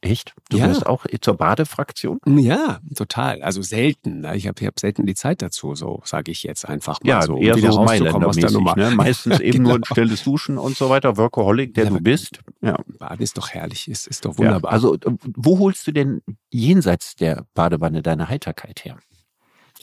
Echt? 0.03 0.33
Du 0.49 0.57
ja. 0.57 0.65
gehörst 0.65 0.85
auch 0.85 1.05
zur 1.21 1.37
Badefraktion? 1.37 2.19
Ja, 2.25 2.79
total. 2.93 3.41
Also 3.41 3.61
selten. 3.61 4.21
Ne? 4.21 4.35
Ich 4.35 4.47
habe 4.47 4.65
hab 4.65 4.77
selten 4.77 5.05
die 5.05 5.15
Zeit 5.15 5.41
dazu, 5.41 5.75
so 5.75 6.01
sage 6.03 6.29
ich 6.31 6.43
jetzt 6.43 6.67
einfach 6.67 6.99
mal 7.01 7.09
ja, 7.09 7.21
so. 7.21 7.37
Eher 7.37 7.55
wieder 7.55 7.71
so 7.71 7.79
rauszukommen 7.79 8.27
aus 8.27 8.35
der 8.35 8.51
Nummer. 8.51 8.75
Ne? 8.75 8.91
Meistens 8.95 9.39
eben 9.39 9.59
genau. 9.59 9.69
nur 9.69 9.77
ein 9.79 9.85
stilles 9.85 10.23
Duschen 10.23 10.57
und 10.57 10.75
so 10.75 10.89
weiter. 10.89 11.15
Workaholic, 11.15 11.73
der 11.73 11.85
ja, 11.85 11.89
du 11.89 12.01
bist. 12.01 12.39
Ja. 12.61 12.77
Baden 12.99 13.23
ist 13.23 13.37
doch 13.37 13.49
herrlich, 13.49 13.87
ist, 13.87 14.07
ist 14.07 14.25
doch 14.25 14.37
wunderbar. 14.37 14.71
Ja, 14.71 14.73
also 14.73 14.97
wo 15.37 15.59
holst 15.59 15.87
du 15.87 15.93
denn 15.93 16.21
jenseits 16.51 17.15
der 17.15 17.45
Badewanne 17.53 18.01
deine 18.01 18.27
Heiterkeit 18.27 18.83
her? 18.83 18.97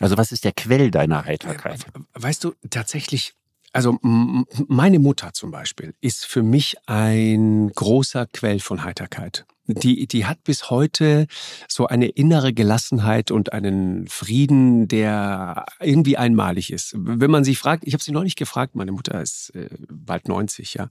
Also 0.00 0.18
was 0.18 0.32
ist 0.32 0.44
der 0.44 0.52
Quell 0.52 0.90
deiner 0.90 1.24
Heiterkeit? 1.24 1.86
Weißt 2.12 2.44
du, 2.44 2.52
tatsächlich 2.68 3.34
also 3.72 3.98
meine 4.02 4.98
Mutter 4.98 5.32
zum 5.32 5.52
Beispiel 5.52 5.94
ist 6.00 6.26
für 6.26 6.42
mich 6.42 6.76
ein 6.86 7.70
großer 7.70 8.26
Quell 8.26 8.58
von 8.58 8.82
Heiterkeit. 8.82 9.46
Die, 9.74 10.06
die 10.06 10.26
hat 10.26 10.42
bis 10.44 10.70
heute 10.70 11.26
so 11.68 11.86
eine 11.86 12.06
innere 12.08 12.52
Gelassenheit 12.52 13.30
und 13.30 13.52
einen 13.52 14.06
Frieden, 14.08 14.88
der 14.88 15.66
irgendwie 15.80 16.16
einmalig 16.16 16.72
ist. 16.72 16.94
Wenn 16.96 17.30
man 17.30 17.44
sie 17.44 17.54
fragt, 17.54 17.86
ich 17.86 17.92
habe 17.94 18.02
sie 18.02 18.12
neulich 18.12 18.36
gefragt, 18.36 18.74
meine 18.74 18.92
Mutter 18.92 19.20
ist 19.20 19.54
äh, 19.54 19.68
bald 19.90 20.28
90, 20.28 20.74
ja, 20.74 20.88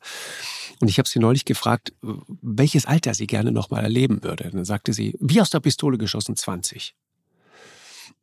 und 0.80 0.90
ich 0.90 0.98
habe 0.98 1.10
sie 1.10 1.20
neulich 1.20 1.46
gefragt, 1.46 1.94
welches 2.42 2.86
Alter 2.86 3.14
sie 3.14 3.28
gerne 3.28 3.52
noch 3.52 3.70
mal 3.70 3.84
erleben 3.84 4.24
würde. 4.24 4.50
dann 4.52 4.66
sagte 4.66 4.94
sie, 4.94 5.16
wie 5.20 5.42
aus 5.42 5.50
der 5.50 5.60
Pistole 5.60 5.98
geschossen, 5.98 6.36
20. 6.36 6.96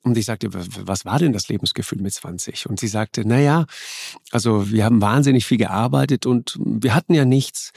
Und 0.06 0.16
ich 0.16 0.24
sagte, 0.24 0.50
was 0.52 1.04
war 1.04 1.18
denn 1.18 1.32
das 1.32 1.48
Lebensgefühl 1.48 2.00
mit 2.00 2.14
20? 2.14 2.68
Und 2.68 2.78
sie 2.78 2.86
sagte, 2.86 3.24
na 3.26 3.40
ja, 3.40 3.66
also 4.30 4.70
wir 4.70 4.84
haben 4.84 5.00
wahnsinnig 5.00 5.44
viel 5.44 5.58
gearbeitet 5.58 6.26
und 6.26 6.56
wir 6.60 6.94
hatten 6.94 7.12
ja 7.12 7.24
nichts, 7.24 7.72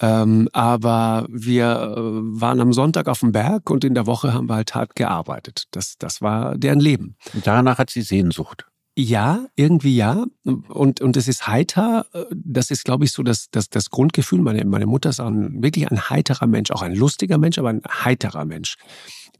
ähm, 0.00 0.48
aber 0.54 1.26
wir 1.28 1.66
äh, 1.66 2.00
waren 2.40 2.62
am 2.62 2.72
Sonntag 2.72 3.08
auf 3.08 3.20
dem 3.20 3.32
Berg 3.32 3.68
und 3.68 3.84
in 3.84 3.92
der 3.92 4.06
Woche 4.06 4.32
haben 4.32 4.48
wir 4.48 4.54
halt 4.54 4.74
hart 4.74 4.96
gearbeitet. 4.96 5.64
Das, 5.72 5.98
das 5.98 6.22
war 6.22 6.56
deren 6.56 6.80
Leben. 6.80 7.16
Und 7.34 7.46
danach 7.46 7.76
hat 7.76 7.90
sie 7.90 8.00
Sehnsucht. 8.00 8.64
Ja, 8.98 9.46
irgendwie 9.56 9.94
ja. 9.94 10.24
Und, 10.42 11.00
und 11.02 11.16
es 11.16 11.28
ist 11.28 11.46
heiter. 11.46 12.06
Das 12.32 12.70
ist, 12.70 12.84
glaube 12.84 13.04
ich, 13.04 13.12
so 13.12 13.22
das, 13.22 13.48
das, 13.50 13.68
das 13.68 13.90
Grundgefühl. 13.90 14.40
Meine, 14.40 14.64
meine 14.64 14.86
Mutter 14.86 15.10
ist 15.10 15.20
auch 15.20 15.26
ein, 15.26 15.62
wirklich 15.62 15.90
ein 15.90 16.08
heiterer 16.08 16.46
Mensch, 16.46 16.70
auch 16.70 16.82
ein 16.82 16.94
lustiger 16.94 17.36
Mensch, 17.36 17.58
aber 17.58 17.68
ein 17.68 17.82
heiterer 17.86 18.44
Mensch 18.44 18.76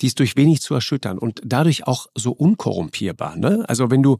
die 0.00 0.06
ist 0.06 0.18
durch 0.18 0.36
wenig 0.36 0.60
zu 0.60 0.74
erschüttern 0.74 1.18
und 1.18 1.40
dadurch 1.44 1.86
auch 1.86 2.06
so 2.14 2.32
unkorrumpierbar. 2.32 3.36
Ne? 3.36 3.64
Also 3.68 3.90
wenn 3.90 4.02
du 4.02 4.18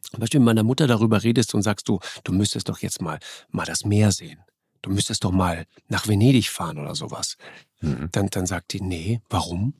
zum 0.00 0.20
Beispiel 0.20 0.40
mit 0.40 0.46
meiner 0.46 0.62
Mutter 0.62 0.86
darüber 0.86 1.22
redest 1.22 1.54
und 1.54 1.62
sagst 1.62 1.88
du, 1.88 2.00
du 2.24 2.32
müsstest 2.32 2.68
doch 2.68 2.78
jetzt 2.78 3.00
mal, 3.00 3.18
mal 3.50 3.66
das 3.66 3.84
Meer 3.84 4.12
sehen. 4.12 4.40
Du 4.82 4.90
müsstest 4.90 5.24
doch 5.24 5.30
mal 5.30 5.66
nach 5.88 6.08
Venedig 6.08 6.48
fahren 6.48 6.78
oder 6.78 6.94
sowas. 6.94 7.36
Mhm. 7.80 8.08
Dann, 8.12 8.28
dann 8.28 8.46
sagt 8.46 8.72
die, 8.72 8.80
nee, 8.80 9.20
warum? 9.28 9.74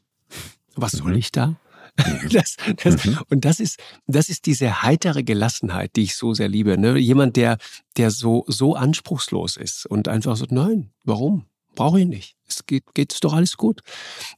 Was 0.76 0.92
soll 0.92 1.12
mhm. 1.12 1.18
ich 1.18 1.32
da? 1.32 1.57
Das, 2.32 2.57
das, 2.82 3.05
mhm. 3.05 3.18
Und 3.28 3.44
das 3.44 3.61
ist, 3.61 3.80
das 4.07 4.28
ist 4.28 4.46
diese 4.46 4.82
heitere 4.82 5.24
Gelassenheit, 5.24 5.96
die 5.96 6.03
ich 6.03 6.16
so 6.16 6.32
sehr 6.34 6.48
liebe. 6.48 6.78
Ne? 6.78 6.96
Jemand, 6.98 7.36
der, 7.36 7.59
der 7.96 8.11
so, 8.11 8.44
so 8.46 8.74
anspruchslos 8.74 9.57
ist 9.57 9.86
und 9.86 10.09
einfach 10.09 10.36
so, 10.36 10.46
nein, 10.51 10.90
warum? 11.05 11.46
Brauche 11.81 12.01
ich 12.01 12.07
nicht. 12.07 12.37
Es 12.47 12.66
geht, 12.66 12.85
geht's 12.93 13.20
doch 13.20 13.33
alles 13.33 13.57
gut. 13.57 13.81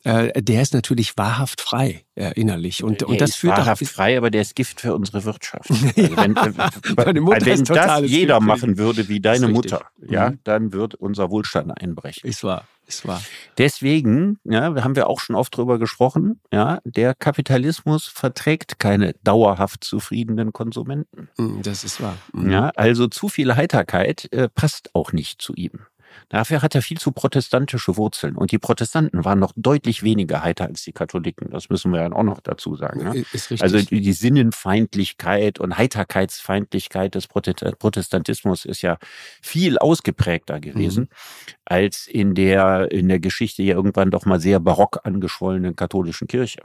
Äh, 0.04 0.40
der 0.40 0.62
ist 0.62 0.74
natürlich 0.74 1.18
wahrhaft 1.18 1.60
frei 1.60 2.04
äh, 2.14 2.30
innerlich. 2.40 2.84
Und, 2.84 3.00
der 3.00 3.08
und 3.08 3.20
das 3.20 3.34
führt 3.34 3.58
wahrhaft 3.58 3.84
frei, 3.84 4.16
aber 4.16 4.30
der 4.30 4.42
ist 4.42 4.54
Gift 4.54 4.80
für 4.80 4.94
unsere 4.94 5.24
Wirtschaft. 5.24 5.68
Also 5.70 6.16
wenn, 6.16 6.36
äh, 6.36 6.52
wenn 6.54 7.64
das 7.64 8.08
jeder 8.08 8.36
Gift 8.36 8.46
machen 8.46 8.78
würde 8.78 9.08
wie 9.08 9.18
deine 9.18 9.48
Mutter, 9.48 9.86
ja, 10.08 10.30
mhm. 10.30 10.38
dann 10.44 10.72
wird 10.72 10.94
unser 10.94 11.30
Wohlstand 11.30 11.76
einbrechen. 11.82 12.30
Ist 12.30 12.44
wahr. 12.44 12.64
Ist 12.86 13.06
wahr. 13.08 13.22
Deswegen, 13.58 14.38
ja, 14.44 14.74
haben 14.84 14.94
wir 14.94 15.08
auch 15.08 15.18
schon 15.18 15.34
oft 15.34 15.56
drüber 15.56 15.80
gesprochen, 15.80 16.40
ja, 16.52 16.78
der 16.84 17.14
Kapitalismus 17.14 18.06
verträgt 18.06 18.78
keine 18.78 19.14
dauerhaft 19.24 19.82
zufriedenen 19.82 20.52
Konsumenten. 20.52 21.28
Mhm, 21.38 21.62
das 21.62 21.82
ist 21.82 22.00
wahr. 22.00 22.16
Mhm. 22.32 22.50
Ja, 22.50 22.68
also 22.76 23.08
zu 23.08 23.28
viel 23.28 23.56
Heiterkeit 23.56 24.32
äh, 24.32 24.48
passt 24.48 24.94
auch 24.94 25.12
nicht 25.12 25.42
zu 25.42 25.54
ihm. 25.54 25.86
Dafür 26.28 26.62
hat 26.62 26.74
er 26.74 26.82
viel 26.82 26.98
zu 26.98 27.12
protestantische 27.12 27.96
Wurzeln. 27.96 28.36
Und 28.36 28.52
die 28.52 28.58
Protestanten 28.58 29.24
waren 29.24 29.38
noch 29.38 29.52
deutlich 29.56 30.02
weniger 30.02 30.42
heiter 30.42 30.66
als 30.66 30.82
die 30.82 30.92
Katholiken. 30.92 31.50
Das 31.50 31.68
müssen 31.68 31.92
wir 31.92 32.00
ja 32.00 32.12
auch 32.12 32.22
noch 32.22 32.40
dazu 32.40 32.76
sagen. 32.76 33.04
Ne? 33.04 33.24
Also 33.60 33.80
die 33.80 34.12
Sinnenfeindlichkeit 34.12 35.58
und 35.58 35.76
Heiterkeitsfeindlichkeit 35.76 37.14
des 37.14 37.26
Protestantismus 37.26 38.64
ist 38.64 38.82
ja 38.82 38.98
viel 39.40 39.78
ausgeprägter 39.78 40.60
gewesen 40.60 41.04
mhm. 41.04 41.56
als 41.64 42.06
in 42.06 42.34
der, 42.34 42.90
in 42.90 43.08
der 43.08 43.20
Geschichte 43.20 43.62
ja 43.62 43.74
irgendwann 43.74 44.10
doch 44.10 44.24
mal 44.24 44.40
sehr 44.40 44.60
barock 44.60 45.00
angeschwollenen 45.04 45.76
katholischen 45.76 46.28
Kirche. 46.28 46.62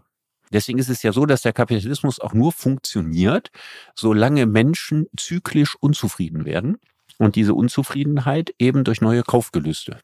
Deswegen 0.51 0.79
ist 0.79 0.89
es 0.89 1.03
ja 1.03 1.11
so, 1.11 1.25
dass 1.25 1.41
der 1.41 1.53
Kapitalismus 1.53 2.19
auch 2.19 2.33
nur 2.33 2.51
funktioniert, 2.51 3.51
solange 3.95 4.45
Menschen 4.45 5.07
zyklisch 5.17 5.75
unzufrieden 5.75 6.45
werden 6.45 6.77
und 7.17 7.35
diese 7.35 7.53
Unzufriedenheit 7.53 8.53
eben 8.59 8.83
durch 8.83 9.01
neue 9.01 9.23
Kaufgelüste 9.23 9.99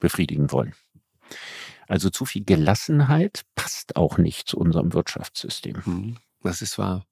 befriedigen 0.00 0.52
wollen. 0.52 0.74
Also 1.88 2.10
zu 2.10 2.24
viel 2.24 2.44
Gelassenheit 2.44 3.44
passt 3.54 3.96
auch 3.96 4.18
nicht 4.18 4.48
zu 4.48 4.58
unserem 4.58 4.92
Wirtschaftssystem. 4.92 5.82
Mhm. 5.84 6.16
Das 6.42 6.62
ist 6.62 6.78
wahr. 6.78 7.06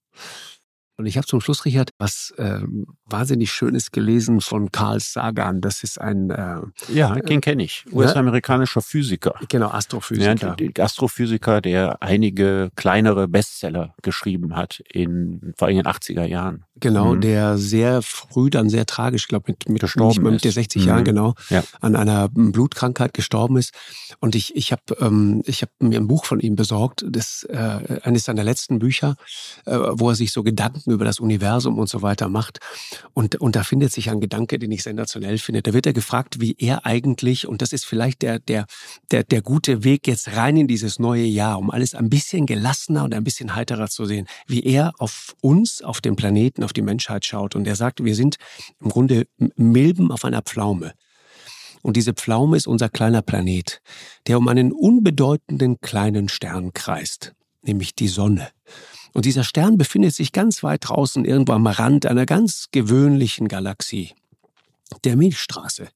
Und 0.97 1.07
ich 1.07 1.16
habe 1.16 1.26
zum 1.26 1.40
Schluss, 1.40 1.64
Richard, 1.64 1.90
was 1.99 2.32
äh, 2.36 2.61
wahnsinnig 3.07 3.51
Schönes 3.51 3.90
gelesen 3.90 4.40
von 4.40 4.70
Carl 4.70 5.01
Sagan. 5.01 5.61
Das 5.61 5.82
ist 5.82 6.01
ein... 6.01 6.30
Äh, 6.30 6.61
ja, 6.92 7.14
den 7.14 7.40
kenne 7.40 7.64
ich. 7.64 7.84
US-amerikanischer 7.92 8.80
Physiker. 8.80 9.34
Genau, 9.49 9.68
Astrophysiker. 9.68 10.57
Ja, 10.59 10.84
Astrophysiker, 10.84 11.61
der 11.61 12.03
einige 12.03 12.70
kleinere 12.76 13.26
Bestseller 13.26 13.95
geschrieben 14.03 14.55
hat, 14.55 14.80
in, 14.92 15.53
vor 15.57 15.66
allem 15.66 15.78
in 15.78 15.82
den 15.82 15.92
80er 15.92 16.24
Jahren. 16.24 16.64
Genau, 16.76 17.14
mhm. 17.14 17.20
der 17.20 17.57
sehr 17.57 18.03
früh 18.03 18.51
dann 18.51 18.68
sehr 18.68 18.84
tragisch, 18.84 19.22
ich 19.22 19.28
glaube 19.28 19.53
mit, 19.53 19.68
mit, 19.68 19.80
gestorben 19.80 20.22
mit 20.24 20.45
der 20.45 20.53
60 20.53 20.82
mhm. 20.82 20.88
Jahren 20.88 21.05
genau, 21.05 21.34
ja. 21.49 21.62
an 21.80 21.95
einer 21.95 22.28
Blutkrankheit 22.28 23.14
gestorben 23.14 23.57
ist. 23.57 23.72
Und 24.20 24.34
ich, 24.34 24.57
ich 24.57 24.72
habe 24.72 24.82
ähm, 25.01 25.42
ich 25.47 25.62
hab 25.62 25.70
mir 25.78 26.01
ein 26.01 26.09
Buch 26.09 26.24
von 26.24 26.40
ihm 26.40 26.57
besorgt, 26.57 27.05
das 27.09 27.45
äh, 27.49 28.01
eines 28.03 28.24
seiner 28.24 28.42
letzten 28.42 28.80
Bücher, 28.80 29.16
äh, 29.66 29.76
wo 29.76 30.11
er 30.11 30.14
sich 30.16 30.32
so 30.32 30.42
Gedanken 30.42 30.84
über 30.93 31.05
das 31.05 31.20
Universum 31.20 31.78
und 31.78 31.89
so 31.89 32.03
weiter 32.03 32.28
macht. 32.28 32.59
Und, 33.12 33.37
und 33.37 33.57
da 33.57 33.62
findet 33.62 33.93
sich 33.93 34.11
ein 34.11 34.20
Gedanke, 34.20 34.59
den 34.59 34.70
ich 34.72 34.82
sensationell 34.82 35.39
finde. 35.39 35.62
Da 35.62 35.72
wird 35.72 35.87
er 35.87 35.93
gefragt, 35.93 36.41
wie 36.41 36.57
er 36.59 36.87
eigentlich, 36.87 37.47
und 37.47 37.62
das 37.62 37.72
ist 37.72 37.87
vielleicht 37.87 38.22
der, 38.22 38.39
der, 38.39 38.66
der, 39.11 39.24
der 39.24 39.43
gute 39.43 39.85
Weg 39.85 40.07
jetzt 40.07 40.37
rein 40.37 40.57
in 40.57 40.68
dieses 40.68 40.99
neue 40.99 41.24
Jahr, 41.24 41.59
um 41.59 41.70
alles 41.70 41.95
ein 41.95 42.11
bisschen 42.11 42.47
gelassener 42.47 43.05
und 43.05 43.14
ein 43.14 43.24
bisschen 43.24 43.55
heiterer 43.55 43.89
zu 43.89 44.05
sehen, 44.05 44.26
wie 44.47 44.62
er 44.62 44.93
auf 44.99 45.35
uns, 45.41 45.82
auf 45.82 46.01
den 46.01 46.16
Planeten, 46.16 46.62
auf 46.62 46.72
die 46.72 46.82
Menschheit 46.82 47.24
schaut. 47.24 47.55
Und 47.57 47.66
er 47.66 47.76
sagt, 47.76 48.05
wir 48.05 48.14
sind 48.14 48.37
im 48.80 48.91
Grunde 48.91 49.26
Milben 49.57 50.11
auf 50.11 50.24
einer 50.24 50.43
Pflaume. 50.43 50.95
Und 51.85 51.99
diese 51.99 52.14
Pflaume 52.14 52.57
ist 52.57 52.66
unser 52.66 52.89
kleiner 52.89 53.20
Planet, 53.20 53.82
der 54.26 54.39
um 54.39 54.49
einen 54.49 54.72
unbedeutenden 54.72 55.82
kleinen 55.82 56.30
Stern 56.30 56.72
kreist, 56.72 57.35
nämlich 57.61 57.95
die 57.95 58.09
Sonne. 58.09 58.49
Und 59.15 59.25
dieser 59.25 59.45
Stern 59.45 59.79
befindet 59.79 60.15
sich 60.15 60.33
ganz 60.33 60.62
weit 60.62 60.89
draußen 60.89 61.25
irgendwo 61.25 61.53
am 61.53 61.67
Rand 61.67 62.05
einer 62.05 62.27
ganz 62.27 62.67
gewöhnlichen 62.73 63.49
Galaxie. 63.49 64.12
Der 65.05 65.17
Milchstraße, 65.17 65.89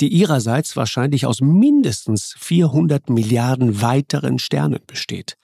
die 0.00 0.08
ihrerseits 0.08 0.76
wahrscheinlich 0.76 1.26
aus 1.26 1.40
mindestens 1.40 2.34
400 2.38 3.10
Milliarden 3.10 3.80
weiteren 3.82 4.38
Sternen 4.38 4.80
besteht. 4.86 5.36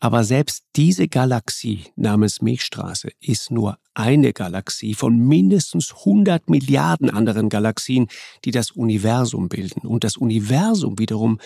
Aber 0.00 0.24
selbst 0.24 0.64
diese 0.76 1.08
Galaxie 1.08 1.84
namens 1.96 2.42
Milchstraße 2.42 3.10
ist 3.20 3.50
nur 3.50 3.78
eine 3.94 4.32
Galaxie 4.32 4.94
von 4.94 5.16
mindestens 5.16 5.92
100 6.00 6.50
Milliarden 6.50 7.10
anderen 7.10 7.48
Galaxien, 7.48 8.08
die 8.44 8.50
das 8.50 8.70
Universum 8.72 9.48
bilden. 9.48 9.86
Und 9.86 10.04
das 10.04 10.16
Universum 10.16 10.98
wiederum 10.98 11.40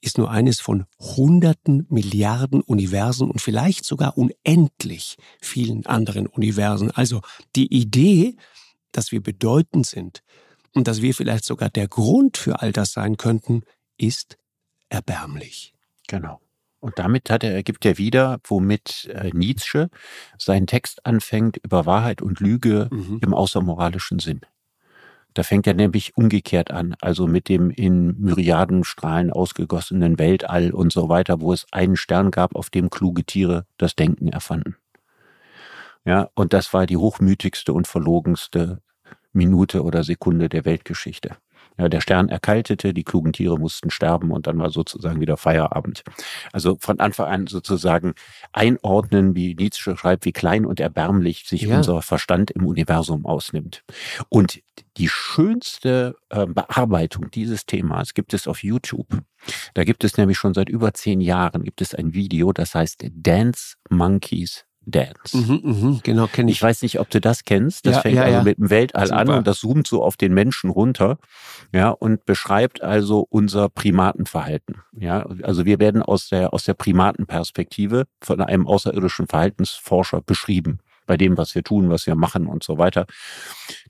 ist 0.00 0.18
nur 0.18 0.30
eines 0.30 0.60
von 0.60 0.84
hunderten 1.00 1.86
Milliarden 1.88 2.60
Universen 2.60 3.30
und 3.30 3.40
vielleicht 3.40 3.84
sogar 3.84 4.16
unendlich 4.18 5.16
vielen 5.40 5.86
anderen 5.86 6.26
Universen. 6.26 6.90
Also 6.90 7.22
die 7.56 7.72
Idee, 7.74 8.36
dass 8.92 9.12
wir 9.12 9.22
bedeutend 9.22 9.86
sind 9.86 10.22
und 10.74 10.88
dass 10.88 11.02
wir 11.02 11.14
vielleicht 11.14 11.44
sogar 11.44 11.70
der 11.70 11.88
Grund 11.88 12.36
für 12.36 12.60
all 12.60 12.72
das 12.72 12.92
sein 12.92 13.16
könnten, 13.16 13.62
ist 13.96 14.36
erbärmlich. 14.88 15.74
Genau. 16.06 16.43
Und 16.84 16.98
damit 16.98 17.30
hat 17.30 17.42
er, 17.44 17.54
ergibt 17.54 17.86
er 17.86 17.96
wieder, 17.96 18.40
womit 18.44 19.06
äh, 19.06 19.30
Nietzsche 19.32 19.88
seinen 20.36 20.66
Text 20.66 21.06
anfängt 21.06 21.56
über 21.56 21.86
Wahrheit 21.86 22.20
und 22.20 22.40
Lüge 22.40 22.90
mhm. 22.90 23.20
im 23.22 23.32
außermoralischen 23.32 24.18
Sinn. 24.18 24.42
Da 25.32 25.44
fängt 25.44 25.66
er 25.66 25.72
nämlich 25.72 26.14
umgekehrt 26.14 26.70
an, 26.70 26.94
also 27.00 27.26
mit 27.26 27.48
dem 27.48 27.70
in 27.70 28.20
Myriadenstrahlen 28.20 29.30
ausgegossenen 29.32 30.18
Weltall 30.18 30.72
und 30.72 30.92
so 30.92 31.08
weiter, 31.08 31.40
wo 31.40 31.54
es 31.54 31.64
einen 31.72 31.96
Stern 31.96 32.30
gab, 32.30 32.54
auf 32.54 32.68
dem 32.68 32.90
kluge 32.90 33.24
Tiere 33.24 33.64
das 33.78 33.96
Denken 33.96 34.28
erfanden. 34.28 34.76
Ja, 36.04 36.28
und 36.34 36.52
das 36.52 36.74
war 36.74 36.84
die 36.84 36.98
hochmütigste 36.98 37.72
und 37.72 37.88
verlogenste 37.88 38.82
Minute 39.32 39.84
oder 39.84 40.04
Sekunde 40.04 40.50
der 40.50 40.66
Weltgeschichte. 40.66 41.38
Ja, 41.76 41.88
der 41.88 42.00
Stern 42.00 42.28
erkaltete, 42.28 42.94
die 42.94 43.02
klugen 43.02 43.32
Tiere 43.32 43.58
mussten 43.58 43.90
sterben 43.90 44.30
und 44.30 44.46
dann 44.46 44.58
war 44.58 44.70
sozusagen 44.70 45.20
wieder 45.20 45.36
Feierabend. 45.36 46.04
Also 46.52 46.76
von 46.80 47.00
Anfang 47.00 47.26
an 47.26 47.46
sozusagen 47.48 48.14
einordnen, 48.52 49.34
wie 49.34 49.56
Nietzsche 49.56 49.96
schreibt, 49.96 50.24
wie 50.24 50.32
klein 50.32 50.66
und 50.66 50.78
erbärmlich 50.78 51.44
sich 51.48 51.62
ja. 51.62 51.78
unser 51.78 52.00
Verstand 52.02 52.52
im 52.52 52.64
Universum 52.64 53.26
ausnimmt. 53.26 53.82
Und 54.28 54.62
die 54.96 55.08
schönste 55.08 56.16
äh, 56.30 56.46
Bearbeitung 56.46 57.30
dieses 57.32 57.66
Themas 57.66 58.14
gibt 58.14 58.34
es 58.34 58.46
auf 58.46 58.62
YouTube. 58.62 59.22
Da 59.74 59.82
gibt 59.82 60.04
es 60.04 60.16
nämlich 60.16 60.38
schon 60.38 60.54
seit 60.54 60.68
über 60.68 60.94
zehn 60.94 61.20
Jahren 61.20 61.64
gibt 61.64 61.80
es 61.80 61.94
ein 61.94 62.14
Video, 62.14 62.52
das 62.52 62.74
heißt 62.74 63.04
Dance 63.12 63.76
Monkeys 63.90 64.64
Dance. 64.86 65.36
Mhm, 65.36 65.60
mhm, 65.62 66.00
genau, 66.02 66.26
kenne 66.26 66.50
ich. 66.50 66.58
Ich 66.58 66.62
weiß 66.62 66.82
nicht, 66.82 67.00
ob 67.00 67.10
du 67.10 67.20
das 67.20 67.44
kennst. 67.44 67.86
Das 67.86 67.96
Ja, 67.96 68.00
fängt 68.02 68.16
ja, 68.16 68.22
also 68.22 68.36
ja. 68.36 68.42
mit 68.42 68.58
dem 68.58 68.70
Weltall 68.70 69.12
an 69.12 69.26
Super. 69.26 69.38
und 69.38 69.46
das 69.46 69.58
zoomt 69.60 69.86
so 69.86 70.02
auf 70.02 70.16
den 70.16 70.34
Menschen 70.34 70.70
runter, 70.70 71.18
ja, 71.72 71.90
und 71.90 72.24
beschreibt 72.24 72.82
also 72.82 73.26
unser 73.30 73.68
Primatenverhalten. 73.68 74.76
Ja, 74.92 75.26
also 75.42 75.64
wir 75.64 75.78
werden 75.78 76.02
aus 76.02 76.28
der, 76.28 76.52
aus 76.52 76.64
der 76.64 76.74
Primatenperspektive 76.74 78.04
von 78.22 78.40
einem 78.40 78.66
außerirdischen 78.66 79.26
Verhaltensforscher 79.26 80.20
beschrieben. 80.20 80.78
Bei 81.06 81.18
dem, 81.18 81.36
was 81.36 81.54
wir 81.54 81.62
tun, 81.62 81.90
was 81.90 82.06
wir 82.06 82.14
machen 82.14 82.46
und 82.46 82.62
so 82.64 82.78
weiter. 82.78 83.04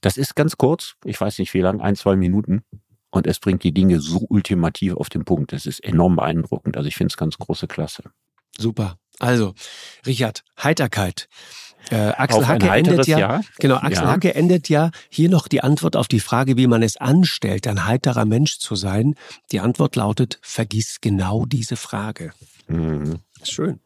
Das 0.01 0.17
ist 0.17 0.35
ganz 0.35 0.57
kurz. 0.57 0.95
Ich 1.05 1.21
weiß 1.21 1.39
nicht 1.39 1.55
wie 1.55 1.61
lang, 1.61 1.81
ein, 1.81 1.95
zwei 1.95 2.17
Minuten. 2.17 2.63
Und 3.11 3.29
es 3.29 3.39
bringt 3.39 3.63
die 3.63 3.71
Dinge 3.73 4.01
so 4.01 4.27
ultimativ 4.29 4.97
auf 4.97 5.09
den 5.11 5.25
Punkt. 5.25 5.53
Das 5.53 5.67
ist 5.67 5.79
enorm 5.85 6.17
beeindruckend. 6.17 6.77
Also 6.77 6.89
ich 6.89 6.97
finde 6.97 7.13
es 7.13 7.17
ganz 7.17 7.39
große 7.39 7.69
Klasse. 7.69 8.03
Super. 8.59 8.97
Also, 9.21 9.55
Richard, 10.07 10.45
Heiterkeit. 10.63 11.29
Äh, 11.91 11.97
Axel 11.97 12.41
Auf 12.41 12.49
Hacke 12.49 12.69
endet 12.71 13.07
ja, 13.07 13.19
Jahr. 13.19 13.45
genau, 13.59 13.77
Axel 13.77 14.05
Ja. 14.05 14.11
Hacke 14.11 14.35
endet 14.35 14.69
ja 14.69 14.91
hier 15.11 15.29
noch 15.29 15.49
die 15.49 15.63
Antwort 15.63 15.97
auf 15.97 16.09
die 16.09 16.21
Frage, 16.21 16.57
wie 16.57 16.67
man 16.67 16.83
es 16.83 16.97
anstellt, 16.97 17.67
ein 17.67 17.87
heiterer 17.87 18.25
Mensch 18.25 18.59
zu 18.59 18.75
sein. 18.75 19.17
Die 19.53 19.61
Antwort 19.61 19.97
lautet, 19.97 20.39
vergiss 20.43 21.01
genau 21.01 21.45
diese 21.45 21.77
Frage. 21.77 22.33
Mhm. 22.69 23.19
Schön. 23.43 23.81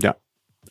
Ja. 0.00 0.14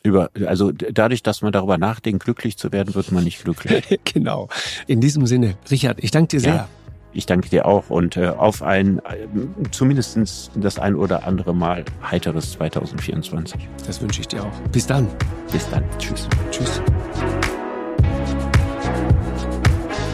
Über, 0.02 0.30
also 0.46 0.72
dadurch, 0.72 1.22
dass 1.22 1.42
man 1.42 1.52
darüber 1.52 1.78
nachdenkt, 1.78 2.24
glücklich 2.24 2.56
zu 2.56 2.72
werden, 2.72 2.94
wird 2.94 3.12
man 3.12 3.22
nicht 3.22 3.44
glücklich. 3.44 4.00
genau. 4.04 4.48
In 4.86 5.00
diesem 5.00 5.26
Sinne, 5.26 5.56
Richard, 5.70 6.02
ich 6.02 6.10
danke 6.10 6.28
dir 6.28 6.40
sehr. 6.40 6.54
Ja. 6.54 6.68
Ich 7.14 7.26
danke 7.26 7.48
dir 7.48 7.66
auch 7.66 7.90
und 7.90 8.16
äh, 8.16 8.28
auf 8.28 8.62
ein 8.62 8.98
äh, 9.00 9.26
zumindest 9.70 10.50
das 10.54 10.78
ein 10.78 10.94
oder 10.94 11.26
andere 11.26 11.54
Mal 11.54 11.84
heiteres 12.10 12.52
2024. 12.52 13.68
Das 13.86 14.00
wünsche 14.00 14.20
ich 14.22 14.28
dir 14.28 14.42
auch. 14.42 14.60
Bis 14.72 14.86
dann. 14.86 15.06
Bis 15.50 15.68
dann. 15.68 15.84
Tschüss. 15.98 16.28
Tschüss. 16.50 16.80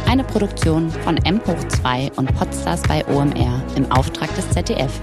Eine 0.08 0.24
Produktion 0.24 0.90
von 0.90 1.16
M 1.18 1.40
hoch 1.46 1.68
2 1.68 2.12
und 2.16 2.34
Podstars 2.34 2.82
bei 2.82 3.06
OMR 3.06 3.62
im 3.76 3.90
Auftrag 3.92 4.34
des 4.34 4.50
ZDF. 4.50 5.00